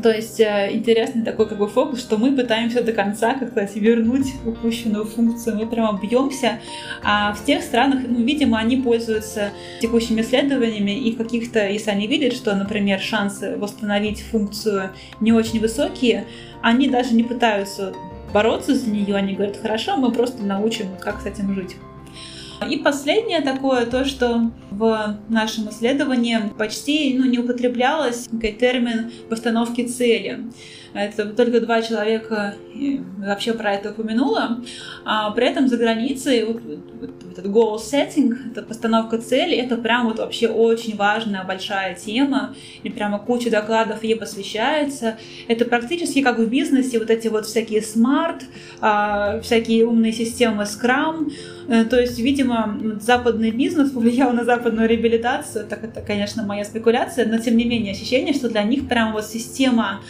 То 0.00 0.10
есть 0.10 0.40
э, 0.40 0.70
интересный 0.72 1.22
такой 1.22 1.46
как 1.48 1.58
бы 1.58 1.68
фокус, 1.68 2.00
что 2.00 2.16
мы 2.16 2.34
пытаемся 2.34 2.82
до 2.82 2.92
конца 2.92 3.34
как-то 3.34 3.68
вернуть 3.74 4.26
упущенную 4.46 5.04
функцию, 5.04 5.56
мы 5.56 5.66
прямо 5.66 5.98
бьемся, 6.00 6.60
а 7.02 7.34
в 7.34 7.44
тех 7.44 7.62
странах, 7.62 8.00
ну, 8.08 8.22
видимо, 8.22 8.58
они 8.58 8.78
пользуются 8.78 9.50
текущими 9.80 10.22
исследованиями 10.22 10.92
и 10.92 11.12
каких-то, 11.12 11.68
если 11.68 11.90
они 11.90 12.06
видят, 12.06 12.32
что, 12.32 12.54
например, 12.54 13.00
шансы 13.00 13.56
восстановить 13.56 14.22
функцию 14.22 14.90
не 15.20 15.32
очень 15.32 15.60
высокие, 15.60 16.26
они 16.62 16.88
даже 16.88 17.14
не 17.14 17.22
пытаются 17.22 17.92
бороться 18.32 18.74
за 18.74 18.88
нее, 18.88 19.14
они 19.14 19.34
говорят, 19.34 19.58
хорошо, 19.58 19.96
мы 19.96 20.10
просто 20.10 20.42
научим, 20.42 20.86
как 21.00 21.20
с 21.20 21.26
этим 21.26 21.54
жить. 21.54 21.76
И 22.68 22.78
последнее 22.78 23.40
такое, 23.40 23.86
то, 23.86 24.04
что 24.04 24.50
в 24.70 25.16
нашем 25.28 25.70
исследовании 25.70 26.38
почти 26.58 27.16
ну, 27.18 27.26
не 27.26 27.38
употреблялось 27.38 28.28
термин 28.58 29.10
постановки 29.28 29.86
цели. 29.86 30.40
Это 30.94 31.26
только 31.26 31.60
два 31.60 31.80
человека 31.80 32.54
вообще 33.18 33.54
про 33.54 33.74
это 33.74 33.90
упомянуло. 33.90 34.60
А 35.04 35.30
при 35.30 35.46
этом 35.46 35.68
за 35.68 35.76
границей 35.76 36.44
вот, 36.44 36.60
вот, 37.00 37.10
этот 37.32 37.46
goal 37.46 37.76
setting, 37.76 38.50
это 38.50 38.62
постановка 38.62 39.18
цели, 39.18 39.56
это 39.56 39.76
прям 39.76 40.06
вот 40.06 40.18
вообще 40.18 40.48
очень 40.48 40.96
важная 40.96 41.44
большая 41.44 41.94
тема, 41.94 42.54
и 42.82 42.90
прямо 42.90 43.18
куча 43.18 43.50
докладов 43.50 44.04
ей 44.04 44.16
посвящается. 44.16 45.16
Это 45.48 45.64
практически 45.64 46.22
как 46.22 46.38
в 46.38 46.46
бизнесе, 46.48 46.98
вот 46.98 47.10
эти 47.10 47.28
вот 47.28 47.46
всякие 47.46 47.80
smart, 47.80 48.42
а, 48.80 49.40
всякие 49.40 49.86
умные 49.86 50.12
системы 50.12 50.64
Scrum, 50.64 51.32
э, 51.68 51.84
то 51.84 51.98
есть, 51.98 52.18
видимо, 52.18 52.98
западный 53.00 53.50
бизнес 53.50 53.90
повлиял 53.90 54.32
на 54.32 54.44
западную 54.44 54.88
реабилитацию, 54.88 55.66
так 55.66 55.84
это, 55.84 56.00
конечно, 56.02 56.42
моя 56.42 56.64
спекуляция, 56.64 57.26
но 57.26 57.38
тем 57.38 57.56
не 57.56 57.64
менее 57.64 57.92
ощущение, 57.92 58.34
что 58.34 58.48
для 58.48 58.62
них 58.62 58.88
прям 58.88 59.12
вот 59.12 59.24
система 59.24 60.00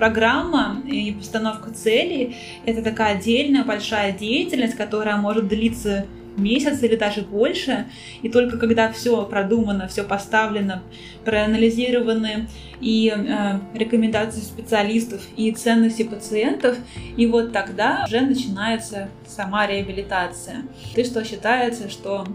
программа 0.00 0.80
и 0.86 1.12
постановка 1.12 1.70
целей— 1.72 2.34
это 2.64 2.82
такая 2.82 3.18
отдельная 3.18 3.64
большая 3.64 4.12
деятельность, 4.12 4.74
которая 4.74 5.18
может 5.18 5.46
длиться 5.46 6.06
месяц 6.38 6.82
или 6.82 6.96
даже 6.96 7.20
больше. 7.20 7.84
И 8.22 8.30
только 8.30 8.56
когда 8.56 8.90
все 8.90 9.26
продумано, 9.26 9.88
все 9.88 10.02
поставлено, 10.02 10.82
проанализированы 11.26 12.48
и 12.80 13.12
э, 13.14 13.58
рекомендации 13.74 14.40
специалистов 14.40 15.20
и 15.36 15.52
ценности 15.52 16.04
пациентов, 16.04 16.78
и 17.18 17.26
вот 17.26 17.52
тогда 17.52 18.04
уже 18.06 18.22
начинается 18.22 19.10
сама 19.26 19.66
реабилитация. 19.66 20.62
И 20.96 21.04
что 21.04 21.22
считается, 21.24 21.90
что 21.90 22.26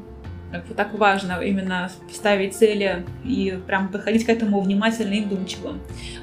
как 0.55 0.67
бы 0.67 0.73
так 0.73 0.93
важно 0.93 1.41
именно 1.41 1.89
ставить 2.11 2.55
цели 2.55 3.05
и 3.23 3.57
прям 3.67 3.89
подходить 3.89 4.25
к 4.25 4.29
этому 4.29 4.61
внимательно 4.61 5.13
и 5.13 5.21
вдумчиво. 5.21 5.73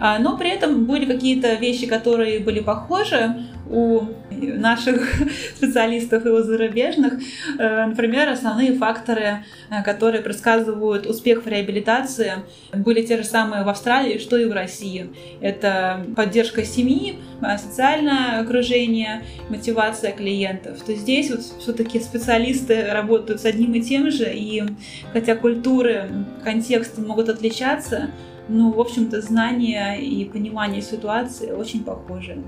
А, 0.00 0.18
но 0.18 0.36
при 0.36 0.50
этом 0.50 0.84
были 0.86 1.04
какие-то 1.06 1.54
вещи, 1.54 1.86
которые 1.86 2.40
были 2.40 2.60
похожи 2.60 3.34
у 3.68 4.02
наших 4.46 5.14
специалистов 5.56 6.26
и 6.26 6.28
у 6.28 6.42
зарубежных. 6.42 7.14
Э, 7.58 7.86
например, 7.86 8.28
основные 8.28 8.74
факторы, 8.74 9.44
э, 9.70 9.82
которые 9.84 10.22
предсказывают 10.22 11.06
успех 11.06 11.44
в 11.44 11.48
реабилитации, 11.48 12.34
были 12.72 13.02
те 13.02 13.18
же 13.18 13.24
самые 13.24 13.64
в 13.64 13.68
Австралии, 13.68 14.18
что 14.18 14.36
и 14.36 14.46
в 14.46 14.52
России. 14.52 15.10
Это 15.40 16.04
поддержка 16.16 16.64
семьи, 16.64 17.18
социальное 17.58 18.40
окружение, 18.40 19.22
мотивация 19.48 20.12
клиентов. 20.12 20.82
То 20.82 20.94
здесь 20.94 21.30
вот 21.30 21.40
все-таки 21.60 22.00
специалисты 22.00 22.86
работают 22.90 23.40
с 23.40 23.44
одним 23.44 23.74
и 23.74 23.80
тем 23.80 24.10
же, 24.10 24.32
и 24.32 24.62
хотя 25.12 25.34
культуры, 25.36 26.08
контексты 26.44 27.00
могут 27.00 27.28
отличаться, 27.28 28.10
ну, 28.48 28.72
в 28.72 28.80
общем-то, 28.80 29.20
знания 29.20 29.94
и 29.94 30.24
понимание 30.24 30.82
ситуации 30.82 31.52
очень 31.52 31.84
похожи 31.84 32.42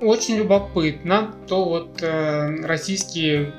очень 0.00 0.36
любопытно, 0.36 1.34
то 1.48 1.64
вот 1.64 2.02
э, 2.02 2.64
российские 2.64 3.52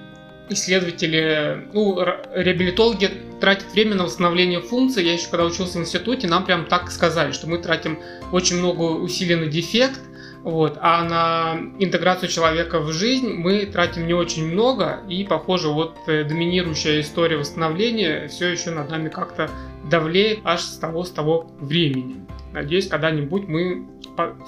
исследователи, 0.49 1.67
ну, 1.73 1.99
реабилитологи 2.33 3.09
тратят 3.39 3.71
время 3.71 3.95
на 3.95 4.05
восстановление 4.05 4.61
функций. 4.61 5.05
Я 5.05 5.13
еще 5.13 5.29
когда 5.29 5.45
учился 5.45 5.77
в 5.77 5.81
институте, 5.81 6.27
нам 6.27 6.45
прям 6.45 6.65
так 6.65 6.91
сказали, 6.91 7.31
что 7.31 7.47
мы 7.47 7.59
тратим 7.59 7.99
очень 8.31 8.57
много 8.57 8.81
усилий 8.81 9.35
на 9.35 9.45
дефект, 9.45 10.01
вот, 10.43 10.77
а 10.81 11.03
на 11.03 11.59
интеграцию 11.79 12.29
человека 12.29 12.79
в 12.79 12.91
жизнь 12.93 13.29
мы 13.33 13.65
тратим 13.65 14.07
не 14.07 14.13
очень 14.13 14.47
много, 14.47 15.01
и, 15.09 15.23
похоже, 15.25 15.69
вот 15.69 15.97
э, 16.07 16.23
доминирующая 16.23 17.01
история 17.01 17.37
восстановления 17.37 18.27
все 18.29 18.47
еще 18.47 18.71
над 18.71 18.89
нами 18.89 19.09
как-то 19.09 19.49
давлеет 19.89 20.39
аж 20.45 20.61
с 20.61 20.77
того, 20.77 21.03
с 21.03 21.11
того 21.11 21.51
времени. 21.59 22.25
Надеюсь, 22.53 22.87
когда-нибудь 22.87 23.47
мы 23.47 23.85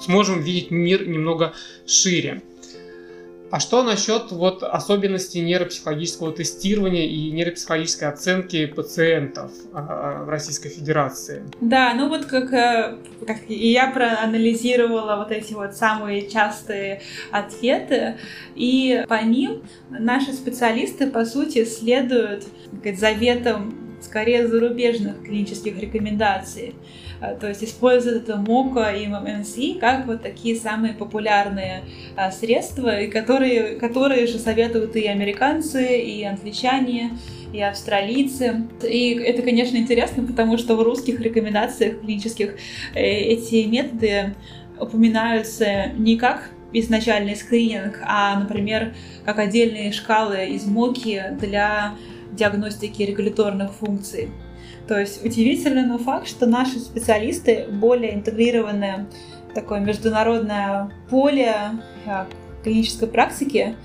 сможем 0.00 0.40
видеть 0.40 0.70
мир 0.70 1.06
немного 1.06 1.52
шире. 1.86 2.42
А 3.52 3.60
что 3.60 3.82
насчет 3.82 4.32
вот 4.32 4.62
особенностей 4.62 5.42
нейропсихологического 5.42 6.32
тестирования 6.32 7.04
и 7.04 7.30
нейропсихологической 7.32 8.08
оценки 8.08 8.64
пациентов 8.64 9.52
э, 9.74 10.22
в 10.24 10.28
Российской 10.30 10.70
Федерации? 10.70 11.42
Да, 11.60 11.92
ну 11.92 12.08
вот 12.08 12.24
как, 12.24 12.50
э, 12.54 12.96
как 13.26 13.50
и 13.50 13.72
я 13.72 13.90
проанализировала 13.90 15.16
вот 15.16 15.30
эти 15.32 15.52
вот 15.52 15.74
самые 15.74 16.30
частые 16.30 17.02
ответы, 17.30 18.16
и 18.54 19.04
по 19.06 19.22
ним 19.22 19.62
наши 19.90 20.32
специалисты, 20.32 21.10
по 21.10 21.26
сути, 21.26 21.66
следуют 21.66 22.46
сказать, 22.78 22.98
заветам 22.98 23.98
скорее 24.00 24.48
зарубежных 24.48 25.22
клинических 25.24 25.78
рекомендаций. 25.78 26.74
А, 27.22 27.34
то 27.36 27.48
есть 27.48 27.62
используют 27.62 28.24
это 28.24 28.36
МОКа 28.36 28.90
и 28.90 29.06
ММС 29.06 29.54
как 29.80 30.06
вот 30.06 30.22
такие 30.22 30.56
самые 30.56 30.92
популярные 30.92 31.84
а, 32.16 32.32
средства, 32.32 33.00
и 33.00 33.08
которые, 33.08 33.76
которые 33.76 34.26
же 34.26 34.38
советуют 34.38 34.96
и 34.96 35.06
американцы, 35.06 36.00
и 36.00 36.24
англичане, 36.24 37.12
и 37.52 37.62
австралийцы. 37.62 38.64
И 38.82 39.14
это, 39.14 39.42
конечно, 39.42 39.76
интересно, 39.76 40.26
потому 40.26 40.58
что 40.58 40.74
в 40.74 40.82
русских 40.82 41.20
рекомендациях 41.20 42.00
клинических 42.00 42.56
э, 42.94 43.00
эти 43.00 43.66
методы 43.66 44.34
упоминаются 44.80 45.92
не 45.96 46.16
как 46.16 46.50
изначальный 46.72 47.36
скрининг, 47.36 48.00
а, 48.02 48.36
например, 48.40 48.94
как 49.24 49.38
отдельные 49.38 49.92
шкалы 49.92 50.46
из 50.46 50.66
МОКи 50.66 51.36
для 51.38 51.94
диагностики 52.32 53.02
регуляторных 53.02 53.72
функций. 53.74 54.30
То 54.88 54.98
есть 54.98 55.24
удивительный 55.24 55.86
но 55.86 55.98
факт, 55.98 56.26
что 56.26 56.46
наши 56.46 56.78
специалисты 56.78 57.66
более 57.70 58.14
интегрированы 58.14 59.06
в 59.50 59.54
такое 59.54 59.80
международное 59.80 60.90
поле 61.08 61.54
а, 62.06 62.26
клинической 62.64 63.08
практики, 63.08 63.76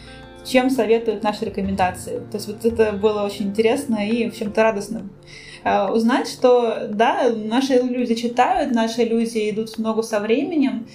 чем 0.44 0.70
советуют 0.70 1.24
наши 1.24 1.46
рекомендации. 1.46 2.20
То 2.32 2.38
есть 2.38 2.48
вот 2.48 2.66
это 2.66 2.94
было 2.94 3.24
очень 3.24 3.48
интересно 3.48 4.08
и 4.08 4.30
в 4.30 4.38
чем-то 4.38 4.64
радостно 4.64 5.10
а, 5.64 5.92
узнать, 5.92 6.28
что 6.28 6.88
да, 6.90 7.30
наши 7.36 7.74
люди 7.80 8.16
читают, 8.16 8.74
наши 8.74 9.04
люди 9.04 9.50
идут 9.50 9.70
в 9.70 9.78
ногу 9.80 10.04
со 10.04 10.20
временем, 10.20 10.88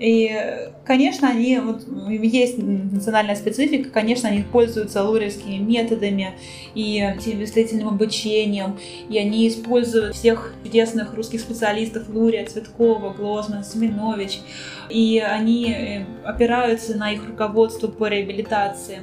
и, 0.00 0.70
конечно, 0.86 1.28
они, 1.28 1.58
вот, 1.58 1.82
есть 2.08 2.56
национальная 2.56 3.36
специфика, 3.36 3.90
конечно, 3.90 4.30
они 4.30 4.42
пользуются 4.42 5.04
луревскими 5.04 5.58
методами 5.58 6.32
и 6.74 7.04
мыслительным 7.36 7.88
обучением, 7.88 8.78
и 9.10 9.18
они 9.18 9.46
используют 9.46 10.16
всех 10.16 10.54
чудесных 10.64 11.12
русских 11.14 11.40
специалистов 11.40 12.08
Лурия, 12.08 12.46
Цветкова, 12.46 13.12
Глозман, 13.12 13.62
Семенович, 13.62 14.40
и 14.88 15.18
они 15.18 15.70
э, 15.70 16.06
опираются 16.24 16.96
на 16.96 17.12
их 17.12 17.28
руководство 17.28 17.88
по 17.88 18.08
реабилитации. 18.08 19.00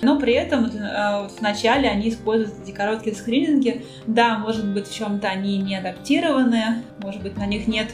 Но 0.00 0.20
при 0.20 0.34
этом 0.34 0.66
э, 0.66 1.28
вначале 1.40 1.88
они 1.88 2.10
используют 2.10 2.54
эти 2.62 2.70
короткие 2.70 3.16
скрининги. 3.16 3.84
Да, 4.06 4.38
может 4.38 4.66
быть, 4.72 4.86
в 4.86 4.94
чем-то 4.94 5.26
они 5.26 5.58
не 5.58 5.74
адаптированы, 5.74 6.84
может 7.02 7.22
быть, 7.22 7.36
на 7.36 7.46
них 7.46 7.66
нет 7.66 7.88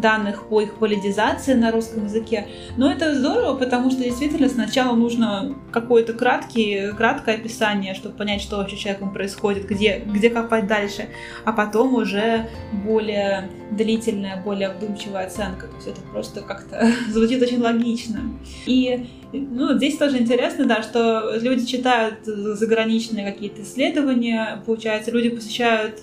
данных 0.00 0.48
по 0.48 0.60
их 0.60 0.80
валидизации 0.80 1.54
на 1.54 1.70
русском 1.70 2.04
языке. 2.04 2.46
Но 2.76 2.90
это 2.90 3.14
здорово, 3.14 3.56
потому 3.56 3.90
что 3.90 4.02
действительно 4.02 4.48
сначала 4.48 4.94
нужно 4.94 5.54
какое-то 5.72 6.12
краткий, 6.12 6.92
краткое 6.96 7.36
описание, 7.36 7.94
чтобы 7.94 8.16
понять, 8.16 8.42
что 8.42 8.56
вообще 8.56 8.76
человеком 8.76 9.12
происходит, 9.12 9.66
где, 9.66 9.98
где 9.98 10.30
копать 10.30 10.66
дальше, 10.66 11.08
а 11.44 11.52
потом 11.52 11.94
уже 11.94 12.48
более 12.84 13.50
длительная, 13.70 14.42
более 14.42 14.70
вдумчивая 14.70 15.26
оценка. 15.26 15.66
То 15.68 15.76
есть 15.76 15.88
это 15.88 16.00
просто 16.12 16.40
как-то 16.42 16.88
звучит 17.10 17.42
очень 17.42 17.60
логично. 17.60 18.20
И 18.66 19.06
ну, 19.32 19.76
здесь 19.76 19.96
тоже 19.96 20.18
интересно, 20.18 20.66
да, 20.66 20.82
что 20.82 21.36
люди 21.36 21.66
читают 21.66 22.24
заграничные 22.24 23.30
какие-то 23.30 23.62
исследования, 23.62 24.62
получается, 24.64 25.10
люди 25.10 25.30
посещают 25.30 26.00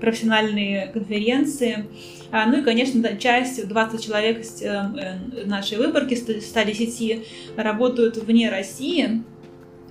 профессиональные 0.00 0.88
конференции. 0.88 1.86
А, 2.32 2.46
ну 2.46 2.58
и, 2.58 2.62
конечно, 2.62 3.16
часть, 3.16 3.66
20 3.66 4.04
человек 4.04 4.40
из 4.40 4.62
э, 4.62 4.66
э, 4.66 5.46
нашей 5.46 5.78
выборки, 5.78 6.14
110, 6.14 7.26
работают 7.56 8.16
вне 8.16 8.50
России. 8.50 9.22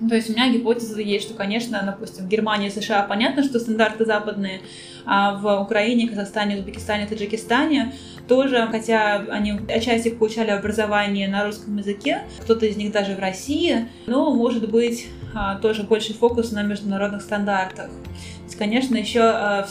То 0.08 0.14
есть 0.14 0.30
у 0.30 0.32
меня 0.32 0.50
гипотеза 0.50 1.00
есть, 1.02 1.26
что, 1.26 1.34
конечно, 1.34 1.82
допустим, 1.84 2.24
в 2.24 2.28
Германии, 2.28 2.70
США 2.70 3.02
понятно, 3.02 3.44
что 3.44 3.60
стандарты 3.60 4.06
западные, 4.06 4.62
а 5.04 5.34
в 5.34 5.62
Украине, 5.62 6.08
Казахстане, 6.08 6.56
Узбекистане, 6.56 7.06
Таджикистане 7.06 7.92
тоже, 8.26 8.66
хотя 8.70 9.16
они 9.28 9.60
отчасти 9.68 10.08
получали 10.08 10.50
образование 10.50 11.28
на 11.28 11.44
русском 11.44 11.76
языке, 11.76 12.22
кто-то 12.40 12.64
из 12.64 12.76
них 12.76 12.92
даже 12.92 13.14
в 13.14 13.18
России, 13.18 13.88
но, 14.06 14.32
может 14.32 14.70
быть, 14.70 15.08
тоже 15.62 15.84
больше 15.84 16.14
фокус 16.14 16.52
на 16.52 16.62
международных 16.62 17.22
стандартах 17.22 17.90
конечно, 18.60 18.94
еще 18.94 19.20
э, 19.20 19.64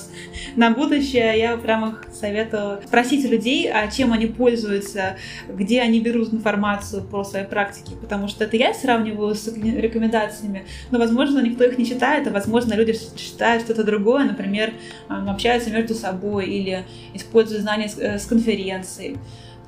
на 0.56 0.72
будущее 0.72 1.38
я 1.38 1.58
прямо 1.58 2.00
советую 2.12 2.82
спросить 2.88 3.24
людей, 3.30 3.72
а 3.72 3.88
чем 3.88 4.12
они 4.12 4.26
пользуются, 4.26 5.16
где 5.48 5.82
они 5.82 6.02
берут 6.02 6.34
информацию 6.34 7.04
про 7.04 7.24
свои 7.24 7.46
практики, 7.46 7.94
потому 8.02 8.28
что 8.28 8.46
это 8.46 8.58
я 8.58 8.74
сравниваю 8.74 9.36
с 9.36 9.48
рекомендациями, 9.48 10.66
но, 10.90 10.98
возможно, 10.98 11.40
никто 11.40 11.66
их 11.66 11.78
не 11.78 11.86
читает, 11.86 12.28
а, 12.28 12.32
возможно, 12.32 12.74
люди 12.74 12.98
читают 13.16 13.64
что-то 13.64 13.84
другое, 13.84 14.26
например, 14.26 14.74
общаются 15.08 15.70
между 15.70 15.94
собой 15.94 16.48
или 16.48 16.84
используют 17.14 17.62
знания 17.62 17.90
с, 17.90 18.00
э, 18.00 18.18
с 18.18 18.26
конференций. 18.26 19.18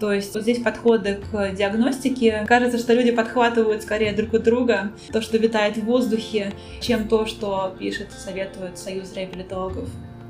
То 0.02 0.12
есть 0.12 0.34
вот 0.34 0.42
здесь 0.42 0.58
подходы 0.58 1.20
к 1.32 1.52
диагностике. 1.52 2.44
Кажется, 2.48 2.80
что 2.80 2.94
люди 2.94 3.12
подхватывают 3.12 3.84
скорее 3.84 4.14
друг 4.14 4.34
у 4.34 4.40
друга 4.40 4.92
то, 5.14 5.22
что 5.22 5.38
витает 5.38 5.78
в 5.78 5.86
воздухе, 5.86 6.54
чем 6.82 7.08
то, 7.08 7.28
что 7.28 7.76
пишет, 7.78 8.08
советует 8.12 8.80
Союз 8.80 9.14
реабилитологов. 9.16 9.88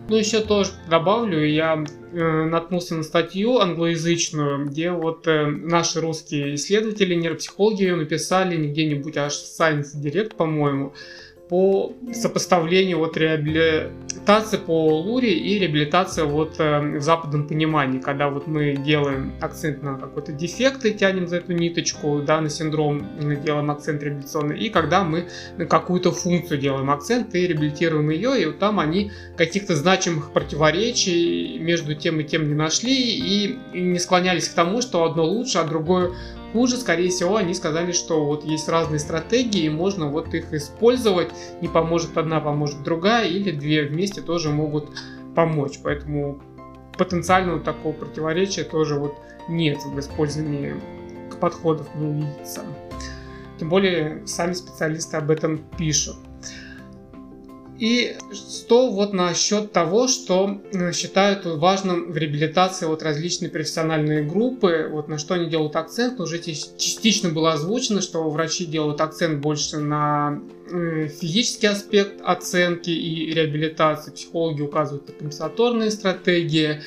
Ну, 0.10 0.18
еще 0.18 0.42
тоже 0.42 0.72
добавлю, 0.90 1.48
я 1.48 1.86
э, 2.12 2.44
наткнулся 2.44 2.96
на 2.96 3.04
статью 3.04 3.60
англоязычную, 3.60 4.66
где 4.66 4.92
вот 4.92 5.26
э, 5.30 5.46
наши 5.46 6.02
русские 6.02 6.56
исследователи, 6.56 7.16
нейропсихологи 7.16 7.84
ее 7.84 7.96
написали 7.96 8.58
где-нибудь 8.68 9.16
аж 9.16 9.36
в 9.36 9.58
Science 9.58 9.96
Direct, 9.96 10.36
по-моему, 10.36 10.94
по 11.52 11.92
сопоставлению 12.14 13.00
вот 13.00 13.18
реабилитации 13.18 14.56
по 14.56 15.02
Луре 15.02 15.34
и 15.34 15.60
реабилитация 15.60 16.24
вот 16.24 16.56
э, 16.60 16.98
в 16.98 17.02
западном 17.02 17.46
понимании, 17.46 18.00
когда 18.00 18.30
вот 18.30 18.48
мы 18.48 18.78
делаем 18.78 19.34
акцент 19.42 19.84
на 19.84 19.98
какой-то 19.98 20.32
дефект 20.32 20.86
и 20.86 20.94
тянем 20.94 21.28
за 21.28 21.38
эту 21.38 21.52
ниточку, 21.52 22.22
да, 22.26 22.40
на 22.40 22.50
синдром 22.50 23.06
делаем 23.44 23.70
акцент 23.70 24.02
реабилитационный, 24.02 24.60
и 24.60 24.70
когда 24.70 25.04
мы 25.04 25.26
на 25.58 25.66
какую-то 25.66 26.14
функцию 26.14 26.58
делаем 26.58 26.90
акцент 26.90 27.36
и 27.36 27.46
реабилитируем 27.46 28.10
ее, 28.12 28.42
и 28.42 28.46
вот 28.46 28.60
там 28.60 28.80
они 28.80 29.12
каких-то 29.36 29.76
значимых 29.76 30.32
противоречий 30.32 31.60
между 31.60 31.96
тем 31.96 32.22
и 32.22 32.24
тем 32.24 32.48
не 32.48 32.56
нашли 32.56 32.96
и 32.96 33.60
не 33.74 34.00
склонялись 34.00 34.48
к 34.48 34.54
тому, 34.54 34.82
что 34.82 35.04
одно 35.04 35.26
лучше, 35.26 35.58
а 35.58 35.66
другое 35.66 36.12
хуже, 36.52 36.78
скорее 36.78 37.10
всего, 37.10 37.36
они 37.38 37.54
сказали, 37.54 37.92
что 37.92 38.26
вот 38.26 38.44
есть 38.44 38.68
разные 38.70 39.00
стратегии, 39.00 39.64
и 39.64 39.70
можно 39.70 40.08
вот 40.08 40.34
их 40.34 40.54
использовать, 40.54 41.30
не 41.62 41.68
поможет 41.68 42.18
одна, 42.18 42.40
поможет 42.40 42.84
другая, 42.84 43.28
или 43.28 43.52
две 43.52 43.84
вместе 43.84 44.22
тоже 44.22 44.50
могут 44.50 44.90
помочь. 45.36 45.80
Поэтому 45.84 46.42
потенциального 46.98 47.60
такого 47.60 47.94
противоречия 47.94 48.64
тоже 48.64 48.96
вот 48.96 49.16
нет 49.48 49.80
в 49.84 50.00
использовании 50.00 50.76
подходов 51.40 51.88
не 51.96 52.22
видится. 52.22 52.62
Тем 53.60 53.70
более 53.70 54.26
сами 54.26 54.54
специалисты 54.54 55.18
об 55.18 55.32
этом 55.32 55.58
пишут. 55.78 56.18
И 57.82 58.16
что 58.32 58.92
вот 58.92 59.12
насчет 59.12 59.72
того, 59.72 60.08
что 60.08 60.62
э, 60.72 60.92
считают 60.92 61.48
важным 61.48 62.12
в 62.12 62.16
реабилитации 62.16 62.86
вот 62.86 63.02
различные 63.02 63.50
профессиональные 63.50 64.22
группы, 64.22 64.88
вот 64.92 65.08
на 65.08 65.18
что 65.18 65.34
они 65.34 65.50
делают 65.50 65.76
акцент, 65.76 66.20
уже 66.20 66.38
частично 66.38 67.30
было 67.30 67.54
озвучено, 67.54 68.02
что 68.02 68.30
врачи 68.30 68.68
делают 68.68 69.02
акцент 69.02 69.40
больше 69.40 69.80
на 69.80 70.44
э, 70.72 71.08
физический 71.08 71.66
аспект 71.66 72.22
оценки 72.24 72.92
и 72.92 73.34
реабилитации, 73.34 74.12
психологи 74.12 74.62
указывают 74.62 75.08
компенсаторные 75.08 75.90
стратегии, 75.90 76.82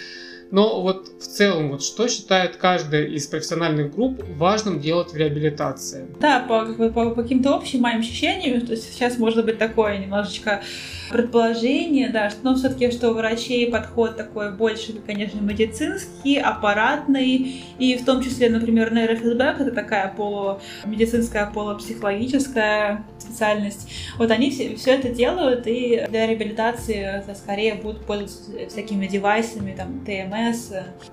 но 0.50 0.80
вот 0.82 1.08
в 1.20 1.26
целом, 1.26 1.70
вот 1.70 1.82
что 1.82 2.08
считает 2.08 2.56
каждая 2.56 3.04
из 3.04 3.26
профессиональных 3.26 3.94
групп 3.94 4.22
важным 4.36 4.80
делать 4.80 5.12
в 5.12 5.16
реабилитации? 5.16 6.06
Да, 6.20 6.40
по, 6.40 6.64
по, 6.66 7.10
по 7.10 7.22
каким-то 7.22 7.54
общим 7.54 7.80
моим 7.80 8.00
ощущениям, 8.00 8.60
то 8.60 8.72
есть 8.72 8.92
сейчас 8.92 9.18
может 9.18 9.44
быть 9.44 9.58
такое 9.58 9.98
немножечко 9.98 10.62
предположение, 11.10 12.08
да, 12.08 12.30
что, 12.30 12.38
но 12.42 12.54
все-таки, 12.54 12.90
что 12.90 13.10
у 13.10 13.14
врачей 13.14 13.70
подход 13.70 14.16
такой 14.16 14.52
больше, 14.52 14.94
конечно, 15.06 15.40
медицинский, 15.40 16.38
аппаратный, 16.38 17.62
и 17.78 17.96
в 17.96 18.04
том 18.04 18.22
числе, 18.22 18.50
например, 18.50 18.92
нейрофидбэк, 18.92 19.60
это 19.60 19.70
такая 19.72 20.14
полумедицинская, 20.14 21.50
полупсихологическая 21.50 23.04
специальность. 23.18 23.88
Вот 24.18 24.30
они 24.30 24.50
все, 24.50 24.76
все 24.76 24.92
это 24.92 25.08
делают, 25.10 25.66
и 25.66 26.04
для 26.08 26.26
реабилитации 26.26 27.22
скорее 27.34 27.74
будут 27.74 28.04
пользоваться 28.06 28.50
всякими 28.68 29.06
девайсами, 29.06 29.74
там, 29.76 30.04
ТМС, 30.04 30.33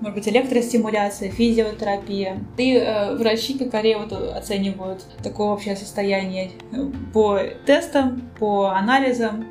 может 0.00 0.14
быть, 0.14 0.28
электростимуляция, 0.28 1.30
физиотерапия. 1.30 2.38
И 2.56 2.74
э, 2.74 3.14
врачи 3.16 3.56
скорее 3.66 3.98
вот 3.98 4.12
оценивают 4.12 5.04
такое 5.22 5.48
общее 5.48 5.76
состояние 5.76 6.50
по 7.12 7.38
тестам, 7.66 8.30
по 8.38 8.70
анализам, 8.70 9.46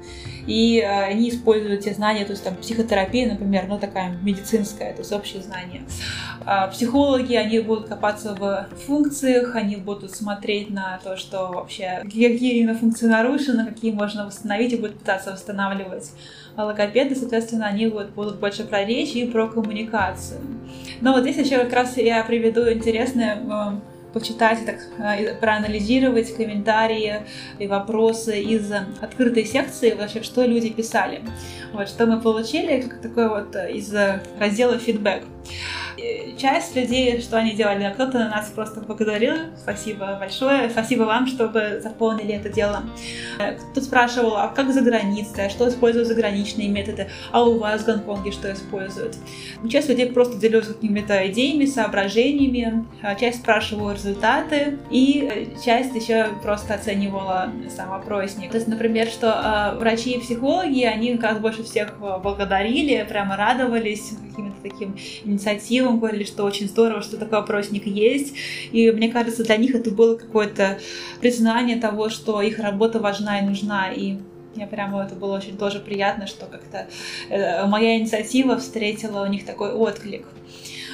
и 0.47 0.80
э, 0.80 1.03
они 1.03 1.30
используют 1.30 1.82
те 1.82 1.93
знания, 1.93 2.26
то 2.26 2.32
есть 2.32 2.43
там 2.43 2.55
психотерапия, 2.55 3.32
например, 3.32 3.65
ну 3.67 3.80
такая 3.80 4.17
медицинская, 4.22 4.93
то 4.93 4.99
есть 4.99 5.11
общие 5.11 5.41
знания. 5.41 5.84
А 6.45 6.67
психологи, 6.67 7.36
они 7.36 7.59
будут 7.59 7.88
копаться 7.88 8.34
в 8.34 8.67
функциях, 8.88 9.55
они 9.55 9.76
будут 9.76 10.15
смотреть 10.15 10.69
на 10.69 10.99
то, 11.03 11.15
что 11.15 11.51
вообще, 11.51 11.99
какие 12.03 12.59
именно 12.59 12.76
функции 12.76 13.07
нарушены, 13.07 13.65
какие 13.65 13.91
можно 13.91 14.26
восстановить 14.26 14.74
и 14.74 14.78
будут 14.78 14.99
пытаться 14.99 15.32
восстанавливать. 15.32 16.11
Логопеды, 16.58 17.16
соответственно, 17.16 17.68
они 17.68 17.88
вот 17.88 18.10
будут 18.10 18.39
больше 18.39 18.64
про 18.64 18.84
речь 18.84 19.16
и 19.16 19.26
про 19.26 19.47
коммуникацию. 19.47 20.41
Но 21.02 21.14
вот 21.14 21.22
здесь 21.22 21.38
еще 21.38 21.58
как 21.60 21.74
раз 21.74 21.97
я 21.97 22.24
приведу 22.24 22.70
интересное 22.70 23.38
э, 23.38 24.14
почитать, 24.14 24.60
так, 24.66 24.78
э, 24.97 25.36
проанализировать 25.36 26.36
комментарии 26.36 27.22
и 27.60 27.68
вопросы 27.68 28.41
из 28.41 28.72
открытой 29.02 29.45
секции, 29.45 29.93
вообще, 29.93 30.22
что 30.24 30.45
люди 30.45 30.70
писали. 30.70 31.22
Вот, 31.74 31.88
что 31.88 32.06
мы 32.06 32.20
получили, 32.20 32.82
как 32.82 33.02
такой 33.02 33.30
вот 33.30 33.56
из 33.56 33.93
раздела 34.39 34.78
фидбэк 34.78 35.24
часть 36.38 36.76
людей, 36.76 37.22
что 37.22 37.38
они 37.38 37.54
делали, 37.54 37.91
кто-то 37.93 38.20
на 38.20 38.30
нас 38.30 38.49
просто 38.49 38.82
благодарил, 38.82 39.36
спасибо 39.58 40.18
большое, 40.20 40.70
спасибо 40.70 41.04
вам, 41.04 41.28
чтобы 41.28 41.80
заполнили 41.82 42.34
это 42.34 42.49
дело. 42.49 42.84
Кто-то 43.36 43.82
спрашивал, 43.82 44.36
а 44.38 44.47
как 44.47 44.72
за 44.74 44.82
границей, 44.82 45.45
а 45.45 45.49
что 45.49 45.68
используют 45.70 46.08
заграничные 46.08 46.70
методы, 46.70 47.10
а 47.32 47.43
у 47.43 47.60
вас 47.60 47.82
в 47.82 47.86
Гонконге 47.86 48.32
что 48.32 48.52
используют. 48.52 49.18
Часть 49.70 49.89
людей 49.89 50.08
просто 50.12 50.38
делилась 50.38 50.68
какими-то 50.68 51.28
идеями, 51.30 51.66
соображениями, 51.66 52.86
а 53.02 53.16
часть 53.16 53.39
спрашивала 53.39 53.91
результаты, 53.91 54.80
и 54.89 55.49
часть 55.64 55.95
еще 55.95 56.30
просто 56.41 56.74
оценивала 56.74 57.52
сам 57.76 57.93
опросник. 57.93 58.52
То 58.52 58.58
есть, 58.58 58.68
например, 58.68 59.08
что 59.08 59.74
э, 59.74 59.80
врачи 59.80 60.12
и 60.12 60.20
психологи, 60.20 60.84
они 60.84 61.18
как 61.18 61.41
больше 61.41 61.64
всех 61.64 61.97
благодарили, 61.99 63.06
прямо 63.08 63.36
радовались 63.38 64.14
каким-то 64.30 64.62
таким 64.62 64.95
инициативам, 65.24 65.91
говорили, 65.98 66.24
что 66.24 66.44
очень 66.44 66.68
здорово, 66.68 67.02
что 67.02 67.18
такой 67.18 67.39
опросник 67.39 67.86
есть. 67.86 68.36
И 68.72 68.92
мне 68.92 69.10
кажется, 69.10 69.44
для 69.44 69.58
них 69.58 69.76
это 69.76 69.92
было 69.92 70.16
какое-то 70.16 70.80
признание 71.20 71.78
того, 71.78 72.10
что 72.10 72.42
их 72.42 72.60
работа 72.60 73.00
важна 73.00 73.39
и 73.39 73.46
нужна. 73.46 73.92
И 73.92 74.18
я 74.56 74.68
прямо 74.68 75.04
это 75.04 75.16
было 75.16 75.38
очень 75.38 75.58
тоже 75.58 75.80
приятно, 75.80 76.28
что 76.28 76.46
как-то 76.46 76.88
э, 77.30 77.66
моя 77.68 77.98
инициатива 77.98 78.58
встретила 78.58 79.24
у 79.24 79.28
них 79.28 79.46
такой 79.46 79.72
отклик. 79.72 80.26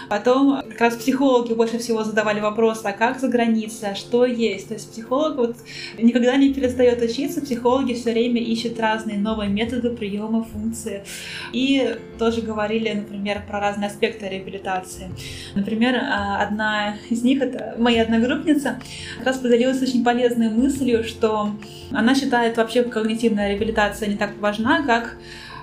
Потом 0.10 0.62
как 0.70 0.80
раз 0.80 0.96
психологи 0.96 1.54
больше 1.54 1.80
всего 1.80 2.04
задавали 2.04 2.40
вопрос, 2.40 2.82
а 2.84 2.92
как 2.94 3.20
за 3.20 3.28
границей, 3.28 3.92
а 3.92 3.96
что 3.96 4.26
есть. 4.26 4.70
То 4.70 4.74
есть 4.76 4.92
психолог 4.92 5.38
вот 5.38 5.56
никогда 5.98 6.36
не 6.38 6.54
перестает 6.54 7.02
учиться, 7.02 7.42
психологи 7.42 7.94
все 7.94 8.12
время 8.12 8.42
ищут 8.42 8.80
разные 8.80 9.18
новые 9.18 9.50
методы 9.50 9.90
приема 9.90 10.44
функции. 10.44 11.04
И 11.52 11.98
тоже 12.18 12.42
говорили, 12.42 12.92
например, 12.92 13.44
про 13.48 13.60
разные 13.60 13.88
аспекты 13.88 14.28
реабилитации. 14.28 15.10
Например, 15.56 15.96
а, 15.96 16.42
одна 16.42 16.96
из 17.10 17.24
них, 17.24 17.42
это 17.42 17.76
моя 17.78 18.04
одногруппница, 18.04 18.80
как 19.18 19.28
раз 19.28 19.38
поделилась 19.38 19.82
очень 19.82 20.04
полезной 20.04 20.50
мыслью, 20.50 21.04
что 21.04 21.52
она 21.92 22.16
считает 22.16 22.58
вообще 22.58 22.84
когнитивная 22.84 23.50
реабилитация 23.50 24.08
не 24.08 24.16
так 24.16 24.38
важна, 24.40 24.84
как 24.84 25.18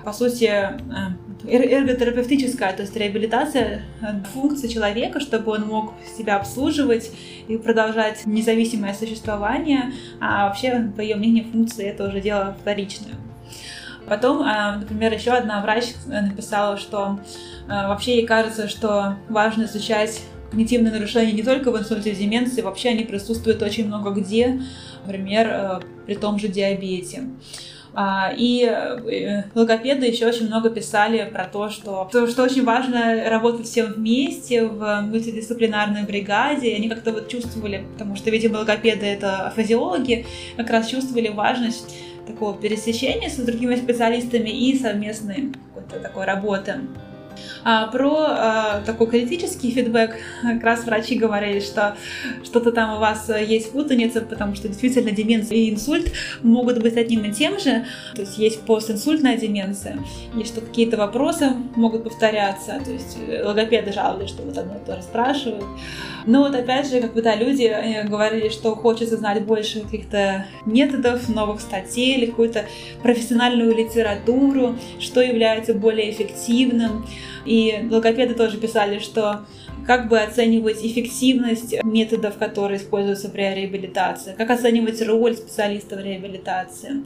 по 0.05 0.13
сути, 0.13 0.45
э, 0.45 0.71
эрготерапевтическая, 1.47 2.73
то 2.73 2.83
есть 2.83 2.95
реабилитация 2.95 3.81
э, 4.01 4.05
функции 4.33 4.67
человека, 4.67 5.19
чтобы 5.19 5.51
он 5.53 5.65
мог 5.65 5.93
себя 6.15 6.35
обслуживать 6.35 7.11
и 7.47 7.57
продолжать 7.57 8.23
независимое 8.25 8.93
существование, 8.93 9.93
а 10.21 10.47
вообще, 10.47 10.91
по 10.95 11.01
ее 11.01 11.15
мнению, 11.15 11.45
функции 11.45 11.87
это 11.87 12.07
уже 12.07 12.21
дело 12.21 12.55
вторичное. 12.61 13.15
Потом, 14.07 14.43
э, 14.43 14.75
например, 14.77 15.11
еще 15.11 15.31
одна 15.31 15.59
врач 15.61 15.85
написала, 16.05 16.77
что 16.77 17.19
вообще 17.67 18.17
ей 18.17 18.27
кажется, 18.27 18.67
что 18.69 19.15
важно 19.27 19.63
изучать 19.63 20.21
когнитивные 20.51 20.93
нарушения 20.93 21.31
не 21.31 21.41
только 21.41 21.71
в 21.71 21.79
инсульте 21.79 22.11
и 22.11 22.15
деменции, 22.15 22.61
вообще 22.61 22.89
они 22.89 23.05
присутствуют 23.05 23.63
очень 23.63 23.87
много 23.87 24.11
где, 24.11 24.61
например, 25.03 25.81
при 26.05 26.13
том 26.13 26.37
же 26.37 26.47
диабете. 26.47 27.23
А, 27.97 28.33
и 28.35 28.65
э, 28.69 29.43
логопеды 29.55 30.05
еще 30.05 30.27
очень 30.27 30.47
много 30.47 30.69
писали 30.69 31.29
про 31.31 31.45
то, 31.45 31.69
что, 31.69 32.09
что 32.11 32.43
очень 32.43 32.65
важно 32.65 33.29
работать 33.29 33.67
всем 33.67 33.93
вместе 33.93 34.65
в 34.65 35.01
мультидисциплинарной 35.01 36.03
бригаде. 36.03 36.71
И 36.71 36.75
они 36.75 36.89
как-то 36.89 37.13
вот 37.13 37.29
чувствовали, 37.29 37.85
потому 37.93 38.17
что, 38.17 38.29
видимо, 38.31 38.57
логопеды— 38.57 39.05
это 39.07 39.53
физиологи, 39.55 40.25
как 40.57 40.69
раз 40.69 40.87
чувствовали 40.87 41.29
важность 41.29 41.95
такого 42.27 42.57
пересечения 42.57 43.29
с 43.29 43.35
другими 43.35 43.75
специалистами 43.75 44.49
и 44.49 44.77
совместной 44.77 45.53
какой-то 45.73 45.99
такой 46.01 46.25
работы. 46.25 46.81
А, 47.63 47.87
про 47.87 48.25
а, 48.27 48.81
такой 48.85 49.07
критический 49.07 49.71
фидбэк 49.71 50.15
как 50.41 50.63
раз 50.63 50.85
врачи 50.85 51.15
говорили, 51.15 51.59
что 51.59 51.95
что-то 52.43 52.71
там 52.71 52.97
у 52.97 52.99
вас 52.99 53.29
есть 53.29 53.71
путаница, 53.71 54.21
потому 54.21 54.55
что 54.55 54.67
действительно 54.67 55.11
деменция 55.11 55.57
и 55.57 55.69
инсульт 55.69 56.11
могут 56.41 56.81
быть 56.81 56.97
одним 56.97 57.25
и 57.25 57.31
тем 57.31 57.59
же, 57.59 57.85
то 58.13 58.21
есть 58.21 58.37
есть 58.37 58.61
постинсультная 58.61 59.37
деменция, 59.37 59.97
и 60.39 60.43
что 60.43 60.61
какие-то 60.61 60.97
вопросы 60.97 61.53
могут 61.75 62.03
повторяться, 62.03 62.79
то 62.83 62.91
есть 62.91 63.17
логопеды 63.43 63.91
жаловались, 63.91 64.29
что 64.29 64.43
вот 64.43 64.57
одно 64.57 64.75
и 64.75 64.85
то 64.85 64.95
же 64.95 65.03
спрашивают. 65.03 65.65
Но 66.25 66.41
вот 66.41 66.55
опять 66.55 66.89
же, 66.89 67.01
как 67.01 67.13
бы, 67.13 67.21
да, 67.21 67.35
люди 67.35 67.71
говорили, 68.07 68.49
что 68.49 68.75
хочется 68.75 69.17
знать 69.17 69.43
больше 69.43 69.81
каких-то 69.81 70.45
методов, 70.65 71.29
новых 71.29 71.61
статей 71.61 72.15
или 72.17 72.25
какую-то 72.25 72.65
профессиональную 73.03 73.75
литературу, 73.75 74.75
что 74.99 75.21
является 75.21 75.73
более 75.73 76.09
эффективным. 76.09 77.05
И 77.45 77.87
логопеды 77.89 78.33
тоже 78.33 78.57
писали, 78.57 78.99
что 78.99 79.45
как 79.85 80.09
бы 80.09 80.19
оценивать 80.19 80.83
эффективность 80.83 81.75
методов, 81.83 82.37
которые 82.37 82.79
используются 82.79 83.29
при 83.29 83.41
реабилитации, 83.41 84.33
как 84.37 84.49
оценивать 84.49 85.01
роль 85.01 85.35
специалиста 85.35 85.95
в 85.95 85.99
реабилитации. 85.99 87.05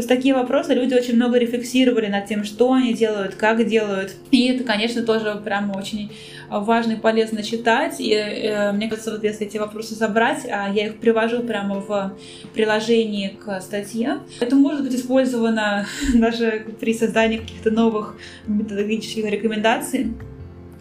Есть 0.00 0.08
такие 0.08 0.32
вопросы 0.32 0.72
люди 0.72 0.94
очень 0.94 1.16
много 1.16 1.36
рефлексировали 1.36 2.06
над 2.06 2.24
тем, 2.24 2.42
что 2.42 2.72
они 2.72 2.94
делают, 2.94 3.34
как 3.34 3.66
делают. 3.66 4.14
И 4.30 4.48
это, 4.48 4.64
конечно, 4.64 5.02
тоже 5.02 5.38
прям 5.44 5.76
очень 5.76 6.10
важно 6.48 6.92
и 6.92 6.96
полезно 6.96 7.42
читать. 7.42 7.96
И 8.00 8.14
э, 8.14 8.72
мне 8.72 8.88
кажется, 8.88 9.10
вот 9.10 9.22
если 9.24 9.46
эти 9.46 9.58
вопросы 9.58 9.94
забрать, 9.94 10.46
а 10.50 10.70
я 10.72 10.86
их 10.86 11.00
привожу 11.00 11.42
прямо 11.42 11.80
в 11.80 12.16
приложении 12.54 13.28
к 13.28 13.60
статье, 13.60 14.20
это 14.40 14.56
может 14.56 14.84
быть 14.84 14.94
использовано 14.94 15.84
даже 16.14 16.64
при 16.80 16.94
создании 16.94 17.36
каких-то 17.36 17.70
новых 17.70 18.16
методологических 18.46 19.26
рекомендаций. 19.26 20.14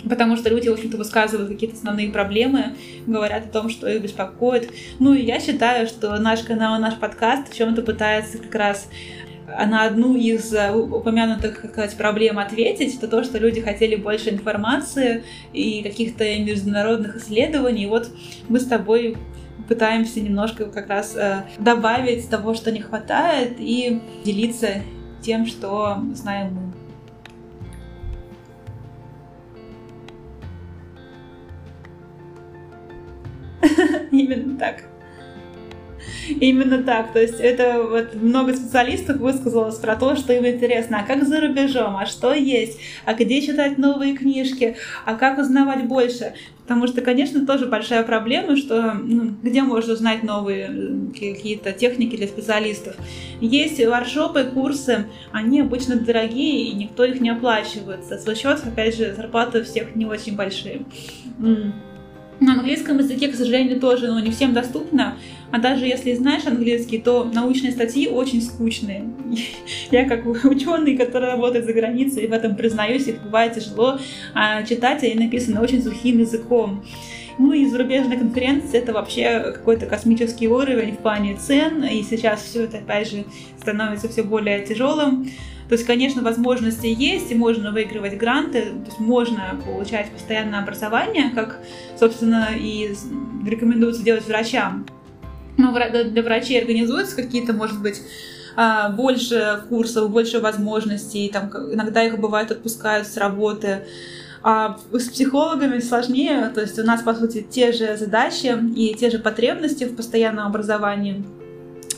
Потому 0.08 0.38
что 0.38 0.50
люди, 0.50 0.70
в 0.70 0.74
общем-то, 0.74 0.96
высказывают 0.96 1.50
какие-то 1.50 1.76
основные 1.76 2.10
проблемы, 2.10 2.76
говорят 3.06 3.46
о 3.46 3.50
том, 3.50 3.70
что 3.70 3.88
их 3.88 4.02
беспокоит. 4.02 4.72
Ну 5.00 5.14
и 5.14 5.24
я 5.24 5.40
считаю, 5.40 5.88
что 5.88 6.18
наш 6.20 6.42
канал, 6.42 6.80
наш 6.80 6.96
подкаст 6.96 7.52
в 7.52 7.58
чем-то 7.58 7.82
пытается 7.82 8.38
как 8.38 8.56
раз 8.56 8.88
на 9.48 9.86
одну 9.86 10.16
из 10.16 10.54
э, 10.54 10.72
упомянутых, 10.72 11.62
как 11.62 11.72
сказать, 11.72 11.98
проблем 11.98 12.40
ответить, 12.40 12.96
это 12.96 13.08
то, 13.08 13.24
что 13.24 13.40
люди 13.40 13.62
хотели 13.62 13.96
больше 13.96 14.30
информации 14.30 15.24
и 15.54 15.82
каких-то 15.82 16.24
международных 16.40 17.18
исследований. 17.18 17.84
И 17.84 17.88
вот 17.88 18.10
мы 18.48 18.60
с 18.60 18.66
тобой 18.66 19.18
пытаемся 19.68 20.22
немножко 20.22 20.66
как 20.66 20.90
раз 20.90 21.16
э, 21.16 21.44
добавить 21.58 22.30
того, 22.30 22.54
что 22.54 22.72
не 22.72 22.82
хватает, 22.82 23.56
и 23.60 24.02
делиться 24.24 24.82
тем, 25.22 25.46
что 25.46 25.98
знаем 26.14 26.54
мы. 26.54 26.69
Именно 34.12 34.58
так. 34.58 34.84
Именно 36.30 36.84
так. 36.84 37.12
То 37.14 37.20
есть 37.22 37.40
это 37.40 37.84
вот 37.84 38.16
много 38.16 38.54
специалистов 38.54 39.18
высказалось 39.18 39.76
про 39.76 39.96
то, 39.96 40.16
что 40.16 40.34
им 40.34 40.46
интересно, 40.46 41.00
а 41.00 41.04
как 41.04 41.28
за 41.28 41.42
рубежом, 41.42 41.98
а 41.98 42.06
что 42.06 42.34
есть, 42.34 42.80
а 43.06 43.14
где 43.14 43.42
читать 43.42 43.78
новые 43.78 44.16
книжки, 44.16 44.76
а 45.06 45.16
как 45.16 45.40
узнавать 45.40 45.86
больше. 45.86 46.34
Потому 46.62 46.86
что, 46.86 47.02
конечно, 47.02 47.48
тоже 47.48 47.66
большая 47.66 48.04
проблема, 48.04 48.56
что 48.56 48.94
ну, 48.94 49.34
где 49.42 49.64
можно 49.64 49.94
узнать 49.94 50.22
новые 50.22 51.10
какие-то 51.14 51.72
техники 51.72 52.16
для 52.16 52.28
специалистов. 52.28 52.96
Есть 53.42 53.84
воршопы, 53.84 54.44
курсы, 54.44 55.08
они 55.32 55.62
обычно 55.62 55.96
дорогие, 55.96 56.70
и 56.70 56.76
никто 56.76 57.04
их 57.04 57.22
не 57.22 57.32
оплачивает. 57.32 58.06
За 58.06 58.20
свой 58.20 58.36
счет, 58.36 58.62
опять 58.64 58.96
же, 58.96 59.16
зарплаты 59.16 59.64
всех 59.64 59.96
не 59.96 60.06
очень 60.06 60.36
большие. 60.36 60.86
На 62.40 62.54
английском 62.54 62.98
языке, 63.00 63.28
к 63.28 63.36
сожалению, 63.36 63.80
тоже 63.80 64.08
ну, 64.08 64.20
не 64.20 64.32
всем 64.32 64.54
доступно. 64.54 65.18
А 65.52 65.60
даже 65.60 65.86
если 65.86 66.14
знаешь 66.14 66.46
английский, 66.46 67.00
то 67.00 67.24
научные 67.26 67.72
статьи 67.72 68.08
очень 68.08 68.42
скучные. 68.42 69.06
Я 69.92 70.08
как 70.08 70.26
ученый, 70.26 70.96
который 70.96 71.30
работает 71.30 71.66
за 71.66 71.74
границей, 71.74 72.28
в 72.28 72.34
этом 72.34 72.56
признаюсь, 72.56 73.08
их 73.08 73.22
бывает 73.22 73.54
тяжело 73.54 74.00
а 74.34 74.64
читать, 74.64 75.04
они 75.04 75.16
написаны 75.16 75.60
очень 75.60 75.84
сухим 75.84 76.20
языком. 76.20 76.84
Ну 77.40 77.54
и 77.54 77.66
зарубежная 77.68 78.18
конференция 78.18 78.82
это 78.82 78.92
вообще 78.92 79.54
какой-то 79.56 79.86
космический 79.86 80.50
уровень 80.50 80.96
в 80.96 81.00
плане 81.00 81.38
цен, 81.38 81.86
и 81.86 82.04
сейчас 82.04 82.44
все 82.44 82.66
это 82.66 82.78
опять 82.80 83.10
же 83.10 83.24
становится 83.58 84.10
все 84.10 84.24
более 84.24 84.66
тяжелым. 84.66 85.32
То 85.70 85.74
есть, 85.74 85.86
конечно, 85.86 86.22
возможности 86.22 86.88
есть, 86.88 87.32
и 87.32 87.36
можно 87.36 87.72
выигрывать 87.72 88.18
гранты, 88.18 88.64
то 88.64 88.86
есть 88.88 89.00
можно 89.00 89.58
получать 89.64 90.12
постоянное 90.12 90.60
образование, 90.62 91.30
как, 91.30 91.60
собственно, 91.98 92.50
и 92.60 92.94
рекомендуется 93.46 94.04
делать 94.04 94.28
врачам. 94.28 94.86
Но 95.58 95.72
для 95.72 96.24
врачей 96.24 96.60
организуются 96.60 97.16
какие-то, 97.16 97.54
может 97.54 97.82
быть, 97.82 98.02
а, 98.58 98.90
больше 98.90 99.64
курсов, 99.70 100.10
больше 100.10 100.40
возможностей, 100.40 101.30
там 101.32 101.50
иногда 101.72 102.04
их 102.04 102.20
бывает 102.20 102.52
отпускают 102.52 103.08
с 103.08 103.16
работы. 103.16 103.86
А 104.42 104.78
с 104.94 105.10
психологами 105.10 105.80
сложнее, 105.80 106.50
то 106.54 106.62
есть 106.62 106.80
у 106.80 106.84
нас, 106.84 107.02
по 107.02 107.14
сути, 107.14 107.46
те 107.50 107.72
же 107.72 107.98
задачи 107.98 108.58
и 108.76 108.94
те 108.94 109.10
же 109.10 109.20
потребности 109.20 109.84
в 109.84 109.96
постоянном 109.96 110.48
образовании 110.48 111.26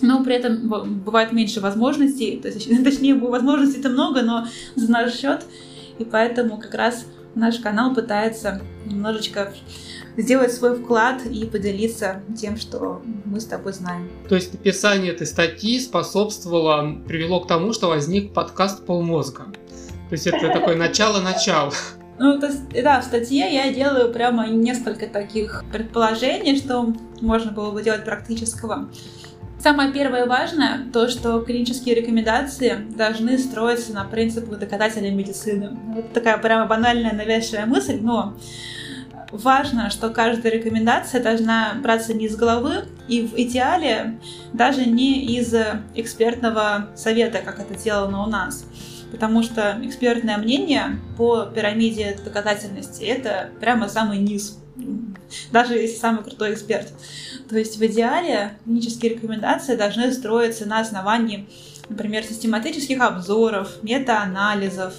но 0.02 0.24
при 0.24 0.36
этом 0.36 0.68
бывает 1.04 1.32
меньше 1.32 1.62
возможностей, 1.62 2.40
то 2.42 2.48
есть, 2.48 2.68
точнее, 2.84 3.16
возможностей-то 3.16 3.90
много, 3.90 4.22
но 4.22 4.48
за 4.76 4.92
наш 4.92 5.14
счет, 5.14 5.46
и 6.00 6.06
поэтому 6.06 6.58
как 6.58 6.74
раз 6.74 7.06
наш 7.36 7.60
канал 7.60 7.94
пытается 7.94 8.62
немножечко 8.86 9.54
сделать 10.18 10.52
свой 10.52 10.76
вклад 10.76 11.26
и 11.26 11.46
поделиться 11.46 12.22
тем, 12.38 12.58
что 12.58 13.02
мы 13.26 13.40
с 13.40 13.46
тобой 13.46 13.74
знаем. 13.74 14.10
То 14.28 14.36
есть 14.36 14.54
написание 14.54 15.14
этой 15.14 15.26
статьи 15.26 15.80
способствовало, 15.80 16.98
привело 17.08 17.40
к 17.40 17.48
тому, 17.48 17.72
что 17.72 17.88
возник 17.88 18.34
подкаст 18.34 18.86
«Полмозга». 18.86 19.46
То 20.10 20.14
есть 20.14 20.28
это 20.28 20.50
такое 20.50 20.76
начало-начало. 20.78 21.72
Ну, 22.24 22.40
то 22.40 22.46
есть, 22.46 22.70
да, 22.84 23.02
в 23.02 23.04
статье 23.04 23.52
я 23.52 23.74
делаю 23.74 24.14
прямо 24.14 24.48
несколько 24.48 25.08
таких 25.08 25.64
предположений, 25.72 26.56
что 26.56 26.94
можно 27.20 27.52
было 27.52 27.72
бы 27.72 27.82
делать 27.82 28.06
практического. 28.06 28.92
Самое 29.58 29.92
первое 29.92 30.28
важное, 30.28 30.86
то, 30.94 31.08
что 31.08 31.42
клинические 31.42 31.96
рекомендации 31.96 32.78
должны 32.96 33.40
строиться 33.40 33.94
на 33.94 34.04
принципах 34.04 34.60
доказательной 34.60 35.10
медицины. 35.10 35.76
Это 35.98 36.10
такая 36.14 36.38
прямо 36.38 36.68
банальная, 36.68 37.14
навязчивая 37.14 37.66
мысль, 37.66 37.98
но 38.00 38.38
важно, 39.32 39.90
что 39.90 40.12
каждая 40.12 40.52
рекомендация 40.52 41.24
должна 41.24 41.74
браться 41.82 42.14
не 42.14 42.26
из 42.26 42.36
головы 42.36 42.86
и 43.08 43.24
в 43.26 43.34
идеале 43.36 44.20
даже 44.54 44.86
не 44.86 45.26
из 45.26 45.56
экспертного 45.96 46.90
совета, 46.94 47.40
как 47.44 47.60
это 47.60 47.80
сделано 47.80 48.24
у 48.24 48.28
нас. 48.28 48.64
Потому 49.12 49.44
что 49.44 49.78
экспертное 49.84 50.38
мнение 50.38 51.00
по 51.18 51.46
пирамиде 51.46 52.18
доказательности– 52.24 53.04
это 53.04 53.50
прямо 53.60 53.90
самый 53.90 54.20
низ 54.20 54.58
даже 55.52 55.76
если 55.76 55.98
самый 55.98 56.24
крутой 56.24 56.54
эксперт. 56.54 56.92
То 57.50 57.58
есть 57.58 57.78
в 57.78 57.86
идеале 57.86 58.58
клинические 58.64 59.16
рекомендации 59.16 59.76
должны 59.76 60.12
строиться 60.12 60.66
на 60.66 60.80
основании, 60.80 61.48
например, 61.90 62.24
систематических 62.24 63.02
обзоров, 63.02 63.82
метаанализов, 63.84 64.96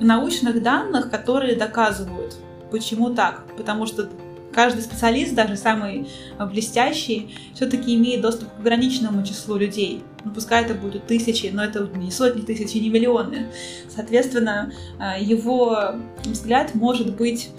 научных 0.00 0.62
данных, 0.62 1.10
которые 1.10 1.56
доказывают, 1.56 2.36
почему 2.70 3.14
так. 3.14 3.44
Потому 3.56 3.86
что 3.86 4.08
каждый 4.56 4.80
специалист, 4.80 5.34
даже 5.34 5.54
самый 5.56 6.08
блестящий, 6.50 7.36
все-таки 7.54 7.94
имеет 7.94 8.22
доступ 8.22 8.48
к 8.56 8.60
ограниченному 8.60 9.22
числу 9.22 9.56
людей. 9.56 10.02
Ну, 10.24 10.32
пускай 10.32 10.64
это 10.64 10.74
будут 10.74 11.06
тысячи, 11.06 11.50
но 11.52 11.62
это 11.62 11.86
не 11.94 12.10
сотни 12.10 12.40
тысяч 12.40 12.74
не 12.74 12.88
миллионы. 12.88 13.52
Соответственно, 13.94 14.72
э, 14.98 15.22
его 15.22 15.96
взгляд 16.24 16.74
может 16.74 17.14
быть 17.16 17.50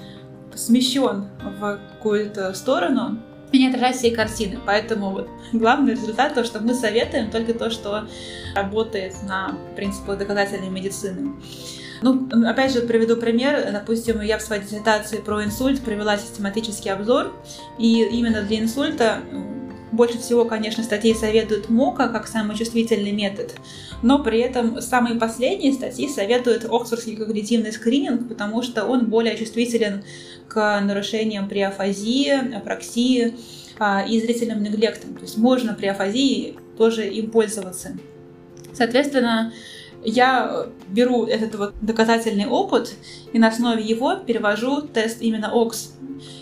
смещен 0.55 1.27
в 1.59 1.79
какую-то 1.97 2.53
сторону 2.55 3.19
и 3.51 3.59
не 3.59 3.69
отражать 3.69 3.97
всей 3.97 4.11
картины. 4.11 4.57
Поэтому 4.65 5.11
вот 5.11 5.29
главный 5.53 5.91
результат 5.91 6.33
то, 6.33 6.43
что 6.43 6.59
мы 6.59 6.73
советуем 6.73 7.29
только 7.29 7.53
то, 7.53 7.69
что 7.69 8.07
работает 8.55 9.13
на 9.23 9.55
принципах 9.75 10.17
доказательной 10.17 10.69
медицины. 10.69 11.35
Ну, 12.01 12.27
опять 12.47 12.73
же, 12.73 12.81
приведу 12.81 13.17
пример. 13.17 13.69
Допустим, 13.71 14.21
я 14.21 14.37
в 14.37 14.41
своей 14.41 14.63
диссертации 14.63 15.17
про 15.17 15.43
инсульт 15.43 15.81
провела 15.81 16.17
систематический 16.17 16.91
обзор, 16.91 17.33
и 17.77 18.03
именно 18.03 18.43
для 18.43 18.59
инсульта 18.59 19.21
больше 19.91 20.17
всего, 20.19 20.45
конечно, 20.45 20.83
статей 20.83 21.15
советуют 21.15 21.69
МОКа 21.69 22.09
как 22.09 22.27
самый 22.27 22.57
чувствительный 22.57 23.11
метод, 23.11 23.53
но 24.01 24.21
при 24.21 24.39
этом 24.39 24.81
самые 24.81 25.15
последние 25.15 25.73
статьи 25.73 26.09
советуют 26.09 26.65
Оксфордский 26.65 27.15
когнитивный 27.15 27.71
скрининг, 27.71 28.27
потому 28.27 28.61
что 28.61 28.85
он 28.85 29.05
более 29.07 29.37
чувствителен 29.37 30.03
к 30.47 30.81
нарушениям 30.81 31.47
при 31.47 31.59
афазии, 31.59 32.55
апраксии 32.55 33.35
а, 33.79 34.03
и 34.07 34.19
зрительным 34.19 34.61
неглектом. 34.61 35.15
То 35.15 35.21
есть 35.21 35.37
можно 35.37 35.73
при 35.73 35.87
афазии 35.87 36.57
тоже 36.77 37.07
им 37.07 37.31
пользоваться. 37.31 37.97
Соответственно, 38.73 39.53
я 40.03 40.67
беру 40.89 41.25
этот 41.25 41.55
вот 41.55 41.73
доказательный 41.81 42.47
опыт 42.47 42.95
и 43.33 43.39
на 43.39 43.47
основе 43.47 43.83
его 43.83 44.15
перевожу 44.15 44.81
тест 44.81 45.21
именно 45.21 45.51
ОКС 45.53 45.93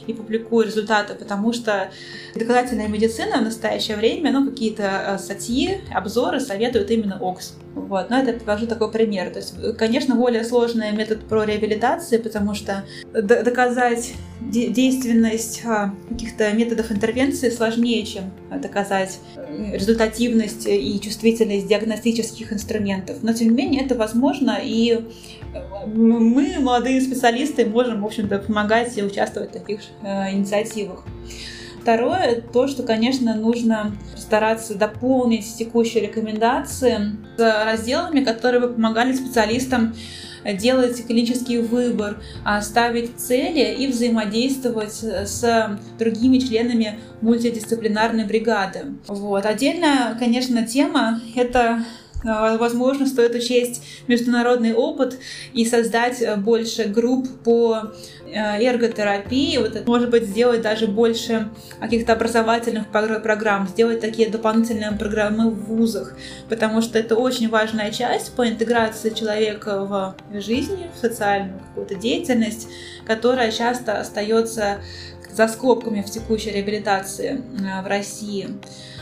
и 0.07 0.13
публикую 0.13 0.65
результаты, 0.67 1.15
потому 1.15 1.53
что 1.53 1.91
доказательная 2.35 2.87
медицина 2.87 3.37
в 3.37 3.43
настоящее 3.43 3.97
время, 3.97 4.31
ну, 4.31 4.49
какие-то 4.49 4.83
э, 4.83 5.17
статьи, 5.17 5.81
обзоры 5.93 6.39
советуют 6.39 6.91
именно 6.91 7.17
ОКС. 7.19 7.55
Вот, 7.75 8.09
но 8.09 8.19
это 8.19 8.33
привожу 8.33 8.67
такой 8.67 8.89
пример. 8.89 9.29
То 9.31 9.39
есть, 9.39 9.77
конечно, 9.77 10.15
более 10.15 10.45
сложный 10.45 10.93
метод 10.93 11.27
про 11.27 11.43
реабилитации, 11.43 12.17
потому 12.17 12.55
что 12.55 12.85
доказать 13.13 14.13
действенность 14.39 15.61
а, 15.65 15.93
каких-то 16.09 16.51
методов 16.53 16.91
интервенции 16.91 17.49
сложнее, 17.49 18.05
чем 18.05 18.31
доказать 18.61 19.19
э, 19.35 19.73
результативность 19.73 20.67
и 20.67 20.99
чувствительность 21.01 21.67
диагностических 21.67 22.53
инструментов. 22.53 23.17
Но, 23.21 23.33
тем 23.33 23.49
не 23.49 23.55
менее, 23.55 23.83
это 23.83 23.95
возможно, 23.95 24.57
и 24.61 25.01
мы, 25.85 26.59
молодые 26.59 27.01
специалисты, 27.01 27.65
можем, 27.65 28.01
в 28.01 28.05
общем-то, 28.05 28.39
помогать 28.39 28.97
и 28.97 29.03
участвовать 29.03 29.49
в 29.49 29.53
таких 29.53 29.81
э, 30.01 30.31
инициативах. 30.31 31.03
Второе, 31.85 32.41
то, 32.41 32.67
что, 32.67 32.81
конечно, 32.81 33.35
нужно 33.35 33.95
стараться 34.17 34.73
дополнить 34.73 35.55
текущие 35.55 36.07
рекомендации 36.07 37.15
с 37.37 37.63
разделами, 37.63 38.23
которые 38.23 38.59
бы 38.59 38.73
помогали 38.73 39.13
специалистам 39.13 39.93
делать 40.59 41.05
клинический 41.05 41.59
выбор, 41.59 42.23
а, 42.43 42.63
ставить 42.63 43.17
цели 43.17 43.75
и 43.75 43.85
взаимодействовать 43.85 44.93
с 44.93 45.79
другими 45.99 46.39
членами 46.39 46.97
мультидисциплинарной 47.21 48.25
бригады. 48.25 48.95
Вот. 49.05 49.45
Отдельная, 49.45 50.15
конечно, 50.17 50.65
тема— 50.65 51.21
это 51.35 51.85
а, 52.27 52.57
возможно, 52.57 53.05
стоит 53.05 53.35
учесть 53.35 53.83
международный 54.07 54.73
опыт 54.73 55.19
и 55.53 55.63
создать 55.65 56.23
больше 56.39 56.85
групп 56.85 57.27
по 57.43 57.83
Э, 57.83 58.14
эрготерапии, 58.33 59.57
вот 59.57 59.85
может 59.87 60.09
быть, 60.09 60.23
сделать 60.23 60.61
даже 60.61 60.87
больше 60.87 61.49
каких-то 61.79 62.13
образовательных 62.13 62.87
программ, 62.87 63.67
сделать 63.67 63.99
такие 64.01 64.29
дополнительные 64.29 64.91
программы 64.91 65.49
в 65.49 65.65
вузах, 65.65 66.15
потому 66.49 66.81
что 66.81 66.99
это 66.99 67.15
очень 67.15 67.49
важная 67.49 67.91
часть 67.91 68.35
по 68.35 68.47
интеграции 68.47 69.09
человека 69.11 69.85
в 69.85 70.15
жизни, 70.41 70.89
в 70.95 70.99
социальную 70.99 71.59
какую-то 71.59 71.95
деятельность, 71.95 72.67
которая 73.05 73.51
часто 73.51 73.99
остается 73.99 74.79
за 75.31 75.47
скобками 75.47 76.01
в 76.01 76.09
текущей 76.09 76.51
реабилитации 76.51 77.41
э, 77.59 77.83
в 77.83 77.87
России. 77.87 78.49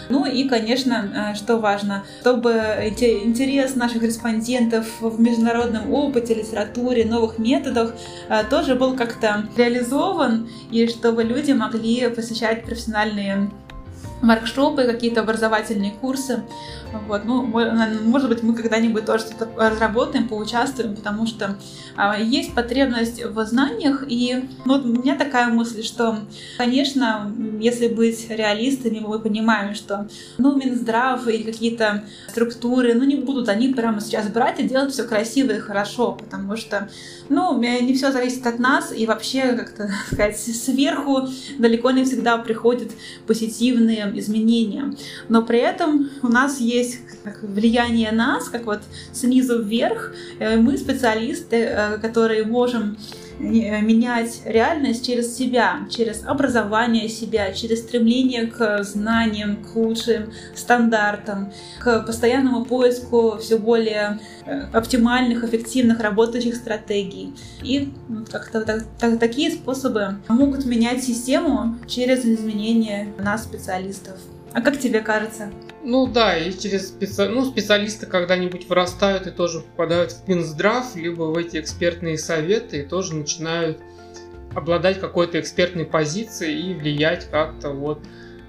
Ну 0.09 0.25
и, 0.25 0.47
конечно, 0.47 1.33
э, 1.33 1.35
что 1.35 1.57
важно, 1.57 2.03
чтобы 2.21 2.51
интерес 2.51 3.75
наших 3.75 4.03
респондентов 4.03 4.87
в 5.01 5.19
международном 5.19 5.93
опыте, 5.93 6.33
литературе, 6.33 7.05
новых 7.05 7.37
методах 7.39 7.93
э, 8.29 8.43
тоже 8.49 8.75
был 8.75 8.95
как-то 8.95 9.47
реализован, 9.55 10.49
и 10.71 10.87
чтобы 10.87 11.23
люди 11.23 11.51
могли 11.51 12.09
посещать 12.09 12.63
профессиональные 12.65 13.49
воркшопы, 14.24 14.86
какие-то 14.86 15.21
образовательные 15.21 15.91
курсы. 15.91 16.43
Вот. 17.07 17.26
Ну, 17.26 17.43
может 17.43 18.30
быть, 18.30 18.41
мы 18.41 18.55
когда-нибудь 18.55 19.05
тоже 19.05 19.26
что-то 19.26 19.49
разработаем, 19.57 20.28
поучаствуем, 20.28 20.95
потому 20.95 21.28
что 21.28 21.57
а, 21.95 22.17
есть 22.17 22.55
потребность 22.55 23.24
в 23.24 23.45
знаниях. 23.45 24.05
И 24.07 24.47
ну, 24.65 24.78
вот 24.78 24.86
у 24.86 24.88
меня 24.88 25.15
такая 25.15 25.47
мысль, 25.47 25.84
что, 25.84 26.19
конечно, 26.57 27.32
если 27.59 27.88
быть 27.88 28.30
реалистами, 28.30 28.99
мы 28.99 29.19
понимаем, 29.19 29.76
что 29.76 30.07
ну, 30.38 30.55
Минздрав 30.55 31.28
или 31.28 31.43
какие-то 31.43 32.03
структуры, 32.30 32.93
ну, 32.93 33.03
не 33.03 33.15
будут 33.15 33.49
они 33.49 33.69
прямо 33.69 33.99
сейчас 33.99 34.28
брать 34.28 34.59
и 34.59 34.63
делать 34.63 34.91
все 34.91 35.03
красиво 35.03 35.51
и 35.51 35.59
хорошо, 35.59 36.13
потому 36.13 36.55
что, 36.55 36.89
ну, 37.30 37.59
не 37.59 37.93
все 37.93 38.11
зависит 38.11 38.45
от 38.47 38.59
нас, 38.59 38.93
и 38.95 39.05
вообще, 39.05 39.53
как-то 39.53 39.89
сказать, 40.11 40.39
сверху 40.39 41.28
далеко 41.57 41.91
не 41.91 42.05
всегда 42.05 42.38
приходят 42.38 42.91
позитивные 43.28 44.12
изменения. 44.20 44.93
Но 45.30 45.43
при 45.43 45.59
этом 45.59 46.09
у 46.22 46.28
нас 46.28 46.59
есть 46.59 46.99
влияние 47.41 48.11
нас, 48.11 48.49
как 48.49 48.66
вот 48.66 48.82
снизу 49.11 49.61
вверх. 49.61 50.14
Э, 50.39 50.57
мы 50.57 50.78
специалисты, 50.78 51.57
э, 51.57 51.97
которые 51.99 52.45
можем 52.45 52.97
менять 53.39 54.41
реальность 54.45 55.05
через 55.05 55.36
себя, 55.36 55.81
через 55.89 56.23
образование 56.25 57.09
себя, 57.09 57.51
через 57.53 57.79
стремление 57.79 58.47
к 58.47 58.84
знаниям, 58.84 59.63
к 59.63 59.75
лучшим 59.75 60.31
стандартам, 60.55 61.51
к 61.79 62.01
постоянному 62.01 62.65
поиску 62.65 63.38
все 63.39 63.57
более 63.57 64.19
э, 64.45 64.61
оптимальных, 64.73 65.43
эффективных, 65.43 65.99
работающих 65.99 66.55
стратегий. 66.55 67.34
И 67.61 67.91
как-то 68.31 68.61
так, 68.61 68.84
так, 68.99 69.19
такие 69.19 69.51
способы 69.51 70.17
могут 70.27 70.65
менять 70.65 71.03
систему 71.03 71.77
через 71.88 72.25
изменение 72.25 73.13
нас, 73.19 73.43
специалистов. 73.43 74.17
А 74.53 74.61
как 74.61 74.79
тебе 74.79 74.99
кажется? 74.99 75.49
Ну 75.84 76.07
да, 76.07 76.38
и 76.38 76.51
через 76.57 76.88
специ... 76.89 77.27
ну, 77.27 77.43
специалисты 77.43 78.05
когда-нибудь 78.05 78.69
вырастают 78.69 79.27
и 79.27 79.31
тоже 79.31 79.59
попадают 79.59 80.13
в 80.13 80.27
Минздрав, 80.27 80.95
либо 80.95 81.23
в 81.23 81.38
эти 81.38 81.57
экспертные 81.57 82.17
советы 82.17 82.79
и 82.79 82.84
тоже 82.84 83.15
начинают 83.15 83.79
обладать 84.55 84.99
какой-то 84.99 85.39
экспертной 85.39 85.86
позицией 85.86 86.71
и 86.71 86.73
влиять 86.73 87.27
как-то 87.29 87.71
вот 87.71 87.99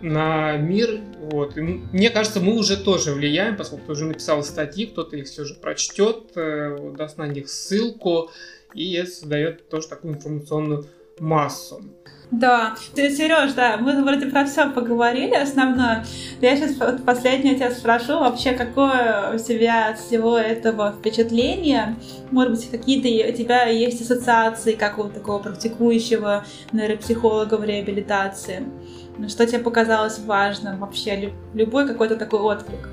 на 0.00 0.56
мир. 0.56 1.00
Вот. 1.18 1.56
И 1.56 1.60
мне 1.60 2.10
кажется, 2.10 2.38
мы 2.38 2.56
уже 2.56 2.76
тоже 2.76 3.12
влияем, 3.12 3.56
поскольку 3.56 3.92
уже 3.92 4.04
написал 4.04 4.44
статьи, 4.44 4.86
кто-то 4.86 5.16
их 5.16 5.26
все 5.26 5.44
же 5.44 5.54
прочтет, 5.54 6.36
э, 6.36 6.92
даст 6.96 7.18
на 7.18 7.26
них 7.26 7.48
ссылку, 7.48 8.30
и 8.74 9.02
создает 9.06 9.68
тоже 9.68 9.88
такую 9.88 10.14
информационную 10.14 10.86
массу. 11.18 11.82
Да, 12.30 12.74
Сереж, 12.94 13.52
да, 13.52 13.76
мы 13.76 14.02
вроде 14.02 14.26
про 14.26 14.44
все 14.44 14.68
поговорили 14.70 15.34
основное. 15.34 16.04
Я 16.40 16.56
сейчас 16.56 16.76
вот 16.78 17.04
последнее 17.04 17.54
тебя 17.54 17.70
спрошу, 17.70 18.18
вообще, 18.18 18.52
какое 18.52 19.34
у 19.34 19.38
тебя 19.38 19.90
от 19.90 19.98
всего 19.98 20.36
этого 20.36 20.92
впечатление? 20.92 21.96
Может 22.30 22.52
быть, 22.52 22.70
какие-то 22.70 23.32
у 23.32 23.36
тебя 23.36 23.66
есть 23.66 24.00
ассоциации, 24.00 24.72
как 24.72 24.98
у 24.98 25.04
такого 25.04 25.38
практикующего 25.38 26.44
нейропсихолога 26.72 27.54
в 27.54 27.64
реабилитации? 27.64 28.64
Что 29.28 29.46
тебе 29.46 29.60
показалось 29.60 30.18
важным 30.18 30.80
вообще? 30.80 31.32
Любой 31.52 31.86
какой-то 31.86 32.16
такой 32.16 32.40
отклик? 32.40 32.88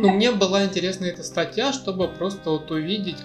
Ну, 0.00 0.10
мне 0.10 0.30
была 0.30 0.64
интересна 0.64 1.06
эта 1.06 1.24
статья, 1.24 1.72
чтобы 1.72 2.06
просто 2.06 2.50
вот 2.50 2.70
увидеть, 2.70 3.16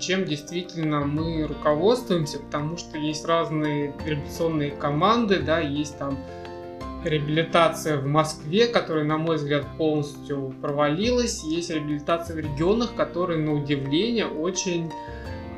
чем 0.00 0.24
действительно 0.24 1.00
мы 1.00 1.46
руководствуемся, 1.46 2.38
потому 2.38 2.78
что 2.78 2.96
есть 2.96 3.26
разные 3.26 3.92
реабилитационные 4.06 4.70
команды, 4.70 5.40
да, 5.40 5.60
есть 5.60 5.98
там 5.98 6.18
реабилитация 7.04 7.98
в 7.98 8.06
Москве, 8.06 8.66
которая, 8.66 9.04
на 9.04 9.18
мой 9.18 9.36
взгляд, 9.36 9.66
полностью 9.76 10.54
провалилась. 10.62 11.44
Есть 11.44 11.68
реабилитация 11.68 12.34
в 12.34 12.38
регионах, 12.38 12.94
которые, 12.94 13.38
на 13.38 13.52
удивление, 13.52 14.24
очень 14.24 14.90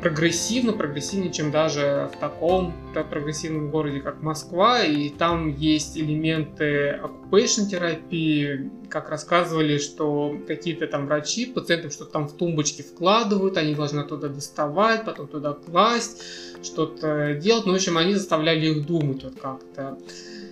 прогрессивно, 0.05 0.75
прогрессивнее, 0.75 1.33
чем 1.33 1.51
даже 1.51 2.11
в 2.15 2.19
таком 2.19 2.75
прогрессивном 2.93 3.71
городе, 3.71 4.01
как 4.01 4.21
Москва. 4.21 4.85
И 4.85 5.09
там 5.09 5.49
есть 5.49 5.97
элементы 5.97 7.01
occupation 7.03 7.67
терапии, 7.71 8.71
как 8.91 9.09
рассказывали, 9.09 9.79
что 9.79 10.37
какие-то 10.47 10.87
там 10.89 11.07
врачи 11.07 11.47
пациентам 11.47 11.91
что-то 11.91 12.13
там 12.13 12.29
в 12.29 12.35
тумбочки 12.35 12.83
вкладывают, 12.83 13.57
они 13.57 13.75
должны 13.75 14.01
оттуда 14.01 14.29
доставать, 14.29 15.07
потом 15.07 15.27
туда 15.27 15.55
класть, 15.55 16.23
что-то 16.63 17.35
делать. 17.37 17.65
Ну, 17.65 17.73
в 17.73 17.77
общем, 17.77 17.97
они 17.97 18.13
заставляли 18.15 18.67
их 18.67 18.87
думать 18.87 19.25
вот 19.25 19.37
как-то. 19.41 19.97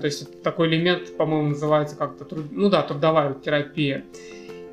То 0.00 0.07
есть 0.07 0.42
такой 0.42 0.68
элемент, 0.68 1.14
по-моему, 1.18 1.50
называется 1.50 1.94
как-то, 1.94 2.24
труд... 2.24 2.46
ну 2.50 2.70
да, 2.70 2.82
трудовая 2.82 3.34
терапия. 3.34 4.07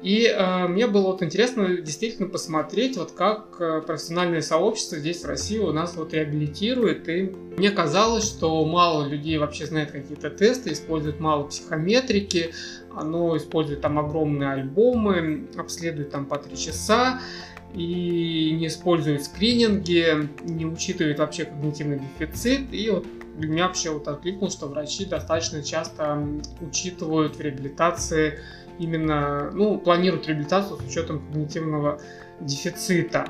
И 0.02 0.26
э, 0.26 0.68
мне 0.68 0.88
было 0.88 1.08
вот 1.08 1.22
интересно 1.22 1.78
действительно 1.78 2.30
посмотреть, 2.30 2.96
вот 2.96 3.12
как 3.12 3.58
э, 3.60 3.82
профессиональное 3.86 4.42
сообщество 4.42 4.98
здесь 4.98 5.24
в 5.24 5.28
России 5.28 5.58
у 5.58 5.74
нас 5.74 5.96
вот 5.96 6.14
реабилитирует. 6.14 7.10
И 7.10 7.24
мне 7.58 7.70
казалось, 7.72 8.24
что 8.24 8.64
мало 8.64 9.06
людей 9.06 9.38
вообще 9.38 9.66
знает 9.66 9.92
какие-то 9.92 10.30
тесты, 10.30 10.72
используют 10.72 11.20
мало 11.20 11.44
психометрики, 11.44 12.54
оно 12.96 13.36
использует 13.36 13.82
там 13.82 14.00
огромные 14.00 14.52
альбомы, 14.52 15.48
обследует 15.58 16.12
там 16.12 16.26
по 16.26 16.38
три 16.38 16.56
часа 16.56 17.20
и 17.74 18.52
не 18.58 18.68
использует 18.68 19.26
скрининги, 19.26 20.30
не 20.44 20.66
учитывает 20.66 21.20
вообще 21.20 21.44
когнитивный 21.44 22.00
дефицит. 22.00 22.74
И 22.74 22.90
вот 22.90 23.06
для 23.38 23.50
меня 23.50 23.68
вообще 23.68 23.90
вот 23.90 24.08
откликнулось, 24.08 24.54
что 24.54 24.68
врачи 24.68 25.04
достаточно 25.04 25.62
часто 25.62 26.24
учитывают 26.62 27.36
в 27.36 27.42
реабилитации 27.42 28.40
именно, 28.80 29.52
ну, 29.52 29.78
планируют 29.78 30.28
реабилитацию 30.28 30.78
с 30.78 30.84
учетом 30.84 31.20
когнитивного 31.20 32.00
дефицита. 32.40 33.28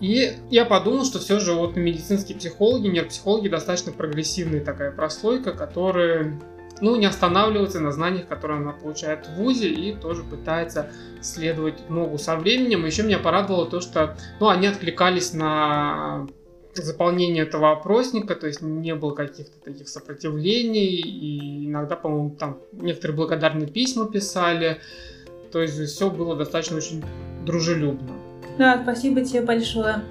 И 0.00 0.32
я 0.48 0.64
подумал, 0.64 1.04
что 1.04 1.18
все 1.18 1.38
же 1.38 1.52
вот 1.52 1.76
медицинские 1.76 2.38
психологи, 2.38 2.88
нейропсихологи 2.88 3.48
достаточно 3.48 3.92
прогрессивная 3.92 4.64
такая 4.64 4.90
прослойка, 4.92 5.52
которая 5.52 6.40
ну, 6.80 6.96
не 6.96 7.04
останавливается 7.04 7.80
на 7.80 7.92
знаниях, 7.92 8.26
которые 8.26 8.60
она 8.60 8.72
получает 8.72 9.26
в 9.26 9.34
ВУЗе 9.34 9.68
и 9.68 9.94
тоже 9.94 10.22
пытается 10.22 10.90
следовать 11.20 11.90
ногу 11.90 12.16
со 12.16 12.36
временем. 12.36 12.86
Еще 12.86 13.02
меня 13.02 13.18
порадовало 13.18 13.66
то, 13.66 13.80
что 13.80 14.16
ну, 14.40 14.48
они 14.48 14.66
откликались 14.66 15.34
на 15.34 16.26
заполнение 16.74 17.42
этого 17.42 17.72
опросника, 17.72 18.34
то 18.34 18.46
есть 18.46 18.62
не 18.62 18.94
было 18.94 19.14
каких-то 19.14 19.58
таких 19.64 19.88
сопротивлений, 19.88 21.00
и 21.00 21.66
иногда, 21.66 21.96
по-моему, 21.96 22.30
там 22.30 22.58
некоторые 22.72 23.16
благодарные 23.16 23.68
письма 23.68 24.06
писали, 24.06 24.80
то 25.52 25.60
есть 25.60 25.78
все 25.80 26.10
было 26.10 26.36
достаточно 26.36 26.76
очень 26.76 27.02
дружелюбно. 27.44 28.12
Да, 28.58 28.78
спасибо 28.82 29.22
тебе 29.22 29.40
большое. 29.40 30.02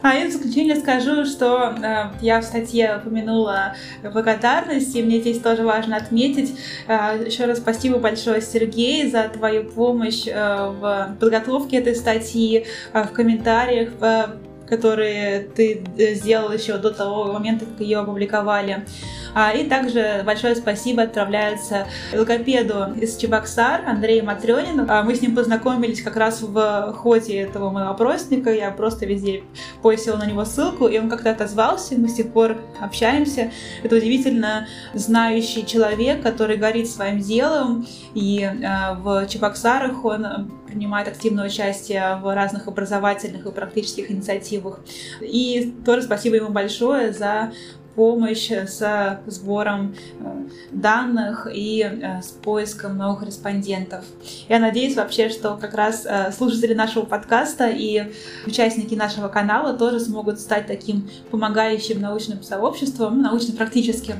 А 0.00 0.14
я 0.14 0.28
в 0.28 0.32
заключение 0.32 0.76
скажу, 0.76 1.24
что 1.24 1.74
э, 1.82 2.10
я 2.20 2.40
в 2.40 2.44
статье 2.44 3.00
упомянула 3.00 3.74
благодарность, 4.12 4.94
и 4.94 5.02
мне 5.02 5.20
здесь 5.20 5.40
тоже 5.40 5.64
важно 5.64 5.96
отметить. 5.96 6.56
Э, 6.86 7.20
еще 7.26 7.46
раз 7.46 7.58
спасибо 7.58 7.98
большое, 7.98 8.40
Сергей, 8.40 9.10
за 9.10 9.28
твою 9.28 9.64
помощь 9.64 10.24
э, 10.28 10.32
в 10.34 11.16
подготовке 11.18 11.78
этой 11.78 11.96
статьи, 11.96 12.66
э, 12.92 13.02
в 13.02 13.10
комментариях, 13.10 13.88
в 13.98 14.36
которые 14.68 15.40
ты 15.40 15.84
э, 15.96 16.14
сделал 16.14 16.52
еще 16.52 16.78
до 16.78 16.90
того 16.90 17.32
момента, 17.32 17.64
как 17.66 17.80
ее 17.80 17.98
опубликовали. 17.98 18.84
А, 19.38 19.52
и 19.52 19.68
также 19.68 20.22
большое 20.24 20.56
спасибо 20.56 21.02
отправляется 21.02 21.86
логопеду 22.14 22.94
из 22.98 23.18
Чебоксар 23.18 23.82
Андрею 23.86 24.24
Матрёнину. 24.24 24.86
А, 24.88 25.02
мы 25.02 25.14
с 25.14 25.20
ним 25.20 25.36
познакомились 25.36 26.00
как 26.00 26.16
раз 26.16 26.40
в 26.40 26.94
ходе 26.96 27.42
этого 27.42 27.68
моего 27.68 27.90
опросника. 27.90 28.50
Я 28.50 28.70
просто 28.70 29.04
везде 29.04 29.42
постила 29.82 30.16
на 30.16 30.24
него 30.24 30.46
ссылку, 30.46 30.88
и 30.88 30.98
он 30.98 31.10
как-то 31.10 31.32
отозвался. 31.32 31.96
Мы 31.98 32.08
с 32.08 32.14
тех 32.14 32.32
пор 32.32 32.56
общаемся. 32.80 33.50
Это 33.82 33.96
удивительно 33.96 34.68
знающий 34.94 35.66
человек, 35.66 36.22
который 36.22 36.56
горит 36.56 36.88
своим 36.88 37.18
делом. 37.18 37.86
И 38.14 38.42
а, 38.42 38.94
в 38.94 39.26
Чебоксарах 39.26 40.02
он 40.02 40.50
принимает 40.66 41.08
активное 41.08 41.44
участие 41.48 42.18
в 42.22 42.34
разных 42.34 42.68
образовательных 42.68 43.44
и 43.44 43.50
практических 43.50 44.10
инициативах. 44.10 44.80
И 45.20 45.74
тоже 45.84 46.04
спасибо 46.04 46.36
ему 46.36 46.48
большое 46.48 47.12
за 47.12 47.52
помощь 47.96 48.50
с 48.50 49.20
сбором 49.26 49.96
э, 50.20 50.48
данных 50.70 51.48
и 51.52 51.80
э, 51.82 52.20
с 52.22 52.28
поиском 52.28 52.98
новых 52.98 53.24
респондентов. 53.24 54.04
Я 54.48 54.58
надеюсь 54.58 54.94
вообще, 54.94 55.30
что 55.30 55.56
как 55.56 55.74
раз 55.74 56.06
э, 56.06 56.30
слушатели 56.30 56.74
нашего 56.74 57.06
подкаста 57.06 57.68
и 57.68 58.12
участники 58.46 58.94
нашего 58.94 59.28
канала 59.28 59.72
тоже 59.72 59.98
смогут 59.98 60.38
стать 60.38 60.66
таким 60.66 61.08
помогающим 61.30 62.00
научным 62.00 62.42
сообществом, 62.42 63.22
научно-практическим, 63.22 64.16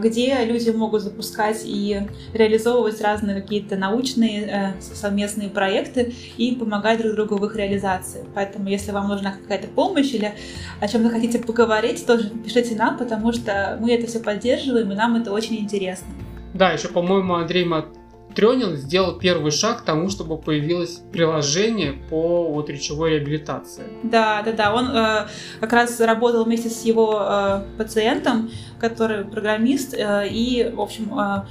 где 0.00 0.44
люди 0.44 0.70
могут 0.70 1.02
запускать 1.02 1.62
и 1.64 2.08
реализовывать 2.32 3.00
разные 3.00 3.40
какие-то 3.40 3.76
научные 3.76 4.74
совместные 4.80 5.48
проекты 5.48 6.14
и 6.36 6.56
помогать 6.56 7.00
друг 7.00 7.14
другу 7.14 7.36
в 7.36 7.46
их 7.46 7.54
реализации. 7.54 8.24
Поэтому, 8.34 8.68
если 8.68 8.90
вам 8.90 9.08
нужна 9.08 9.32
какая-то 9.32 9.68
помощь 9.68 10.12
или 10.12 10.34
о 10.80 10.88
чем-то 10.88 11.10
хотите 11.10 11.38
поговорить, 11.38 12.04
тоже 12.04 12.30
пишите 12.30 12.74
нам, 12.74 12.98
потому 13.04 13.32
что 13.32 13.78
мы 13.80 13.92
это 13.92 14.06
все 14.06 14.18
поддерживаем, 14.18 14.90
и 14.90 14.94
нам 14.94 15.16
это 15.16 15.30
очень 15.32 15.56
интересно. 15.56 16.08
Да, 16.54 16.70
еще, 16.70 16.88
по-моему, 16.88 17.34
Андрей 17.34 17.64
Матрёнин 17.64 18.76
сделал 18.76 19.18
первый 19.18 19.50
шаг 19.50 19.82
к 19.82 19.84
тому, 19.84 20.08
чтобы 20.08 20.38
появилось 20.38 21.02
приложение 21.12 21.92
по 22.10 22.50
вот 22.50 22.70
речевой 22.70 23.10
реабилитации. 23.10 23.84
Да, 24.02 24.42
да, 24.42 24.52
да. 24.52 24.74
Он 24.74 24.86
э, 24.86 25.26
как 25.60 25.72
раз 25.72 26.00
работал 26.00 26.44
вместе 26.44 26.70
с 26.70 26.84
его 26.84 27.20
э, 27.20 27.62
пациентом, 27.76 28.50
который 28.80 29.24
программист, 29.24 29.94
э, 29.94 30.28
и, 30.28 30.70
в 30.74 30.80
общем, 30.80 31.18
э, 31.18 31.44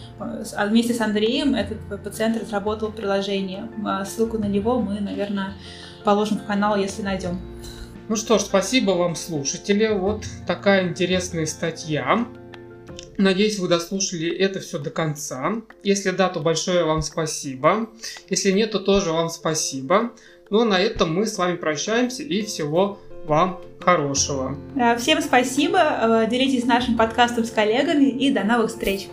вместе 0.68 0.94
с 0.94 1.02
Андреем 1.02 1.54
этот 1.54 1.78
пациент 2.04 2.42
разработал 2.42 2.92
приложение. 2.92 3.70
Э, 3.86 4.06
ссылку 4.06 4.38
на 4.38 4.46
него 4.46 4.80
мы, 4.80 5.00
наверное, 5.00 5.54
положим 6.04 6.40
в 6.40 6.46
канал, 6.46 6.78
если 6.78 7.02
найдем. 7.02 7.53
Ну 8.10 8.16
что 8.16 8.38
ж, 8.38 8.42
спасибо 8.42 8.92
вам, 8.92 9.16
слушатели. 9.16 9.88
Вот 9.88 10.26
такая 10.46 10.88
интересная 10.88 11.46
статья. 11.46 12.28
Надеюсь, 13.18 13.60
вы 13.60 13.68
дослушали 13.68 14.30
это 14.36 14.60
все 14.60 14.78
до 14.78 14.90
конца. 14.90 15.54
Если 15.84 16.12
да, 16.12 16.30
то 16.30 16.40
большое 16.40 16.84
вам 16.84 17.02
спасибо. 17.02 17.90
Если 18.30 18.52
нет, 18.52 18.72
то 18.72 18.80
тоже 18.80 19.12
вам 19.12 19.30
спасибо. 19.30 20.12
Ну 20.50 20.62
а 20.62 20.66
на 20.66 20.80
этом 20.80 21.14
мы 21.14 21.26
с 21.26 21.38
вами 21.38 21.56
прощаемся 21.56 22.24
и 22.24 22.44
всего 22.44 23.00
вам 23.26 23.62
хорошего. 23.80 24.58
Всем 25.00 25.22
спасибо. 25.22 26.28
Делитесь 26.30 26.66
нашим 26.66 26.98
подкастом 26.98 27.46
с 27.46 27.52
коллегами 27.52 28.10
и 28.10 28.32
до 28.32 28.44
новых 28.44 28.70
встреч. 28.70 29.08